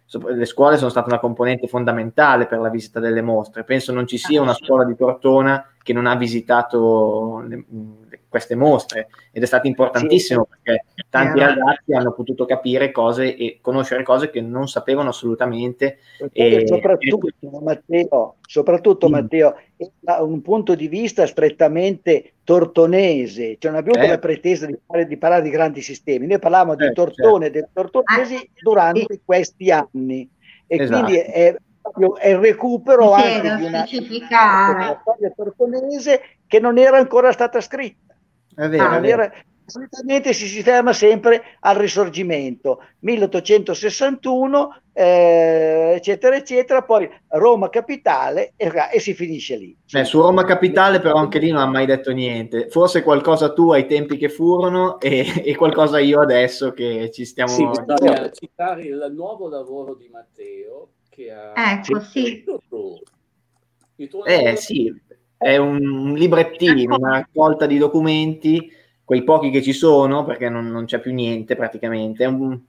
Le 0.10 0.46
scuole 0.46 0.78
sono 0.78 0.90
state 0.90 1.10
una 1.10 1.20
componente 1.20 1.68
fondamentale 1.68 2.48
per 2.48 2.58
la 2.60 2.70
visita 2.70 3.00
delle 3.00 3.22
mostre. 3.22 3.64
Penso 3.64 3.94
non 3.94 4.08
ci 4.08 4.18
sia 4.18 4.42
una 4.42 4.54
scuola 4.54 4.86
di 4.86 4.96
Tortona 4.96 5.64
che 5.84 5.94
non 5.94 6.08
ha 6.08 6.16
visitato 6.16 7.44
le, 7.48 7.66
queste 8.34 8.56
mostre 8.56 9.10
ed 9.32 9.44
è 9.44 9.46
stato 9.46 9.68
importantissimo 9.68 10.48
sì. 10.50 10.58
perché 10.64 10.86
tanti 11.08 11.38
yeah. 11.38 11.50
ragazzi 11.50 11.94
hanno 11.94 12.14
potuto 12.14 12.46
capire 12.46 12.92
cose 12.92 13.36
e 13.36 13.60
conoscere 13.62 14.02
cose 14.02 14.32
che 14.32 14.42
non 14.42 14.68
sapevano 14.68 15.10
assolutamente. 15.10 16.00
E, 16.32 16.66
soprattutto, 16.66 17.28
e... 17.28 17.60
Matteo, 17.62 18.38
soprattutto 18.42 19.08
mm. 19.08 19.12
Matteo, 19.12 19.56
da 20.00 20.24
un 20.24 20.42
punto 20.42 20.74
di 20.74 20.88
vista 20.88 21.28
strettamente 21.28 22.34
tortonese, 22.44 23.58
cioè 23.60 23.70
non 23.70 23.80
abbiamo 23.82 24.04
eh. 24.04 24.10
la 24.10 24.18
pretesa 24.18 24.66
di, 24.66 24.76
fare, 24.84 25.06
di, 25.06 25.18
parlare 25.18 25.44
di 25.44 25.52
grandi 25.52 25.82
sistemi, 25.82 26.26
noi 26.26 26.40
parlavamo 26.40 26.74
eh, 26.74 26.88
di 26.88 26.94
Tortone 26.94 27.46
e 27.46 27.52
certo. 27.52 27.70
del 27.70 27.92
tortonesi 27.92 28.36
ah, 28.36 28.48
durante 28.60 29.22
questi 29.24 29.70
anni 29.70 30.28
e 30.66 30.82
esatto. 30.82 31.04
quindi 31.04 31.20
è 31.20 31.56
è 32.18 32.30
il 32.30 32.38
recupero 32.38 33.12
anche 33.12 33.42
di 33.42 33.66
una, 33.66 33.86
una 33.86 35.00
storia 35.02 35.34
tortonese 35.36 36.22
che 36.48 36.60
non 36.60 36.78
era 36.78 36.98
ancora 36.98 37.32
stata 37.32 37.60
scritta. 37.62 38.13
È 38.56 38.68
vero, 38.68 38.84
ah, 38.84 39.08
era, 39.08 39.32
solitamente 39.66 40.34
si, 40.34 40.48
si 40.48 40.62
ferma 40.62 40.94
sempre 40.94 41.58
al 41.62 41.76
risorgimento 41.76 42.84
1861 43.00 44.82
eh, 44.94 45.94
eccetera 45.96 46.36
eccetera 46.36 46.84
poi 46.84 47.10
Roma 47.30 47.70
capitale 47.70 48.54
e, 48.56 48.72
e 48.92 49.00
si 49.00 49.14
finisce 49.14 49.58
lì. 49.58 49.76
Eh, 49.92 50.06
su 50.06 50.22
Roma 50.22 50.44
capitale 50.44 51.00
però 51.00 51.16
anche 51.16 51.40
lì 51.40 51.50
non 51.50 51.62
ha 51.62 51.66
mai 51.66 51.86
detto 51.86 52.12
niente. 52.12 52.70
Forse 52.70 53.02
qualcosa 53.02 53.54
tu 53.54 53.72
ai 53.72 53.88
tempi 53.88 54.18
che 54.18 54.30
furono 54.30 55.00
e, 55.00 55.42
e 55.44 55.56
qualcosa 55.56 56.00
io 56.00 56.22
adesso 56.22 56.74
che 56.74 57.10
ci 57.12 57.26
stiamo 57.26 57.52
sì, 57.52 57.66
bisogna 57.68 58.30
citare 58.32 58.84
il 58.84 59.12
nuovo 59.16 59.50
lavoro 59.50 59.96
di 59.96 60.10
Matteo 60.10 60.90
che 61.10 61.32
ha 61.32 61.54
ecco 61.56 62.00
sì. 62.02 62.44
eh 64.26 64.56
sì 64.56 65.02
è 65.44 65.58
un 65.58 66.14
librettino, 66.14 66.96
una 66.96 67.18
raccolta 67.18 67.66
di 67.66 67.78
documenti, 67.78 68.72
quei 69.04 69.24
pochi 69.24 69.50
che 69.50 69.62
ci 69.62 69.74
sono, 69.74 70.24
perché 70.24 70.50
non, 70.50 70.68
non 70.68 70.86
c'è 70.86 71.00
più 71.00 71.14
niente 71.14 71.56
praticamente. 71.56 72.24
È 72.24 72.28
un, 72.28 72.60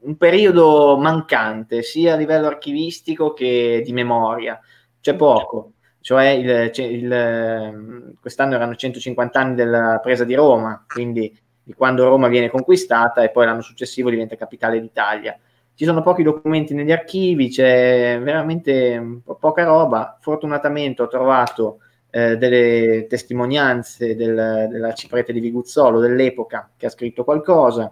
un, 0.00 0.16
periodo 0.16 0.96
mancante 0.98 1.82
sia 1.82 2.14
a 2.14 2.16
livello 2.16 2.46
archivistico 2.46 3.32
che 3.32 3.82
di 3.84 3.92
memoria. 3.92 4.58
C'è 5.00 5.14
poco. 5.14 5.72
Cioè 6.00 6.28
il, 6.30 6.72
il, 6.74 8.16
quest'anno 8.20 8.54
erano 8.54 8.74
150 8.74 9.38
anni 9.38 9.54
della 9.54 10.00
presa 10.02 10.24
di 10.24 10.34
Roma, 10.34 10.84
quindi 10.88 11.38
di 11.62 11.74
quando 11.74 12.08
Roma 12.08 12.26
viene 12.26 12.50
conquistata 12.50 13.22
e 13.22 13.30
poi 13.30 13.44
l'anno 13.44 13.60
successivo 13.60 14.10
diventa 14.10 14.34
capitale 14.34 14.80
d'Italia. 14.80 15.38
Ci 15.74 15.84
sono 15.84 16.02
pochi 16.02 16.22
documenti 16.22 16.74
negli 16.74 16.92
archivi, 16.92 17.48
c'è 17.48 18.20
veramente 18.22 19.20
poca 19.38 19.64
roba. 19.64 20.18
Fortunatamente 20.20 21.02
ho 21.02 21.08
trovato 21.08 21.78
eh, 22.10 22.36
delle 22.36 23.06
testimonianze 23.08 24.14
del, 24.14 24.68
dell'arciprete 24.70 25.32
di 25.32 25.40
Viguzzolo 25.40 25.98
dell'epoca 25.98 26.70
che 26.76 26.86
ha 26.86 26.90
scritto 26.90 27.24
qualcosa, 27.24 27.90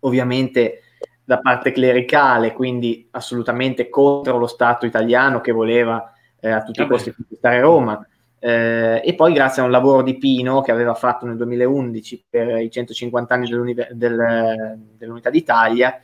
ovviamente 0.00 0.80
da 1.24 1.38
parte 1.38 1.72
clericale, 1.72 2.52
quindi 2.52 3.06
assolutamente 3.12 3.88
contro 3.88 4.36
lo 4.38 4.46
Stato 4.46 4.84
italiano 4.84 5.40
che 5.40 5.52
voleva 5.52 6.12
eh, 6.40 6.50
a 6.50 6.62
tutti 6.62 6.82
i 6.82 6.86
costi 6.86 7.14
conquistare 7.14 7.60
Roma. 7.60 8.06
Eh, 8.38 9.00
e 9.02 9.14
poi 9.14 9.32
grazie 9.32 9.62
a 9.62 9.64
un 9.64 9.70
lavoro 9.70 10.02
di 10.02 10.18
Pino 10.18 10.60
che 10.60 10.70
aveva 10.70 10.92
fatto 10.92 11.24
nel 11.24 11.36
2011 11.36 12.24
per 12.28 12.58
i 12.58 12.70
150 12.70 13.34
anni 13.34 13.48
del, 13.92 14.78
dell'Unità 14.98 15.30
d'Italia, 15.30 15.98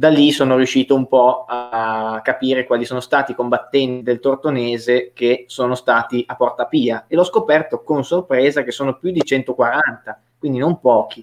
da 0.00 0.08
lì 0.08 0.32
sono 0.32 0.56
riuscito 0.56 0.94
un 0.94 1.06
po' 1.06 1.44
a 1.46 2.22
capire 2.24 2.64
quali 2.64 2.86
sono 2.86 3.00
stati 3.00 3.32
i 3.32 3.34
combattenti 3.34 4.02
del 4.02 4.18
Tortonese 4.18 5.10
che 5.12 5.44
sono 5.46 5.74
stati 5.74 6.24
a 6.26 6.36
Porta 6.36 6.64
Pia. 6.64 7.04
E 7.06 7.14
l'ho 7.14 7.22
scoperto 7.22 7.82
con 7.82 8.02
sorpresa 8.02 8.62
che 8.62 8.70
sono 8.70 8.96
più 8.96 9.10
di 9.10 9.22
140, 9.22 10.22
quindi 10.38 10.56
non 10.56 10.80
pochi. 10.80 11.22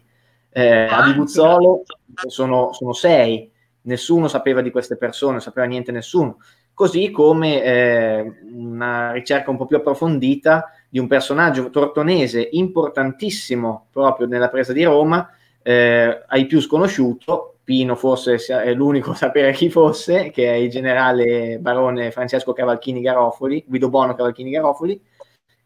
Eh, 0.52 0.86
a 0.86 1.02
Viguzzolo 1.06 1.86
sono, 2.28 2.72
sono 2.72 2.94
sei, 2.94 3.50
nessuno 3.82 4.28
sapeva 4.28 4.62
di 4.62 4.70
queste 4.70 4.96
persone, 4.96 5.32
non 5.32 5.42
sapeva 5.42 5.66
niente 5.66 5.92
nessuno. 5.92 6.38
Così 6.72 7.10
come 7.10 7.64
eh, 7.64 8.32
una 8.54 9.12
ricerca 9.12 9.50
un 9.50 9.58
po' 9.58 9.66
più 9.66 9.78
approfondita 9.78 10.72
di 10.88 11.00
un 11.00 11.08
personaggio 11.08 11.72
tortonese 11.72 12.48
importantissimo 12.52 13.88
proprio 13.92 14.28
nella 14.28 14.50
presa 14.50 14.72
di 14.72 14.84
Roma, 14.84 15.28
eh, 15.64 16.26
ai 16.28 16.46
più 16.46 16.62
sconosciuto, 16.62 17.54
Pino 17.68 17.98
forse 17.98 18.38
è 18.38 18.74
l'unico 18.74 19.12
a 19.12 19.16
sapere 19.28 19.52
chi 19.52 19.70
fosse, 19.70 20.30
che 20.30 20.50
è 20.50 20.54
il 20.54 20.70
generale 20.70 21.60
barone 21.60 22.12
Francesco 22.12 22.54
Cavalchini 22.54 23.02
Garofoli, 23.02 23.66
Guido 23.68 23.90
Bono 23.90 24.16
Cavalchini 24.16 24.52
Garofoli, 24.52 25.04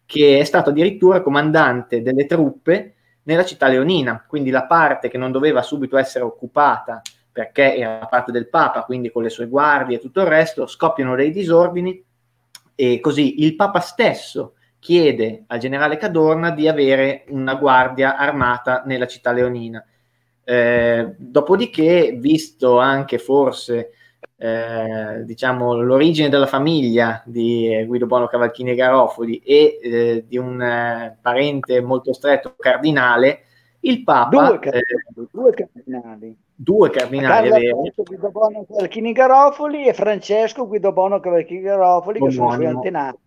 che 0.04 0.40
è 0.40 0.44
stato 0.44 0.72
addirittura 0.72 1.22
comandante 1.22 2.02
delle 2.02 2.26
truppe 2.26 2.96
nella 3.22 3.46
città 3.46 3.68
leonina, 3.68 4.26
quindi 4.28 4.50
la 4.50 4.66
parte 4.66 5.10
che 5.10 5.20
non 5.20 5.32
doveva 5.32 5.62
subito 5.62 5.96
essere 5.96 6.24
occupata 6.24 7.04
perché 7.32 7.76
era 7.76 8.08
parte 8.08 8.32
del 8.32 8.50
Papa, 8.50 8.82
quindi 8.82 9.12
con 9.12 9.22
le 9.22 9.30
sue 9.30 9.48
guardie 9.48 9.98
e 9.98 10.00
tutto 10.00 10.22
il 10.22 10.28
resto, 10.28 10.66
scoppiano 10.66 11.16
dei 11.16 11.30
disordini 11.30 12.04
e 12.74 13.00
così 13.00 13.44
il 13.44 13.56
Papa 13.56 13.80
stesso 13.80 14.56
chiede 14.80 15.44
al 15.46 15.60
generale 15.60 15.98
Cadorna 15.98 16.50
di 16.50 16.68
avere 16.68 17.26
una 17.28 17.54
guardia 17.54 18.18
armata 18.18 18.82
nella 18.88 19.06
città 19.06 19.32
leonina. 19.32 19.86
Eh, 20.44 21.16
dopodiché, 21.18 22.16
visto 22.18 22.80
anche 22.80 23.18
forse 23.18 23.92
eh, 24.38 25.24
diciamo, 25.24 25.80
l'origine 25.80 26.30
della 26.30 26.48
famiglia 26.48 27.22
di 27.26 27.84
Guido 27.86 28.08
Bono 28.08 28.28
Cavalchini 28.28 28.72
e 28.72 28.76
Garofoli 28.76 29.38
e 29.38 29.80
eh, 29.82 30.26
di 30.28 30.38
un 30.38 30.62
eh, 30.62 31.18
parente 31.22 31.80
molto 31.82 32.14
stretto 32.14 32.56
cardinale, 32.58 33.42
il 33.82 34.04
Papa... 34.04 34.48
Due 34.48 34.60
cardinali. 34.60 35.28
due 35.32 35.52
cardinali 35.52 36.38
due 36.62 36.92
cardinali 36.92 37.50
veri. 37.50 37.94
Guido 37.96 38.30
Bono 38.30 38.66
Cavalchini 38.68 39.12
Garofoli 39.14 39.88
e 39.88 39.94
Francesco 39.94 40.68
Guido 40.68 40.92
Bono 40.92 41.20
Cavalchini 41.20 41.62
Garofoli 41.62 42.20
che 42.20 42.32
sono 42.32 42.52
suoi 42.52 42.66
antenati. 42.68 43.18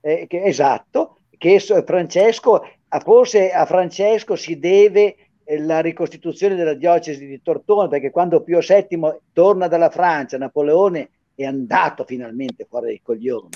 Eh, 0.00 0.26
che, 0.26 0.44
esatto, 0.44 1.18
che 1.36 1.60
Francesco, 1.60 2.62
forse 3.02 3.52
a 3.52 3.66
Francesco 3.66 4.36
si 4.36 4.58
deve 4.58 5.14
eh, 5.14 5.29
la 5.58 5.80
ricostituzione 5.80 6.54
della 6.54 6.74
diocesi 6.74 7.26
di 7.26 7.40
Tortona 7.42 7.88
perché 7.88 8.10
quando 8.10 8.42
Pio 8.42 8.60
VII 8.60 9.00
torna 9.32 9.66
dalla 9.68 9.90
Francia, 9.90 10.38
Napoleone 10.38 11.10
è 11.34 11.44
andato 11.44 12.04
finalmente 12.04 12.66
fuori 12.68 12.86
dai 12.86 13.00
coglioni. 13.02 13.48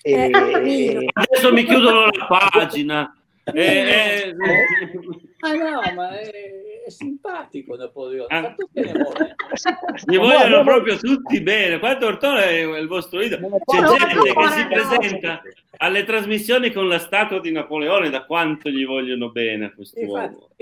E, 0.00 0.12
eh, 0.12 1.08
adesso 1.12 1.52
mi 1.52 1.64
chiudono 1.64 2.06
la 2.06 2.26
pagina. 2.50 3.12
Eh, 3.54 3.62
eh, 3.62 4.36
ah 5.40 5.52
no, 5.54 5.80
ma 5.94 6.18
è, 6.18 6.30
è 6.86 6.90
simpatico 6.90 7.76
Napoleone. 7.76 8.26
Ah. 8.34 8.54
Mi 10.06 10.16
vogliono 10.16 10.64
proprio 10.64 10.96
tutti 10.96 11.40
bene. 11.40 11.78
Qua 11.78 11.96
Tortone 11.96 12.44
è 12.44 12.78
il 12.78 12.88
vostro 12.88 13.20
idolo. 13.20 13.58
C'è 13.64 13.82
gente 13.82 14.32
che 14.32 14.48
si 14.50 14.66
presenta 14.66 15.42
alle 15.78 16.04
trasmissioni 16.04 16.72
con 16.72 16.88
la 16.88 16.98
statua 16.98 17.40
di 17.40 17.52
Napoleone, 17.52 18.10
da 18.10 18.24
quanto 18.24 18.68
gli 18.70 18.84
vogliono 18.84 19.30
bene 19.30 19.66
a 19.66 19.72
quest'uomo. 19.72 20.48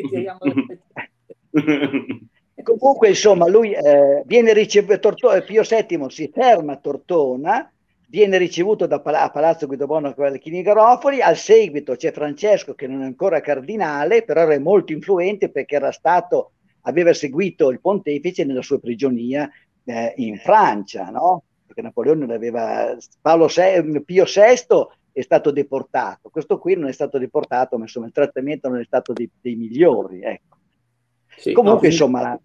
Comunque, 2.63 3.09
insomma, 3.09 3.47
lui 3.49 3.73
eh, 3.73 4.23
viene 4.27 4.53
ricevuto, 4.53 5.15
Pio 5.45 5.63
VII 5.63 6.07
si 6.09 6.31
ferma 6.33 6.73
a 6.73 6.77
Tortona 6.77 7.71
viene 8.09 8.39
ricevuto 8.39 8.87
da 8.87 9.03
a 9.05 9.31
Palazzo 9.31 9.67
Guidobono 9.67 10.15
Cavalchini 10.15 10.63
Garofoli, 10.63 11.21
al 11.21 11.37
seguito 11.37 11.97
c'è 11.97 12.13
Francesco 12.13 12.75
che 12.75 12.87
non 12.87 13.03
è 13.03 13.05
ancora 13.05 13.41
cardinale, 13.41 14.25
però 14.25 14.43
era 14.43 14.59
molto 14.61 14.93
influente 14.93 15.51
perché 15.51 15.77
era 15.77 15.91
stato, 15.91 16.53
aveva 16.83 17.13
seguito 17.13 17.71
il 17.71 17.81
pontefice 17.81 18.45
nella 18.45 18.63
sua 18.63 18.79
prigionia 18.79 19.51
eh, 19.85 20.13
in 20.17 20.39
Francia, 20.39 21.11
no? 21.11 21.43
perché 21.67 21.83
Napoleone 21.83 22.27
l'aveva, 22.27 22.97
Paolo 23.21 23.49
VI, 23.49 24.03
Pio 24.03 24.25
VI 24.25 24.87
è 25.13 25.23
stato 25.23 25.51
deportato, 25.51 26.29
questo 26.31 26.59
qui 26.59 26.75
non 26.75 26.89
è 26.89 26.93
stato 26.93 27.19
deportato, 27.19 27.77
ma 27.77 27.85
insomma 27.85 28.07
il 28.07 28.13
trattamento 28.13 28.69
non 28.69 28.81
è 28.81 28.85
stato 28.85 29.13
dei, 29.13 29.29
dei 29.41 29.57
migliori. 29.57 30.21
Ecco. 30.23 30.56
Sì, 31.37 31.53
Comunque, 31.53 31.89
no, 31.89 31.93
insomma, 31.93 32.41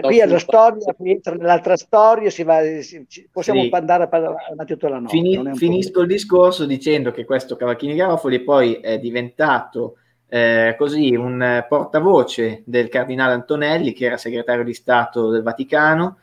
qui 0.00 0.20
alla 0.20 0.38
storia, 0.38 0.92
qui 0.94 1.12
entra 1.12 1.34
nell'altra 1.34 1.76
storia, 1.76 2.28
si 2.28 2.42
va, 2.42 2.60
si, 2.80 3.06
possiamo 3.30 3.62
sì. 3.62 3.70
andare 3.72 4.08
avanti 4.10 4.72
tutta 4.72 4.88
la 4.88 4.98
notte. 4.98 5.16
Fini, 5.16 5.54
finisco 5.54 6.00
il 6.00 6.08
discorso 6.08 6.66
dicendo 6.66 7.12
che 7.12 7.24
questo 7.24 7.54
Cavacchini 7.54 7.94
Garofoli 7.94 8.40
poi 8.40 8.74
è 8.74 8.98
diventato 8.98 9.96
eh, 10.28 10.74
così 10.76 11.14
un 11.14 11.64
portavoce 11.68 12.62
del 12.66 12.88
cardinale 12.88 13.34
Antonelli, 13.34 13.92
che 13.92 14.06
era 14.06 14.16
segretario 14.16 14.64
di 14.64 14.74
Stato 14.74 15.30
del 15.30 15.42
Vaticano, 15.42 16.18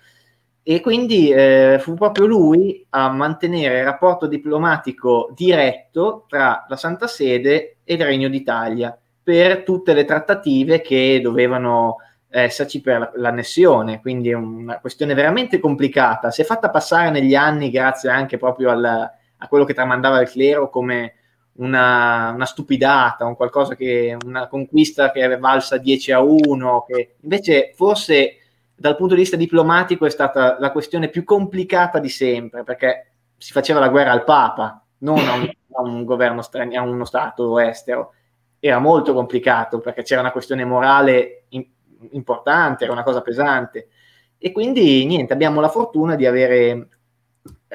e 0.61 0.81
quindi 0.81 1.31
eh, 1.31 1.77
fu 1.79 1.93
proprio 1.93 2.25
lui 2.25 2.85
a 2.89 3.09
mantenere 3.09 3.79
il 3.79 3.85
rapporto 3.85 4.27
diplomatico 4.27 5.31
diretto 5.33 6.25
tra 6.27 6.65
la 6.67 6.75
Santa 6.75 7.07
Sede 7.07 7.77
e 7.83 7.93
il 7.93 8.03
Regno 8.03 8.27
d'Italia 8.27 8.95
per 9.23 9.63
tutte 9.63 9.93
le 9.93 10.05
trattative 10.05 10.81
che 10.81 11.19
dovevano 11.21 11.97
esserci 12.29 12.81
per 12.81 13.11
l'annessione, 13.15 13.99
quindi 13.99 14.29
è 14.29 14.35
una 14.35 14.79
questione 14.79 15.13
veramente 15.13 15.59
complicata. 15.59 16.31
Si 16.31 16.41
è 16.41 16.45
fatta 16.45 16.69
passare 16.69 17.09
negli 17.09 17.35
anni 17.35 17.71
grazie 17.71 18.09
anche 18.09 18.37
proprio 18.37 18.69
al, 18.69 18.85
a 18.85 19.47
quello 19.47 19.65
che 19.65 19.73
tramandava 19.73 20.21
il 20.21 20.29
clero 20.29 20.69
come 20.69 21.15
una, 21.53 22.31
una, 22.31 22.45
stupidata, 22.45 23.25
un 23.25 23.35
che, 23.75 24.17
una 24.25 24.47
conquista 24.47 25.11
che 25.11 25.21
è 25.21 25.39
valsa 25.39 25.77
10 25.77 26.11
a 26.11 26.21
1, 26.21 26.85
che 26.87 27.15
invece 27.21 27.73
forse 27.75 28.35
dal 28.75 28.95
punto 28.95 29.13
di 29.13 29.21
vista 29.21 29.35
diplomatico 29.35 30.05
è 30.05 30.09
stata 30.09 30.57
la 30.59 30.71
questione 30.71 31.09
più 31.09 31.23
complicata 31.23 31.99
di 31.99 32.09
sempre, 32.09 32.63
perché 32.63 33.11
si 33.37 33.51
faceva 33.51 33.79
la 33.79 33.89
guerra 33.89 34.11
al 34.11 34.23
Papa, 34.23 34.85
non 34.99 35.17
a 35.17 35.33
un, 35.33 35.51
a 35.73 35.81
un 35.81 36.05
governo 36.05 36.41
a 36.41 36.81
uno 36.81 37.05
Stato 37.05 37.59
estero. 37.59 38.13
Era 38.59 38.79
molto 38.79 39.13
complicato 39.13 39.79
perché 39.79 40.03
c'era 40.03 40.21
una 40.21 40.31
questione 40.31 40.65
morale 40.65 41.45
importante, 42.11 42.83
era 42.83 42.93
una 42.93 43.03
cosa 43.03 43.21
pesante. 43.21 43.89
E 44.37 44.51
quindi 44.51 45.05
niente, 45.05 45.33
abbiamo 45.33 45.61
la 45.61 45.69
fortuna 45.69 46.15
di 46.15 46.25
avere 46.25 46.87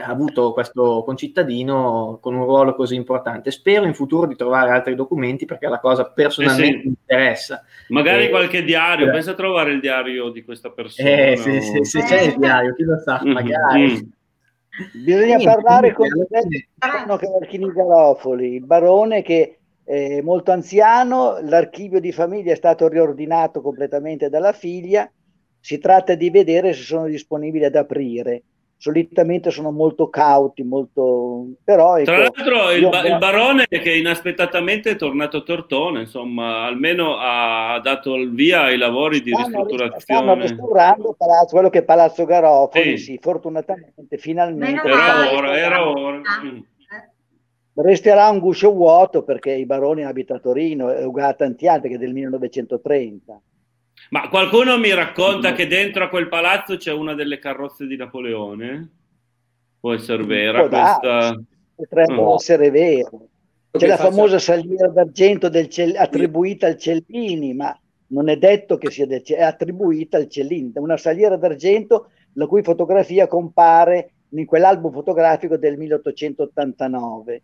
avuto 0.03 0.53
questo 0.53 1.03
concittadino 1.05 2.19
con 2.21 2.35
un 2.35 2.45
ruolo 2.45 2.75
così 2.75 2.95
importante. 2.97 3.51
Spero 3.51 3.85
in 3.85 3.95
futuro 3.95 4.27
di 4.27 4.35
trovare 4.35 4.71
altri 4.71 4.95
documenti 4.95 5.45
perché 5.45 5.69
la 5.69 5.79
cosa 5.79 6.11
personalmente 6.11 6.77
eh 6.77 6.81
sì. 6.81 6.87
mi 6.87 6.97
interessa. 6.99 7.65
Magari 7.89 8.25
e, 8.25 8.31
qualche 8.31 8.65
diario, 8.65 9.09
eh. 9.09 9.11
pensa 9.11 9.33
a 9.33 9.35
trovare 9.35 9.73
il 9.73 9.81
diario 9.81 10.31
di 10.31 10.43
questa 10.43 10.71
persona. 10.71 11.09
Eh, 11.09 11.37
sì, 11.37 11.61
sì, 11.61 11.85
se 11.85 12.03
c'è 12.03 12.23
il 12.23 12.39
diario, 12.39 12.75
chi 12.75 12.83
lo 12.83 12.99
sa, 12.99 13.21
mm-hmm. 13.23 13.33
magari. 13.33 13.93
Mm. 13.93 14.13
Bisogna 15.05 15.37
Niente, 15.37 15.45
parlare 15.45 15.93
con 15.93 16.07
il 16.07 16.67
barone 16.75 17.19
Cavalchini 17.19 17.73
Garofoli, 17.73 18.55
il 18.55 18.65
barone 18.65 19.23
che 19.23 19.61
eh, 19.85 20.23
molto 20.23 20.51
anziano, 20.51 21.39
l'archivio 21.43 22.01
di 22.01 22.13
famiglia 22.13 22.53
è 22.53 22.57
stato 22.57 22.89
riordinato 22.89 23.61
completamente 23.61 24.29
dalla 24.29 24.53
figlia, 24.53 25.11
si 25.61 25.79
tratta 25.79 26.15
di 26.15 26.31
vedere 26.31 26.73
se 26.73 26.83
sono 26.83 27.07
disponibili 27.07 27.65
ad 27.65 27.75
aprire. 27.75 28.43
Solitamente 28.77 29.51
sono 29.51 29.71
molto 29.71 30.11
cauti, 30.11 30.63
molto... 30.63 31.47
però... 31.65 31.97
Ecco, 31.97 32.05
Tra 32.05 32.19
l'altro 32.19 32.71
il, 32.73 32.89
ba- 32.89 33.07
il, 33.07 33.19
barone 33.19 33.67
che 33.67 33.95
inaspettatamente 33.95 34.91
è 34.91 34.97
tornato 34.97 35.39
a 35.39 35.41
Tortona, 35.43 36.01
insomma, 36.01 36.65
almeno 36.65 37.17
ha 37.19 37.81
dato 37.83 38.15
il 38.17 38.35
via 38.35 38.65
ai 38.65 38.77
lavori 38.77 39.23
di 39.23 39.31
stanno, 39.31 39.47
ristrutturazione. 39.47 40.01
Stanno 40.01 40.35
restaurando 40.35 41.15
palazzo, 41.17 41.53
quello 41.53 41.71
che 41.71 41.79
è 41.79 41.85
Palazzo 41.85 42.25
Garofoli, 42.27 42.99
sì. 42.99 43.05
sì 43.05 43.19
fortunatamente, 43.23 44.19
finalmente... 44.19 44.87
Era 44.87 45.33
ora, 45.33 45.57
era 45.57 45.89
ora. 45.89 46.21
Mm 46.45 46.59
resterà 47.75 48.29
un 48.29 48.39
guscio 48.39 48.73
vuoto 48.73 49.23
perché 49.23 49.53
i 49.53 49.67
baroni 49.67 50.03
hanno 50.03 50.11
abitato 50.11 50.39
a 50.39 50.43
Torino 50.43 50.91
è 50.91 51.05
uguale 51.05 51.33
a 51.33 51.35
tanti 51.35 51.67
altri 51.67 51.91
che 51.91 51.95
è 51.97 51.99
del 51.99 52.13
1930. 52.13 53.41
Ma 54.11 54.29
qualcuno 54.29 54.79
mi 54.79 54.93
racconta 54.93 55.53
mm. 55.53 55.55
che 55.55 55.67
dentro 55.67 56.05
a 56.05 56.09
quel 56.09 56.29
palazzo 56.29 56.77
c'è 56.77 56.93
una 56.93 57.15
delle 57.15 57.39
carrozze 57.39 57.87
di 57.87 57.97
Napoleone? 57.97 58.91
Può 59.81 59.93
essere 59.93 60.25
vera 60.25 60.69
questa? 60.69 61.41
Potrebbe 61.75 62.13
mm. 62.13 62.29
essere 62.29 62.71
vero. 62.71 63.29
C'è 63.71 63.89
la 63.89 63.97
famosa 63.97 64.39
saliera 64.39 64.89
d'argento 64.89 65.49
del 65.49 65.69
Cell- 65.69 65.97
attribuita 65.97 66.69
al 66.69 66.77
Cellini, 66.77 67.55
ma 67.55 67.77
non 68.09 68.29
è 68.29 68.37
detto 68.37 68.77
che 68.77 68.91
sia 68.91 69.07
del 69.07 69.23
è 69.23 69.43
attribuita 69.43 70.17
al 70.17 70.29
Cellini, 70.29 70.71
una 70.77 70.97
saliera 70.97 71.37
d'argento 71.37 72.11
la 72.35 72.47
cui 72.47 72.63
fotografia 72.63 73.27
compare 73.27 74.13
in 74.31 74.47
quell'album 74.47 74.93
fotografico 74.93 75.57
del 75.57 75.77
1889. 75.77 77.43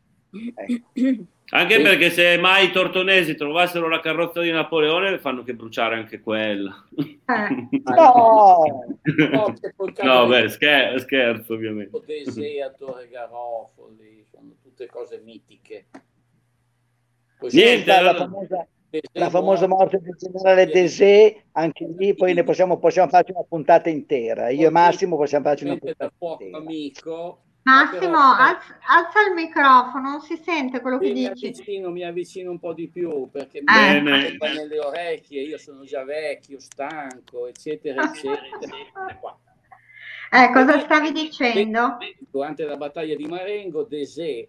Ecco. 0.54 1.24
Anche 1.52 1.80
perché 1.80 2.10
se 2.10 2.38
mai 2.38 2.66
i 2.66 2.70
tortonesi 2.70 3.34
trovassero 3.34 3.88
la 3.88 3.98
carrozza 3.98 4.40
di 4.40 4.52
Napoleone, 4.52 5.18
fanno 5.18 5.42
che 5.42 5.54
bruciare 5.54 5.96
anche 5.96 6.20
quella. 6.20 6.86
Eh. 6.96 7.68
no! 7.82 8.62
no, 9.32 9.54
no 10.02 10.26
beh, 10.26 10.48
scher- 10.48 11.00
scherzo 11.00 11.54
ovviamente. 11.54 12.00
Deseato 12.06 12.98
e 13.00 13.08
Garofoli, 13.08 14.24
sono 14.30 14.54
tutte 14.62 14.86
cose 14.86 15.20
mitiche. 15.24 15.86
Così 17.36 17.56
Niente, 17.56 18.00
la 18.00 18.14
famosa, 18.14 18.68
la 19.12 19.30
famosa 19.30 19.66
morte 19.66 19.98
del 19.98 20.14
generale 20.14 20.66
Desè, 20.66 21.42
anche 21.52 21.88
lì 21.98 22.14
poi 22.14 22.32
ne 22.34 22.44
possiamo, 22.44 22.78
possiamo 22.78 23.08
farci 23.08 23.32
una 23.32 23.44
puntata 23.48 23.88
intera. 23.88 24.50
Io 24.50 24.68
e 24.68 24.70
Massimo 24.70 25.16
possiamo 25.16 25.46
farci 25.46 25.64
una 25.64 25.76
puntata 25.78 26.12
intera. 26.16 26.58
Amico, 26.58 27.42
Massimo, 27.62 28.18
alza, 28.18 28.78
alza, 28.86 29.26
il 29.28 29.34
microfono, 29.34 30.10
non 30.10 30.20
si 30.20 30.36
sente 30.36 30.80
quello 30.80 30.98
che 30.98 31.12
mi 31.12 31.28
dici. 31.28 31.46
Avvicino, 31.48 31.90
mi 31.90 32.02
avvicino 32.04 32.50
un 32.50 32.58
po' 32.58 32.72
di 32.72 32.88
più 32.88 33.28
perché 33.30 33.58
eh. 33.58 34.00
mi 34.00 34.38
nelle 34.54 34.78
orecchie, 34.78 35.42
io 35.42 35.58
sono 35.58 35.84
già 35.84 36.02
vecchio, 36.04 36.58
stanco, 36.58 37.46
eccetera, 37.46 38.02
eccetera. 38.04 39.38
Eh, 40.32 40.52
cosa 40.52 40.78
stavi 40.78 41.10
dicendo? 41.10 41.98
Durante 42.30 42.64
la 42.64 42.76
battaglia 42.76 43.16
di 43.16 43.26
Marengo, 43.26 43.82
Desè 43.82 44.22
eh, 44.22 44.48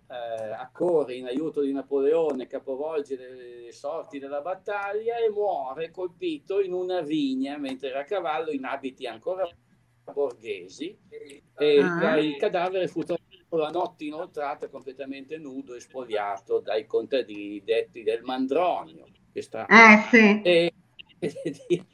accorre 0.56 1.16
in 1.16 1.26
aiuto 1.26 1.62
di 1.62 1.72
Napoleone, 1.72 2.46
capovolge 2.46 3.18
le 3.18 3.72
sorti 3.72 4.20
della 4.20 4.42
battaglia 4.42 5.18
e 5.18 5.32
muore 5.32 5.90
colpito 5.90 6.62
in 6.62 6.74
una 6.74 7.02
vigna 7.02 7.58
mentre 7.58 7.90
era 7.90 8.02
a 8.02 8.04
cavallo 8.04 8.52
in 8.52 8.64
abiti 8.64 9.08
ancora 9.08 9.50
borghesi 10.12 10.98
e 11.58 11.80
ah. 11.80 12.18
il 12.18 12.38
cadavere 12.38 12.88
fu 12.88 13.04
trovato 13.04 13.30
la 13.50 13.70
notte 13.70 14.06
inoltrata 14.06 14.70
completamente 14.70 15.38
nudo 15.38 15.76
e 15.76 15.80
spogliato 15.80 16.60
dai 16.60 16.86
contadini 16.86 17.62
detti 17.64 18.04
del 18.04 18.22
Mandronio. 18.24 19.06
Che 19.32 19.42
sta... 19.42 19.66
Eh 19.66 20.08
sì. 20.10 20.42
E, 20.42 20.74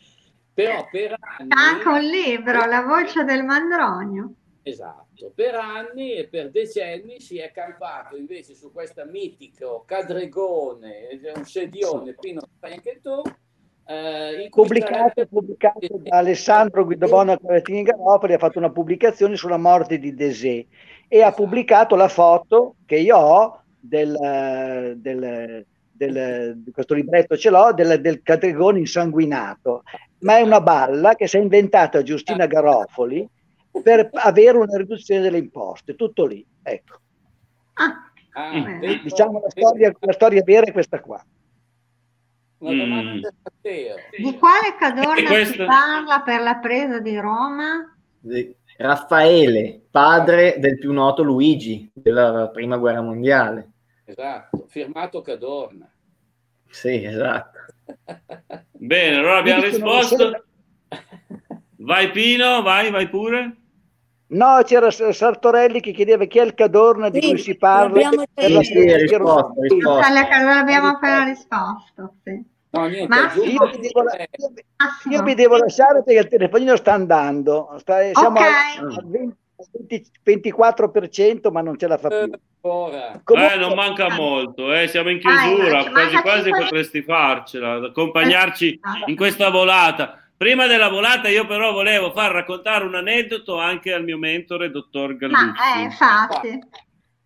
però 0.53 0.88
per 0.89 1.15
anni... 1.20 1.49
Anche 1.49 1.88
un 1.88 2.01
libro, 2.01 2.65
La 2.65 2.82
voce 2.84 3.24
del 3.24 3.43
Mandronio. 3.43 4.34
Esatto, 4.68 5.32
per 5.34 5.55
anni 5.55 6.15
e 6.15 6.28
per 6.28 6.51
decenni 6.51 7.22
si 7.22 7.38
è 7.38 7.51
campato 7.51 8.18
invece 8.18 8.53
su 8.53 8.70
questo 8.74 9.05
mitico 9.05 9.86
cadregone, 9.86 11.07
un 11.34 11.45
sedione, 11.45 12.13
Pino 12.15 12.41
anche 12.59 12.99
tu, 13.01 13.22
eh, 13.88 14.48
pubblicato, 14.50 15.26
pubblicato 15.28 15.88
da 15.98 16.18
Alessandro 16.18 16.84
Guidobona 16.84 17.38
Caratini 17.38 17.84
Garopoli 17.84 18.34
ha 18.34 18.38
fatto 18.38 18.58
una 18.58 18.70
pubblicazione 18.70 19.38
sulla 19.38 19.58
morte 19.58 19.98
di 19.98 20.14
Desè 20.14 20.66
e 21.08 21.22
ha 21.22 21.32
pubblicato 21.32 21.96
la 21.96 22.10
foto 22.10 22.76
che 22.86 22.98
io 22.98 23.18
ho 23.18 23.62
del, 23.80 24.94
del, 24.98 25.66
del 25.90 26.64
questo 26.74 26.94
libretto 26.94 27.38
ce 27.38 27.50
l'ho 27.50 27.72
del, 27.74 28.02
del 28.02 28.22
Categone 28.22 28.80
insanguinato. 28.80 29.84
Ma 30.20 30.38
è 30.38 30.42
una 30.42 30.60
balla 30.60 31.16
che 31.16 31.28
si 31.28 31.38
è 31.38 31.40
inventata 31.40 32.04
Giustina 32.04 32.46
Garofoli 32.46 33.26
per 33.82 34.10
avere 34.12 34.58
una 34.58 34.76
riduzione 34.76 35.22
delle 35.22 35.38
imposte 35.38 35.96
tutto 35.96 36.26
lì 36.26 36.46
ecco. 36.62 36.98
Ah, 37.74 38.12
ah, 38.34 38.80
diciamo 39.02 39.40
la 39.40 39.50
storia, 39.50 39.94
la 39.98 40.14
storia 40.14 40.42
vera 40.44 40.66
è 40.66 40.72
questa 40.74 41.00
qua 41.00 41.24
Mm. 42.66 43.22
Di 44.18 44.38
quale 44.38 44.76
Cadorna 44.80 45.28
questa... 45.28 45.51
si 45.51 45.58
parla 45.58 46.22
per 46.22 46.41
la 46.41 46.55
presa 46.55 46.99
di 46.99 47.18
Roma? 47.18 47.95
Raffaele, 48.78 49.82
padre 49.91 50.55
del 50.58 50.78
più 50.80 50.91
noto 50.91 51.22
Luigi 51.24 51.89
della 51.93 52.49
prima 52.49 52.78
guerra 52.78 53.01
mondiale. 53.01 53.72
Esatto, 54.05 54.66
firmato 54.68 55.22
Cadorna. 55.22 55.88
Sì, 56.70 57.03
esatto. 57.03 57.60
Bene, 58.72 59.18
allora 59.18 59.38
abbiamo 59.38 59.64
risposto. 59.64 60.45
Vai 61.78 62.12
Pino, 62.12 62.62
vai, 62.64 62.89
vai 62.89 63.08
pure. 63.08 63.55
No, 64.30 64.61
c'era 64.65 64.91
Sartorelli 64.91 65.80
che 65.80 65.91
chiedeva 65.91 66.25
chi 66.25 66.39
è 66.39 66.43
il 66.43 66.53
Cadorna 66.53 67.09
di 67.09 67.21
sì, 67.21 67.30
cui 67.30 67.38
si 67.38 67.55
parla. 67.55 68.09
Sì, 68.36 68.63
sì, 68.63 68.95
risposto, 68.95 69.53
risposto. 69.61 70.13
L'abbiamo 70.13 70.88
appena 70.88 71.23
risposto. 71.23 72.15
Sì. 72.23 72.43
No, 72.69 72.86
niente, 72.88 73.15
io, 73.45 73.65
mi 73.65 73.80
devo, 73.80 74.03
io, 74.03 75.09
io, 75.09 75.23
mi 75.23 75.34
devo, 75.34 75.55
lasciare 75.55 76.03
perché 76.03 76.19
il 76.19 76.28
telefonino 76.28 76.75
sta 76.75 76.93
andando. 76.93 77.73
Sta, 77.78 77.99
siamo 78.11 78.39
okay. 78.39 78.78
al 78.80 79.05
20, 79.05 79.36
24%, 80.25 81.51
ma 81.51 81.61
non 81.61 81.78
ce 81.78 81.88
la 81.88 81.97
fa 81.97 82.09
più. 82.09 82.30
Comunque, 82.59 83.53
eh, 83.53 83.57
non 83.57 83.73
manca 83.73 84.09
molto, 84.13 84.73
eh, 84.73 84.88
siamo 84.88 85.09
in 85.09 85.19
chiusura, 85.19 85.80
ah, 85.80 85.89
quasi 85.89 86.15
quasi 86.17 86.49
potresti 86.49 87.01
farcela, 87.01 87.75
accompagnarci 87.75 88.80
in 89.05 89.15
questa 89.15 89.49
volata. 89.49 90.26
Prima 90.38 90.68
della 90.68 90.90
volata 90.90 91.30
io 91.30 91.48
però 91.48 91.72
volevo 91.72 92.12
far 92.12 92.32
raccontare 92.32 92.86
un 92.86 92.94
aneddoto 92.94 93.58
anche 93.58 93.92
al 93.92 94.04
mio 94.04 94.20
mentore, 94.20 94.70
dottor 94.70 95.18
Gallucci. 95.18 95.44
Ma, 95.44 95.80
eh, 95.80 95.82
infatti. 95.82 96.60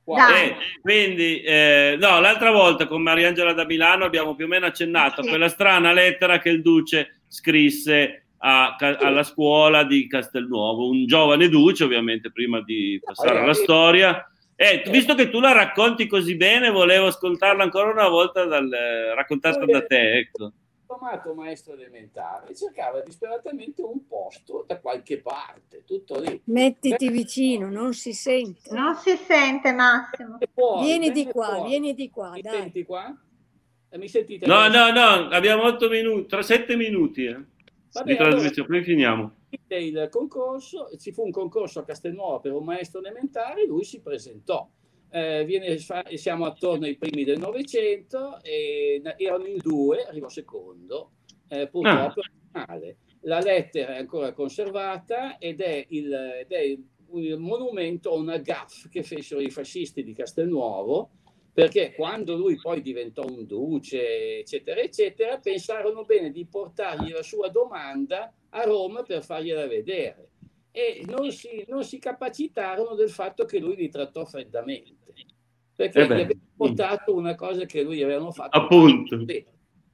Eh, 0.04 0.56
quindi, 0.82 1.42
eh, 1.42 1.98
no, 2.00 2.22
l'altra 2.22 2.52
volta 2.52 2.88
con 2.88 3.02
Mariangela 3.02 3.52
da 3.52 3.66
Milano 3.66 4.06
abbiamo 4.06 4.34
più 4.34 4.46
o 4.46 4.48
meno 4.48 4.66
accennato 4.66 5.22
sì. 5.22 5.28
a 5.28 5.30
quella 5.32 5.50
strana 5.50 5.92
lettera 5.92 6.40
che 6.40 6.50
il 6.50 6.62
Duce 6.62 7.22
scrisse 7.28 8.28
a, 8.40 8.78
alla 8.78 9.24
scuola 9.24 9.84
di 9.84 10.08
Castelnuovo, 10.08 10.90
un 10.90 11.06
giovane 11.06 11.50
Duce 11.50 11.84
ovviamente 11.84 12.32
prima 12.32 12.62
di 12.62 12.98
passare 13.04 13.40
alla 13.40 13.54
storia. 13.54 14.26
Eh, 14.56 14.84
visto 14.90 15.16
che 15.16 15.30
tu 15.30 15.42
la 15.42 15.52
racconti 15.52 16.08
così 16.08 16.36
bene, 16.38 16.70
volevo 16.70 17.08
ascoltarla 17.08 17.64
ancora 17.64 17.92
una 17.92 18.08
volta 18.08 18.46
dal, 18.46 18.70
raccontata 19.16 19.66
da 19.66 19.86
te. 19.86 20.18
Ecco 20.18 20.54
diplomato 20.92 21.34
maestro 21.34 21.74
elementare 21.74 22.54
cercava 22.56 23.02
disperatamente 23.02 23.82
un 23.82 24.06
posto 24.08 24.66
da 24.68 24.80
qualche 24.80 25.20
parte, 25.22 25.84
tutto 25.86 26.20
lì. 26.20 26.42
Mettiti 26.46 27.08
Beh, 27.08 27.12
vicino, 27.12 27.70
non 27.70 27.94
si 27.94 28.14
sente. 28.14 28.74
Non 28.74 28.96
si 28.96 29.16
sente 29.16 29.72
Massimo. 29.72 30.38
Fuori, 30.54 30.86
vieni 30.86 31.12
di 31.12 31.26
qua, 31.26 31.56
fuori. 31.56 31.70
vieni 31.70 31.94
di 31.94 32.10
qua. 32.10 32.32
Mi 32.32 32.42
dai. 32.42 32.54
senti 32.54 32.84
qua? 32.84 33.18
Eh, 33.90 33.98
mi 33.98 34.08
sentite? 34.08 34.46
No, 34.46 34.68
no, 34.68 34.92
no, 34.92 35.30
abbiamo 35.30 35.64
otto 35.64 35.88
minuti, 35.90 36.28
tra 36.28 36.42
sette 36.42 36.76
minuti 36.76 37.26
eh, 37.26 37.44
Vabbè, 37.92 38.12
di 38.12 38.18
trasmissione, 38.18 38.54
allora, 38.56 38.66
poi 38.66 38.84
finiamo. 38.84 39.36
Il 39.68 40.08
concorso, 40.10 40.90
ci 40.98 41.12
fu 41.12 41.24
un 41.24 41.32
concorso 41.32 41.80
a 41.80 41.84
Castelnuovo 41.84 42.40
per 42.40 42.54
un 42.54 42.64
maestro 42.64 43.00
elementare, 43.00 43.66
lui 43.66 43.84
si 43.84 44.02
presentò 44.02 44.70
eh, 45.12 45.44
viene, 45.46 45.78
siamo 46.16 46.46
attorno 46.46 46.86
ai 46.86 46.96
primi 46.96 47.24
del 47.24 47.38
Novecento 47.38 48.42
e 48.42 49.02
erano 49.18 49.46
in 49.46 49.58
due, 49.58 50.06
arrivò 50.06 50.30
secondo, 50.30 51.12
eh, 51.50 51.68
purtroppo 51.68 52.22
ah. 52.54 52.80
La 53.26 53.40
lettera 53.40 53.96
è 53.96 54.00
ancora 54.00 54.34
conservata 54.34 55.38
ed 55.38 55.62
è, 55.62 55.86
il, 55.90 56.12
ed 56.12 56.52
è 56.52 56.60
il 56.60 57.38
monumento 57.38 58.12
a 58.12 58.16
una 58.16 58.38
gaff 58.38 58.88
che 58.90 59.04
fecero 59.04 59.42
i 59.42 59.52
fascisti 59.52 60.04
di 60.04 60.14
Castelnuovo, 60.14 61.12
perché 61.54 61.94
quando 61.94 62.36
lui 62.36 62.56
poi 62.56 62.82
diventò 62.82 63.24
un 63.24 63.46
duce, 63.46 64.40
eccetera, 64.40 64.82
eccetera, 64.82 65.38
pensarono 65.38 66.04
bene 66.04 66.32
di 66.32 66.48
portargli 66.48 67.12
la 67.12 67.22
sua 67.22 67.50
domanda 67.50 68.34
a 68.50 68.64
Roma 68.64 69.04
per 69.04 69.24
fargliela 69.24 69.68
vedere 69.68 70.31
e 70.72 71.04
non 71.06 71.32
si, 71.32 71.66
non 71.68 71.84
si 71.84 72.00
capacitarono 72.00 72.96
del 72.96 73.10
fatto 73.10 73.46
che 73.46 73.60
lui 73.60 73.76
li 73.76 73.90
trattò 73.90 74.26
freddamente 74.26 75.02
perché 75.76 76.00
eh 76.02 76.06
gli 76.06 76.12
avevano 76.12 76.40
portato 76.56 77.16
una 77.16 77.36
cosa 77.36 77.66
che 77.66 77.82
lui 77.82 78.04
avevano 78.04 78.32
fatto. 78.32 78.58
Appunto. 78.58 79.18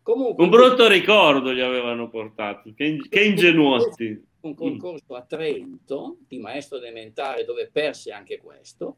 Comunque, 0.01 0.43
un 0.43 0.49
brutto 0.49 0.87
ricordo 0.87 1.53
gli 1.53 1.59
avevano 1.59 2.09
portato, 2.09 2.73
che, 2.73 2.97
che 3.09 3.23
ingenuoti. 3.23 4.25
Un 4.39 4.55
concorso 4.55 5.15
a 5.15 5.23
Trento 5.23 6.19
di 6.27 6.39
maestro 6.39 6.77
elementare 6.77 7.43
dove 7.43 7.69
perse 7.69 8.11
anche 8.11 8.37
questo, 8.37 8.97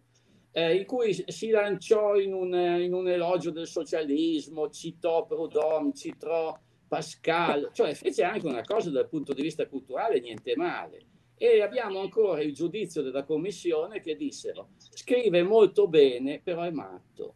eh, 0.51 0.75
in 0.75 0.85
cui 0.85 1.13
si 1.25 1.49
lanciò 1.49 2.15
in 2.15 2.33
un, 2.33 2.53
in 2.53 2.93
un, 2.93 3.07
elogio 3.07 3.49
del 3.49 3.65
socialismo, 3.65 4.69
citò 4.69 5.25
Proudhon, 5.25 5.95
citò 5.95 6.55
Pascal, 6.87 7.69
cioè 7.73 7.95
fece 7.95 8.23
anche 8.23 8.45
una 8.45 8.61
cosa 8.61 8.91
dal 8.91 9.09
punto 9.09 9.33
di 9.33 9.41
vista 9.41 9.65
culturale 9.67 10.19
niente 10.19 10.55
male 10.55 11.05
e 11.41 11.61
abbiamo 11.61 12.01
ancora 12.01 12.41
il 12.41 12.53
giudizio 12.53 13.01
della 13.01 13.23
commissione 13.23 14.01
che 14.01 14.17
dissero 14.17 14.71
scrive 14.77 15.41
molto 15.41 15.87
bene 15.87 16.41
però 16.43 16.63
è 16.63 16.69
matto 16.69 17.35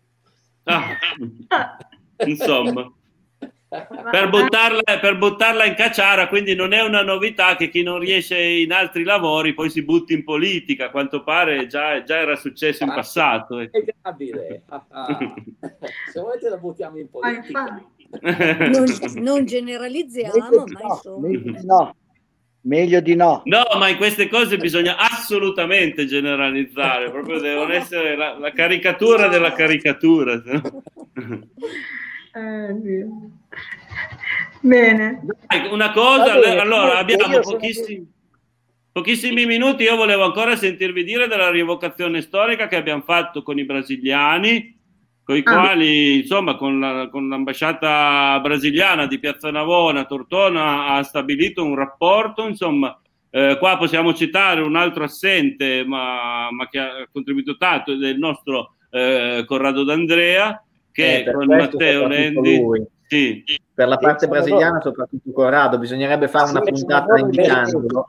ah, 0.64 0.98
insomma 2.28 2.94
per, 4.12 4.30
buttarla, 4.30 5.00
per 5.02 5.18
buttarla 5.18 5.66
in 5.66 5.74
cacciara, 5.74 6.28
quindi 6.28 6.54
non 6.54 6.74
è 6.74 6.82
una 6.82 7.02
novità 7.02 7.56
che 7.56 7.70
chi 7.70 7.82
non 7.82 7.98
riesce 7.98 8.40
in 8.40 8.72
altri 8.72 9.04
lavori 9.04 9.56
poi 9.56 9.70
si 9.72 9.84
butti 9.84 10.14
in 10.14 10.24
politica, 10.24 10.86
a 10.86 10.90
quanto 10.92 11.24
pare 11.24 11.66
già, 11.66 12.04
già 12.04 12.18
era 12.18 12.36
successo 12.36 12.84
in 12.84 12.90
ah, 12.90 12.94
passato. 12.94 13.58
È 13.60 13.70
grabile. 13.70 14.64
Ah, 14.68 14.86
ah. 14.90 15.18
Se 16.12 16.20
volete 16.20 16.50
la 16.50 16.58
buttiamo 16.58 17.00
in 17.00 17.10
politica. 17.10 17.84
Non, 18.70 18.86
non 19.16 19.46
generalizziamo, 19.46 20.66
ma 20.68 20.82
insomma... 20.84 21.28
No. 21.64 21.96
Meglio 22.66 23.02
di 23.02 23.16
no. 23.16 23.42
No, 23.46 23.64
ma 23.78 23.90
in 23.90 23.98
queste 23.98 24.30
cose 24.30 24.58
bisogna 24.58 24.98
assolutamente 24.98 26.06
generalizzare, 26.06 27.12
proprio 27.12 27.40
devono 27.40 27.74
essere 27.74 28.16
la, 28.16 28.38
la 28.38 28.52
caricatura 28.52 29.28
della 29.28 29.54
caricatura. 29.54 30.42
Eh, 32.36 33.06
Bene. 34.62 35.22
Una 35.72 35.92
cosa, 35.92 36.40
bene, 36.40 36.60
allora 36.60 36.98
abbiamo 36.98 37.40
pochissimi, 37.42 38.10
pochissimi 38.92 39.46
minuti, 39.46 39.84
io 39.84 39.98
volevo 39.98 40.24
ancora 40.24 40.56
sentirvi 40.56 41.04
dire 41.04 41.28
della 41.28 41.52
rievocazione 41.52 42.22
storica 42.22 42.68
che 42.68 42.78
abbiamo 42.78 43.02
fatto 43.02 43.44
con 43.44 43.60
i 43.60 43.66
brasiliani, 43.66 44.80
con 45.24 45.36
i 45.38 45.42
ah. 45.46 45.52
quali, 45.52 46.20
insomma, 46.22 46.56
con, 46.56 46.80
la, 46.80 47.08
con, 47.10 47.30
l'ambasciata 47.30 48.40
brasiliana 48.42 49.08
di 49.08 49.20
Piazza 49.20 49.50
Navona, 49.52 50.06
Tortona 50.06 50.88
ha 50.88 51.04
stabilito 51.04 51.64
un 51.64 51.76
rapporto, 51.76 52.48
insomma, 52.48 53.00
eh, 53.30 53.58
qua 53.58 53.78
possiamo 53.78 54.14
citare 54.14 54.62
un 54.62 54.76
altro 54.76 55.06
assente, 55.06 55.84
ma, 55.86 56.52
ma 56.52 56.68
che 56.68 56.80
ha 56.80 57.08
contribuito 57.12 57.58
tanto, 57.58 57.96
del 57.96 58.18
nostro 58.18 58.76
eh, 58.92 59.44
Corrado 59.48 59.84
D'Andrea, 59.84 60.64
che 60.92 61.20
eh, 61.20 61.32
con 61.32 61.46
Matteo 61.46 62.08
Lendi... 62.08 62.62
Sì. 63.06 63.44
Per 63.76 63.88
la 63.88 63.98
parte 63.98 64.28
brasiliana, 64.28 64.82
soprattutto 64.82 65.32
Corrado, 65.32 65.78
bisognerebbe 65.78 66.28
fare 66.28 66.50
una 66.50 66.62
puntata 66.62 67.18
invitandolo. 67.18 68.06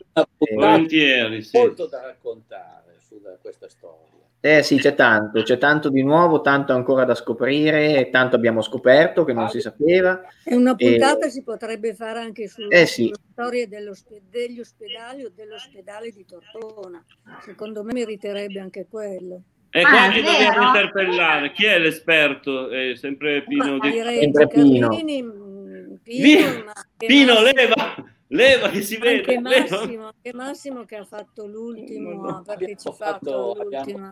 Volentieri, 0.55 1.43
sì. 1.43 1.59
Molto 1.59 1.87
da 1.87 2.03
raccontare 2.03 2.97
su 3.07 3.21
questa 3.43 3.69
storia. 3.69 4.14
Eh 4.47 4.63
sì, 4.63 4.77
c'è 4.77 4.95
tanto, 4.95 5.43
c'è 5.43 5.57
tanto 5.57 5.89
di 5.89 6.03
nuovo, 6.03 6.43
tanto 6.43 6.75
ancora 6.75 7.07
da 7.07 7.15
scoprire, 7.15 8.11
tanto 8.11 8.37
abbiamo 8.37 8.61
scoperto 8.61 9.25
che 9.25 9.33
non 9.33 9.49
si 9.49 9.59
sapeva. 9.59 10.21
E 10.45 10.55
una 10.55 10.75
puntata 10.75 11.25
e... 11.25 11.31
si 11.31 11.43
potrebbe 11.43 11.95
fare 11.95 12.19
anche 12.19 12.47
sulla, 12.47 12.69
eh 12.69 12.85
sì. 12.85 13.11
storia 13.33 13.67
degli 13.67 14.61
ospedali 14.61 15.25
o 15.25 15.33
dell'ospedale 15.35 16.11
di 16.11 16.27
Tortona. 16.27 17.03
Secondo 17.41 17.83
me 17.85 17.95
meriterebbe 17.95 18.61
anche 18.61 18.87
quello. 18.87 19.45
E 19.71 19.81
ah, 19.81 19.89
qua 19.89 20.11
chi 20.11 20.21
dobbiamo 20.21 20.67
interpellare? 20.67 21.53
Chi 21.53 21.65
è 21.65 21.79
l'esperto? 21.79 22.69
È 22.69 22.95
sempre 22.97 23.45
Pino 23.45 23.79
di... 23.79 23.91
Sempre 23.93 24.47
Pino. 24.49 24.89
Carlini, 24.89 25.23
mm, 25.23 25.95
Pino, 26.03 26.65
Pino 26.99 27.41
leva, 27.41 27.95
leva 28.35 28.69
che 28.69 28.83
si 28.83 28.99
vede. 28.99 29.35
Anche 29.35 29.41
Massimo, 29.41 30.05
anche 30.07 30.33
Massimo 30.35 30.85
che 30.85 30.97
ha 30.97 31.05
fatto 31.05 31.47
l'ultimo, 31.47 32.27
ha 32.27 32.43
partecipato 32.43 33.53
all'ultima 33.53 34.11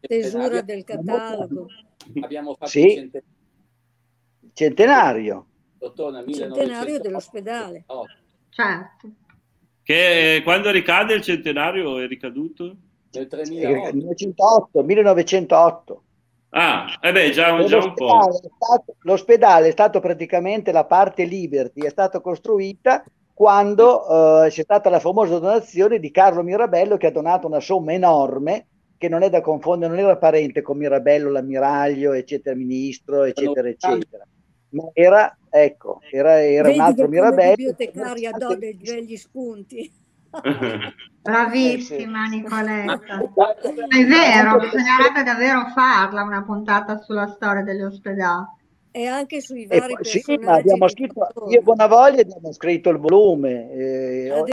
stesura 0.00 0.60
del 0.60 0.84
catalogo. 0.84 1.66
Abbiamo 2.20 2.54
fatto 2.54 2.70
sì. 2.70 2.92
il 2.92 3.22
centenario. 4.52 5.46
Centenario 5.78 7.00
dell'ospedale. 7.00 7.84
Certo. 8.50 9.10
Che 9.82 10.40
quando 10.44 10.70
ricade 10.70 11.14
il 11.14 11.22
centenario 11.22 11.98
è 11.98 12.06
ricaduto? 12.06 12.76
Nel 13.12 13.26
2008. 13.26 13.94
1908, 13.94 14.82
1908. 14.82 16.02
Ah, 16.54 16.98
eh 17.00 17.12
beh, 17.12 17.30
già, 17.30 17.64
già 17.64 17.78
un 17.78 17.94
po'. 17.94 18.28
È 18.28 18.32
stato, 18.32 18.96
l'ospedale 19.00 19.68
è 19.68 19.70
stato 19.70 20.00
praticamente 20.00 20.70
la 20.70 20.84
parte 20.84 21.24
Liberty, 21.24 21.80
è 21.80 21.88
stata 21.88 22.20
costruita 22.20 23.02
quando 23.42 24.06
uh, 24.08 24.48
c'è 24.48 24.62
stata 24.62 24.88
la 24.88 25.00
famosa 25.00 25.40
donazione 25.40 25.98
di 25.98 26.12
Carlo 26.12 26.44
Mirabello 26.44 26.96
che 26.96 27.08
ha 27.08 27.10
donato 27.10 27.48
una 27.48 27.58
somma 27.58 27.92
enorme 27.92 28.68
che 28.96 29.08
non 29.08 29.24
è 29.24 29.30
da 29.30 29.40
confondere, 29.40 29.92
non 29.92 30.00
era 30.00 30.16
parente 30.16 30.62
con 30.62 30.78
Mirabello, 30.78 31.28
l'ammiraglio, 31.28 32.12
eccetera, 32.12 32.54
ministro, 32.54 33.24
eccetera, 33.24 33.68
eccetera. 33.68 34.24
Ma 34.68 34.88
era, 34.92 35.36
ecco, 35.50 35.98
era, 36.12 36.40
era 36.40 36.70
un 36.70 36.78
altro 36.78 37.08
Mirabello. 37.08 37.56
bibliotecaria 37.56 38.30
do 38.30 38.54
degli 38.54 39.16
spunti. 39.16 39.92
Bravissima 41.20 42.26
Nicoletta. 42.26 43.18
È 43.88 44.06
vero, 44.06 44.58
bisognerebbe 44.60 45.24
davvero 45.24 45.64
farla 45.74 46.22
una 46.22 46.44
puntata 46.44 46.96
sulla 46.98 47.26
storia 47.26 47.64
degli 47.64 47.82
ospedali. 47.82 48.46
E 48.94 49.06
anche 49.06 49.40
sui 49.40 49.64
vari 49.66 49.94
poi, 49.94 50.04
sì, 50.04 50.22
abbiamo 50.44 50.86
scritto, 50.86 51.26
io 51.48 51.58
e 51.58 51.62
Bonavoglia 51.62 52.20
abbiamo 52.20 52.52
scritto 52.52 52.90
il 52.90 52.98
volume. 52.98 53.72
Eh, 53.72 54.26
io, 54.26 54.44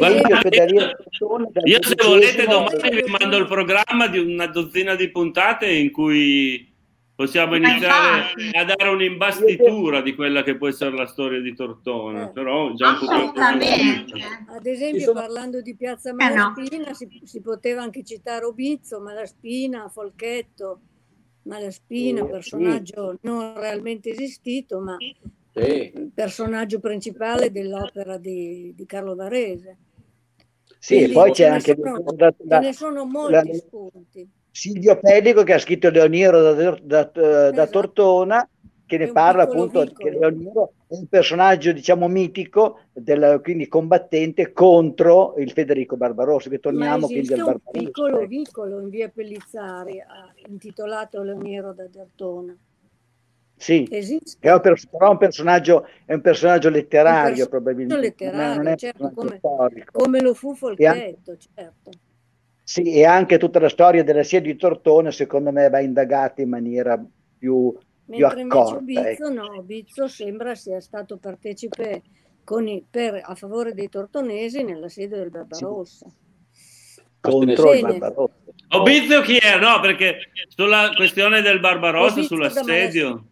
io 1.65 1.83
se 1.83 1.95
volete 2.01 2.45
domani 2.45 3.01
vi 3.01 3.11
mando 3.19 3.35
il 3.35 3.47
programma 3.47 4.07
di 4.07 4.17
una 4.17 4.47
dozzina 4.47 4.95
di 4.95 5.09
puntate 5.11 5.69
in 5.69 5.91
cui 5.91 6.69
possiamo 7.19 7.57
iniziare 7.57 8.31
a 8.53 8.63
dare 8.63 8.87
un'imbastitura 8.87 9.99
di 9.99 10.15
quella 10.15 10.41
che 10.41 10.55
può 10.55 10.69
essere 10.69 10.95
la 10.95 11.05
storia 11.05 11.41
di 11.41 11.53
Tortona, 11.53 12.29
eh. 12.29 12.31
però 12.31 12.71
già 12.75 12.91
un 12.91 13.33
po' 13.33 13.41
Ad 14.55 14.65
esempio, 14.65 15.01
sono... 15.01 15.19
parlando 15.19 15.59
di 15.59 15.75
Piazza 15.75 16.13
Malaspina, 16.13 16.85
eh 16.85 16.87
no. 16.87 16.93
si, 16.93 17.09
si, 17.25 17.41
poteva 17.41 17.81
anche 17.81 18.05
citare 18.05 18.45
Obizzo, 18.45 19.01
Malaspina, 19.01 19.89
Folchetto, 19.89 20.79
Malaspina, 21.49 22.21
eh, 22.21 22.29
personaggio 22.29 23.17
non 23.21 23.53
realmente 23.55 24.11
esistito, 24.11 24.79
ma 24.79 24.97
sì. 25.53 26.11
personaggio 26.13 26.79
principale 26.79 27.51
dell'opera 27.51 28.17
di, 28.17 28.73
di 28.75 28.85
Carlo 28.85 29.15
Varese. 29.15 29.77
Sì, 30.77 30.95
Quindi, 30.95 31.13
poi 31.13 31.31
c'è 31.31 31.45
anche... 31.47 31.75
Sono, 31.75 32.03
da, 32.13 32.33
da, 32.37 32.61
ce 32.61 32.67
ne 32.67 32.73
sono 32.73 33.05
molti 33.05 33.33
la, 33.33 33.53
spunti 33.53 34.29
Silvio 34.51 34.99
Pellico 34.99 35.43
che 35.43 35.53
ha 35.53 35.59
scritto 35.59 35.89
Leoniero 35.89 36.41
da, 36.41 36.53
da, 36.53 36.79
da, 36.81 37.03
da 37.11 37.49
esatto. 37.51 37.71
Tortona 37.71 38.49
che 38.89 38.97
ne 38.97 39.11
parla 39.11 39.43
appunto 39.43 39.83
piccolo. 39.83 40.09
che 40.09 40.17
Leoniero 40.17 40.73
è 40.87 40.95
un 40.95 41.05
personaggio 41.07 41.71
diciamo 41.71 42.07
mitico 42.07 42.79
del, 42.91 43.39
quindi 43.43 43.67
combattente 43.67 44.51
contro 44.51 45.35
il 45.37 45.51
Federico 45.51 45.95
Barbarossa 45.95 46.49
che 46.49 46.59
torniamo 46.59 47.05
quindi 47.05 47.33
al 47.33 47.39
Barbarossa 47.39 47.69
un 47.71 47.83
piccolo 47.83 48.25
vicolo 48.25 48.79
in 48.81 48.89
via 48.89 49.09
Pellizzari 49.09 50.01
intitolato 50.47 51.21
Leoniero 51.21 51.71
da 51.73 51.85
Tortona 51.85 52.57
sì, 53.55 53.85
Esiste. 53.91 54.37
è 54.39 54.53
un, 54.53 54.61
però 54.61 55.11
un 55.11 55.17
personaggio, 55.17 55.85
è 56.05 56.13
un 56.13 56.21
personaggio 56.21 56.69
letterario 56.69 57.17
un 57.17 57.23
personaggio 57.23 57.49
probabilmente 57.49 58.01
letterario, 58.01 58.55
non 58.55 58.67
è 58.67 58.75
certo, 58.75 59.11
come, 59.13 59.39
come, 59.91 60.21
lo 60.21 60.33
fu 60.33 60.55
Folchetto, 60.55 61.37
certo 61.37 61.91
sì, 62.69 62.93
e 62.93 63.03
anche 63.03 63.39
tutta 63.39 63.59
la 63.59 63.67
storia 63.67 64.03
della 64.03 64.21
sia 64.21 64.39
di 64.39 64.55
Tortona, 64.55 65.09
secondo 65.09 65.51
me, 65.51 65.69
va 65.69 65.79
indagata 65.79 66.43
in 66.43 66.49
maniera 66.49 67.03
più, 67.39 67.75
più 68.17 68.25
accorta. 68.25 68.79
Bizzo, 68.79 69.01
ecco. 69.01 69.29
no, 69.29 69.61
Bizzo 69.61 70.07
sembra 70.07 70.55
sia 70.55 70.79
stato 70.81 71.17
partecipe 71.17 72.01
i, 72.67 72.83
per, 72.89 73.21
a 73.23 73.35
favore 73.35 73.73
dei 73.73 73.89
tortonesi 73.89 74.63
nella 74.63 74.89
sede 74.89 75.17
del 75.17 75.29
Barbarossa. 75.29 76.07
Sì. 76.51 77.01
Contro 77.21 77.73
il 77.73 77.81
Barbarossa. 77.81 78.33
Obizio 78.71 79.21
chi 79.21 79.37
è? 79.37 79.57
No, 79.59 79.79
perché 79.79 80.31
sulla 80.47 80.91
questione 80.95 81.41
del 81.41 81.59
Barbarossa, 81.59 82.21
sull'assedio... 82.21 83.25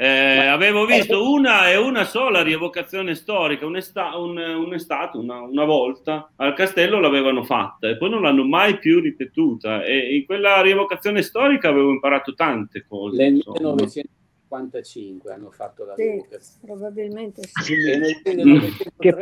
Eh, 0.00 0.46
avevo 0.46 0.86
visto 0.86 1.28
una 1.28 1.68
e 1.68 1.76
una 1.76 2.04
sola 2.04 2.40
rievocazione 2.40 3.16
storica, 3.16 3.66
un'estate, 3.66 4.16
un, 4.16 4.38
un'estate 4.38 5.16
una, 5.16 5.40
una, 5.40 5.64
volta 5.64 6.30
al 6.36 6.54
castello 6.54 7.00
l'avevano 7.00 7.42
fatta 7.42 7.88
e 7.88 7.96
poi 7.96 8.08
non 8.08 8.22
l'hanno 8.22 8.44
mai 8.44 8.78
più 8.78 9.00
ripetuta. 9.00 9.82
E 9.82 10.14
in 10.14 10.24
quella 10.24 10.60
rievocazione 10.60 11.20
storica 11.22 11.70
avevo 11.70 11.90
imparato 11.90 12.32
tante 12.34 12.86
cose. 12.86 13.16
Nel 13.16 13.42
1955 13.44 15.32
hanno 15.32 15.50
fatto 15.50 15.84
la 15.84 15.94
sì, 15.96 16.24
probabilmente 16.64 17.42
sì. 17.42 17.74
sì. 17.74 18.92
Che, 18.98 19.16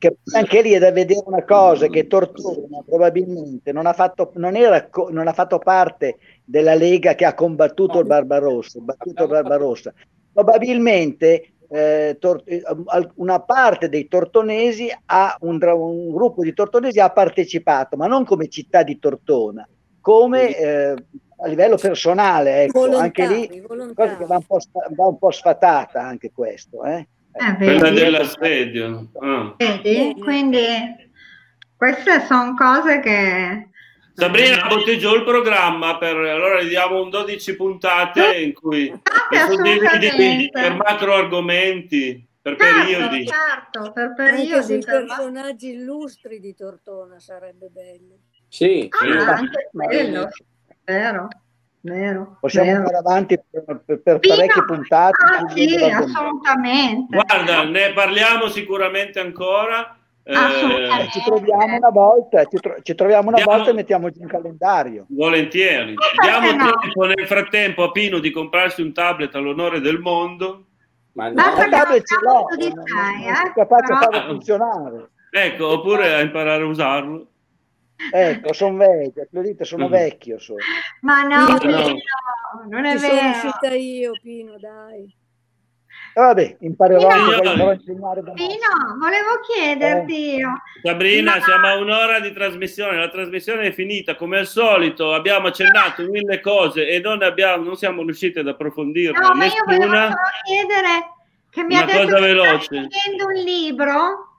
che, 0.00 0.16
anche 0.32 0.62
lì 0.62 0.72
è 0.72 0.78
da 0.78 0.90
vedere 0.90 1.22
una 1.26 1.44
cosa 1.44 1.86
che 1.88 2.06
Tortona 2.06 2.82
probabilmente 2.86 3.70
non 3.70 3.84
ha 3.84 3.92
fatto, 3.92 4.32
non 4.36 4.56
era, 4.56 4.88
non 5.10 5.28
ha 5.28 5.32
fatto 5.34 5.58
parte 5.58 6.16
della 6.42 6.74
Lega 6.74 7.14
che 7.14 7.26
ha 7.26 7.34
combattuto 7.34 7.98
il 7.98 8.06
Barbarossa, 8.06 8.80
battuto 8.80 9.24
il 9.24 9.28
Barbarossa. 9.28 9.92
Probabilmente 10.32 11.52
eh, 11.68 12.16
tor- 12.18 12.42
eh, 12.46 12.62
una 13.16 13.40
parte 13.40 13.90
dei 13.90 14.08
tortonesi 14.08 14.90
ha 15.04 15.36
un, 15.40 15.60
un, 15.62 16.10
gruppo 16.12 16.42
di 16.42 16.54
tortonesi 16.54 16.98
ha 16.98 17.10
partecipato, 17.10 17.98
ma 17.98 18.06
non 18.06 18.24
come 18.24 18.48
città 18.48 18.82
di 18.82 18.98
Tortona, 18.98 19.68
come 20.00 20.56
eh, 20.56 20.94
a 21.42 21.46
livello 21.46 21.76
personale, 21.76 22.62
ecco, 22.62 22.80
volontari, 22.80 23.02
anche 23.04 23.26
lì 23.26 23.62
cosa 23.94 24.16
che 24.16 24.24
va 24.24 24.36
un 24.36 24.46
po', 24.46 24.58
va 24.96 25.06
un 25.06 25.18
po 25.18 25.30
sfatata 25.30 26.02
anche 26.02 26.32
questo. 26.32 26.84
Eh? 26.84 27.06
Eh, 27.32 27.54
Quella 27.56 27.90
dell'assedio. 27.90 29.10
Ah. 29.20 29.54
Vedi? 29.56 30.16
Quindi 30.20 30.66
queste 31.76 32.24
sono 32.26 32.54
cose 32.54 33.00
che 33.00 33.70
Sabrina, 34.20 34.66
butti 34.66 34.98
giù 34.98 35.14
il 35.14 35.24
programma 35.24 35.96
per 35.96 36.14
allora 36.14 36.60
gli 36.60 36.68
diamo 36.68 37.02
un 37.02 37.08
12 37.08 37.56
puntate 37.56 38.36
in 38.36 38.52
cui 38.52 38.92
per 40.50 40.76
macro 40.76 41.14
argomenti, 41.14 42.28
per 42.42 42.56
certo, 42.58 42.84
periodi. 42.84 43.26
Certo, 43.26 43.92
per 43.92 44.12
periodi. 44.14 44.74
Anche 44.74 44.86
per 44.86 45.06
personaggi 45.06 45.70
illustri 45.70 46.38
di 46.38 46.54
Tortona 46.54 47.18
sarebbe 47.18 47.68
bello. 47.68 48.18
Sì, 48.48 48.88
ah, 48.90 48.98
sì. 48.98 49.10
anche 49.10 49.70
quello, 49.72 50.28
vero. 50.84 51.28
Vero, 51.82 52.36
Possiamo 52.40 52.66
vero. 52.66 52.78
andare 52.78 52.96
avanti 52.98 53.40
per, 53.50 53.80
per, 53.84 54.00
per 54.00 54.18
parecchie 54.18 54.64
puntate. 54.64 55.16
Ah, 55.24 55.48
sì, 55.48 55.74
assolutamente. 55.76 57.16
Guarda, 57.16 57.64
ne 57.64 57.92
parliamo 57.92 58.48
sicuramente 58.48 59.18
ancora. 59.18 59.96
Eh, 60.22 61.08
ci 61.10 61.22
troviamo 61.24 61.76
una 61.76 61.88
volta, 61.88 62.44
ci, 62.44 62.58
tro- 62.58 62.76
ci 62.82 62.94
troviamo 62.94 63.28
una 63.28 63.38
diamo, 63.38 63.52
volta 63.52 63.70
e 63.70 63.72
mettiamo 63.72 64.10
giù 64.10 64.20
un 64.20 64.28
calendario. 64.28 65.06
Volentieri. 65.08 65.94
Diamo 66.20 66.52
no. 66.52 66.70
tempo 66.78 67.04
nel 67.06 67.26
frattempo 67.26 67.84
a 67.84 67.90
Pino 67.90 68.18
di 68.18 68.30
comprarsi 68.30 68.82
un 68.82 68.92
tablet 68.92 69.34
all'onore 69.34 69.80
del 69.80 69.98
mondo. 69.98 70.66
Ma 71.12 71.30
no. 71.30 71.40
il 71.40 71.70
tablet 71.70 72.06
ce 72.06 72.16
l'ho, 72.22 72.46
non, 72.48 72.58
non, 72.58 72.84
non 73.24 73.44
è 73.44 73.52
capace 73.54 73.92
a 73.92 73.98
farlo 73.98 74.20
funzionare. 74.32 75.08
Ecco, 75.30 75.68
oppure 75.68 76.14
a 76.14 76.20
imparare 76.20 76.62
a 76.62 76.66
usarlo. 76.66 77.26
Ecco, 78.12 78.52
sono 78.52 78.76
vecchio, 78.78 79.26
dite, 79.30 79.64
sono 79.64 79.88
mm. 79.88 79.90
vecchio. 79.90 80.38
Sono. 80.38 80.58
Ma 81.02 81.22
no, 81.22 81.58
Pino, 81.58 81.76
no. 81.76 81.94
non 82.68 82.84
è 82.84 82.96
Ci 82.96 83.06
vero. 83.06 83.16
Sono 83.16 83.30
uscita 83.30 83.74
io, 83.74 84.12
Pino, 84.22 84.58
dai. 84.58 85.18
Eh, 86.12 86.20
vabbè, 86.20 86.56
imparerò 86.60 87.06
Pino, 87.06 87.68
a 87.68 87.72
insegnare 87.72 88.22
da 88.22 88.32
Pino, 88.32 88.96
volevo 88.98 89.38
chiederti 89.46 90.40
eh. 90.40 90.44
Sabrina, 90.82 91.36
no. 91.36 91.42
siamo 91.42 91.66
a 91.68 91.76
un'ora 91.76 92.18
di 92.18 92.32
trasmissione, 92.32 92.96
la 92.96 93.08
trasmissione 93.08 93.68
è 93.68 93.72
finita, 93.72 94.16
come 94.16 94.38
al 94.38 94.46
solito 94.46 95.12
abbiamo 95.14 95.48
accennato 95.48 96.02
mille 96.08 96.40
cose 96.40 96.88
e 96.88 96.98
non, 96.98 97.22
abbiamo, 97.22 97.62
non 97.62 97.76
siamo 97.76 98.02
riusciti 98.02 98.40
ad 98.40 98.48
approfondirne 98.48 99.20
no, 99.20 99.34
ma 99.34 99.44
io 99.44 99.62
volevo 99.64 100.14
chiedere 100.42 101.12
che 101.48 101.62
mi 101.62 101.76
ha 101.76 101.84
detto 101.84 102.14
che 102.14 102.20
veloce. 102.20 102.64
scrivendo 102.64 103.26
un 103.26 103.34
libro 103.34 104.29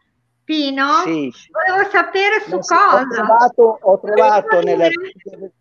Pino, 0.44 1.02
sì. 1.06 1.32
volevo 1.50 1.90
sapere 1.90 2.42
su 2.46 2.58
cosa. 2.58 3.02
Ho 3.02 3.08
trovato, 3.08 3.80
ho 3.82 4.00
trovato 4.00 4.62
nell'articolo 4.62 5.52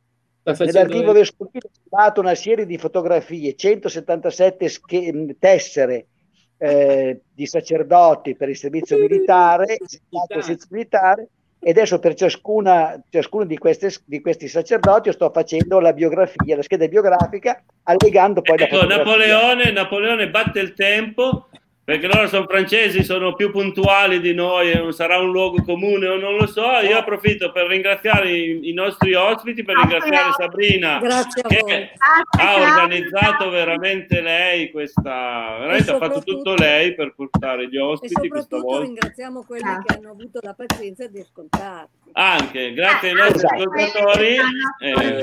Nell'archivio 0.42 1.12
vescovile 1.12 1.68
una 2.16 2.34
serie 2.34 2.64
di 2.64 2.78
fotografie, 2.78 3.54
177 3.54 4.68
sch- 4.68 5.36
tessere 5.38 6.06
eh, 6.56 7.20
di 7.32 7.46
sacerdoti 7.46 8.34
per 8.36 8.48
il 8.48 8.56
servizio 8.56 8.98
militare, 8.98 9.76
il 9.80 9.88
servizio 10.42 10.68
militare 10.70 11.28
e 11.62 11.70
adesso 11.70 11.98
per 11.98 12.14
ciascuna, 12.14 13.02
ciascuno 13.10 13.44
di, 13.44 13.58
queste, 13.58 13.92
di, 14.06 14.22
questi 14.22 14.48
sacerdoti 14.48 15.12
sto 15.12 15.30
facendo 15.30 15.78
la 15.78 15.92
biografia, 15.92 16.56
la 16.56 16.62
scheda 16.62 16.88
biografica, 16.88 17.62
allegando 17.82 18.40
poi 18.40 18.56
ecco, 18.58 18.78
la 18.78 18.96
Napoleone, 18.96 19.70
Napoleone 19.72 20.30
batte 20.30 20.60
il 20.60 20.72
tempo 20.72 21.48
perché 21.90 22.06
loro 22.06 22.28
sono 22.28 22.46
francesi, 22.46 23.02
sono 23.02 23.34
più 23.34 23.50
puntuali 23.50 24.20
di 24.20 24.32
noi, 24.32 24.92
sarà 24.92 25.18
un 25.18 25.32
luogo 25.32 25.60
comune 25.64 26.06
o 26.06 26.18
non 26.18 26.36
lo 26.36 26.46
so. 26.46 26.62
Io 26.88 26.96
approfitto 26.96 27.50
per 27.50 27.66
ringraziare 27.66 28.30
i, 28.30 28.68
i 28.68 28.72
nostri 28.72 29.12
ospiti, 29.14 29.64
per 29.64 29.74
ringraziare 29.74 30.30
Sabrina 30.38 31.00
che 31.48 31.90
ha 32.38 32.54
organizzato 32.60 33.50
veramente 33.50 34.20
lei 34.20 34.70
questa, 34.70 35.56
veramente 35.58 35.90
ha 35.90 35.96
fatto 35.96 36.20
tutto 36.20 36.54
lei 36.54 36.94
per 36.94 37.12
portare 37.12 37.68
gli 37.68 37.76
ospiti 37.76 38.28
questa 38.28 38.58
volta. 38.58 38.84
ringraziamo 38.84 39.42
quelli 39.42 39.82
che 39.84 39.94
hanno 39.96 40.10
avuto 40.10 40.38
la 40.42 40.54
pazienza 40.54 41.08
di 41.08 41.18
ascoltare. 41.18 41.88
Anche, 42.12 42.72
grazie 42.72 43.08
ai 43.08 43.14
nostri 43.14 43.46
ascoltatori. 43.48 44.36
Eh, 44.80 45.22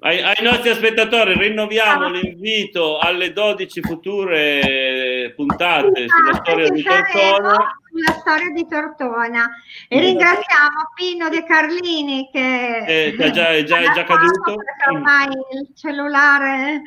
ai, 0.00 0.20
ai 0.20 0.42
nostri 0.42 0.72
spettatori 0.74 1.34
rinnoviamo 1.34 2.08
l'invito 2.08 2.98
alle 2.98 3.32
12 3.32 3.80
future 3.82 5.32
puntate 5.36 5.59
puntate 5.60 6.06
sulla 6.08 6.34
storia 6.34 6.70
di 6.70 6.82
Tortona. 6.82 7.76
Sulla 7.90 8.12
storia 8.20 8.50
di 8.50 8.66
Tortona. 8.66 9.50
E 9.88 10.00
ringraziamo 10.00 10.90
Pino 10.94 11.28
De 11.28 11.44
Carlini 11.44 12.28
che 12.32 12.78
eh, 12.86 13.14
è 13.14 13.30
già, 13.30 13.48
è 13.50 13.62
già, 13.64 13.78
è 13.78 13.92
già 13.92 14.04
caduto. 14.04 14.54
Ormai 14.90 15.26
il 15.26 15.68
cellulare. 15.74 16.82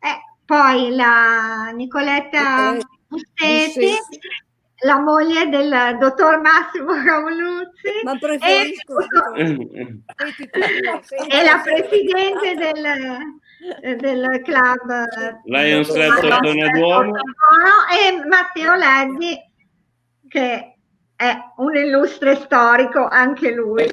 Eh, 0.00 0.20
poi 0.44 0.94
la 0.94 1.70
Nicoletta 1.74 2.76
Bussetti 3.06 3.96
la 4.80 4.98
moglie 4.98 5.48
del 5.48 5.96
dottor 5.98 6.42
Massimo 6.42 6.92
Cavoluzzi 7.02 8.02
ma 8.02 8.18
preferisco 8.18 8.98
e, 9.34 9.44
e 11.30 11.42
la 11.42 11.62
presidente 11.62 12.54
del, 12.54 13.40
del 13.96 14.42
club 14.42 15.42
Lions 15.44 15.90
Club 15.90 16.20
Tortona 16.20 16.68
Duomo? 16.70 17.14
E 17.14 18.26
Matteo 18.26 18.74
Leddi 18.74 19.38
che 20.28 20.76
è 21.16 21.36
un 21.56 21.76
illustre 21.76 22.34
storico 22.36 23.06
anche 23.06 23.52
lui. 23.52 23.88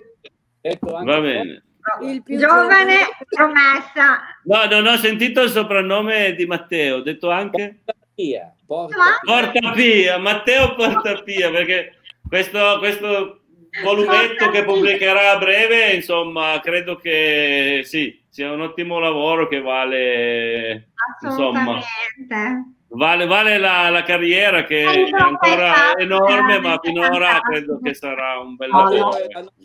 Ecco, 0.61 0.95
anche 0.95 1.11
va 1.11 1.19
bene. 1.21 1.63
il 2.01 2.23
più 2.23 2.37
giovane 2.37 2.97
promessa. 3.29 4.19
No 4.43 4.65
non 4.65 4.87
ho 4.87 4.97
sentito 4.97 5.41
il 5.41 5.49
soprannome 5.49 6.33
di 6.33 6.45
Matteo 6.45 6.97
ho 6.97 7.01
detto 7.01 7.29
anche 7.29 7.81
Pia, 8.13 8.53
porta, 8.65 9.19
porta 9.23 9.71
Pia, 9.71 10.17
Matteo 10.17 10.75
Porta 10.75 11.21
Pia 11.21 11.49
perché 11.49 11.95
questo, 12.27 12.77
questo 12.79 13.40
volumetto 13.83 14.49
che 14.49 14.63
pubblicherà 14.63 15.31
a 15.31 15.37
breve 15.37 15.93
insomma 15.93 16.59
credo 16.61 16.97
che 16.97 17.81
sì 17.85 18.21
sia 18.27 18.51
un 18.51 18.61
ottimo 18.61 18.99
lavoro 18.99 19.47
che 19.47 19.61
vale 19.61 20.89
insomma 21.21 21.79
vale, 22.91 23.25
vale 23.25 23.57
la, 23.57 23.89
la, 23.89 24.03
carriera 24.03 24.63
che 24.63 24.83
è 24.83 25.09
ancora 25.11 25.95
enorme 25.97 26.59
ma 26.59 26.79
finora 26.81 27.39
credo 27.39 27.79
che 27.81 27.93
sarà 27.93 28.39
un 28.39 28.55
bel 28.55 28.69
lavoro 28.69 29.17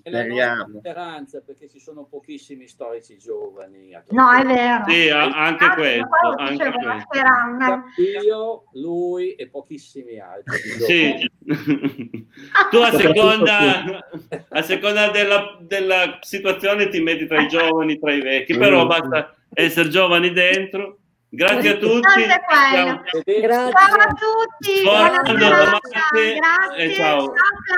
è 0.03 0.11
la 0.11 0.67
speranza 0.79 1.43
perché 1.45 1.69
ci 1.69 1.81
sono 1.81 2.05
pochissimi 2.05 2.69
storici 2.69 3.19
giovani 3.19 3.91
no 4.11 4.33
è 4.33 4.45
vero 4.45 4.85
sì, 4.89 5.09
anche 5.11 5.65
ah, 5.65 5.75
questo, 5.75 6.09
anche 6.37 6.73
questo. 6.73 8.23
io, 8.23 8.65
lui 8.73 9.35
e 9.35 9.49
pochissimi 9.49 10.19
altri 10.19 10.59
sì. 10.59 11.31
tu 12.71 12.77
a 12.79 12.91
seconda 12.93 14.05
a 14.49 14.63
seconda 14.63 15.11
della, 15.11 15.59
della 15.61 16.19
situazione 16.21 16.89
ti 16.89 17.01
metti 17.01 17.27
tra 17.27 17.41
i 17.41 17.49
giovani 17.49 17.99
tra 17.99 18.13
i 18.13 18.21
vecchi 18.21 18.57
però 18.57 18.85
mm. 18.85 18.89
basta 18.89 19.37
essere 19.53 19.89
giovani 19.89 20.33
dentro. 20.33 20.99
Grazie 21.37 21.69
a 21.69 21.77
tutti. 21.77 22.25
Grazie. 23.43 23.47
Ciao 23.51 23.69
a 23.69 24.15
tutti. 24.15 24.83
Buona 24.83 25.23
giornata. 25.23 25.81
Grazie. 26.11 26.83
E 26.83 26.95
ciao. 26.95 27.21
ciao, 27.21 27.27
ciao. 27.27 27.77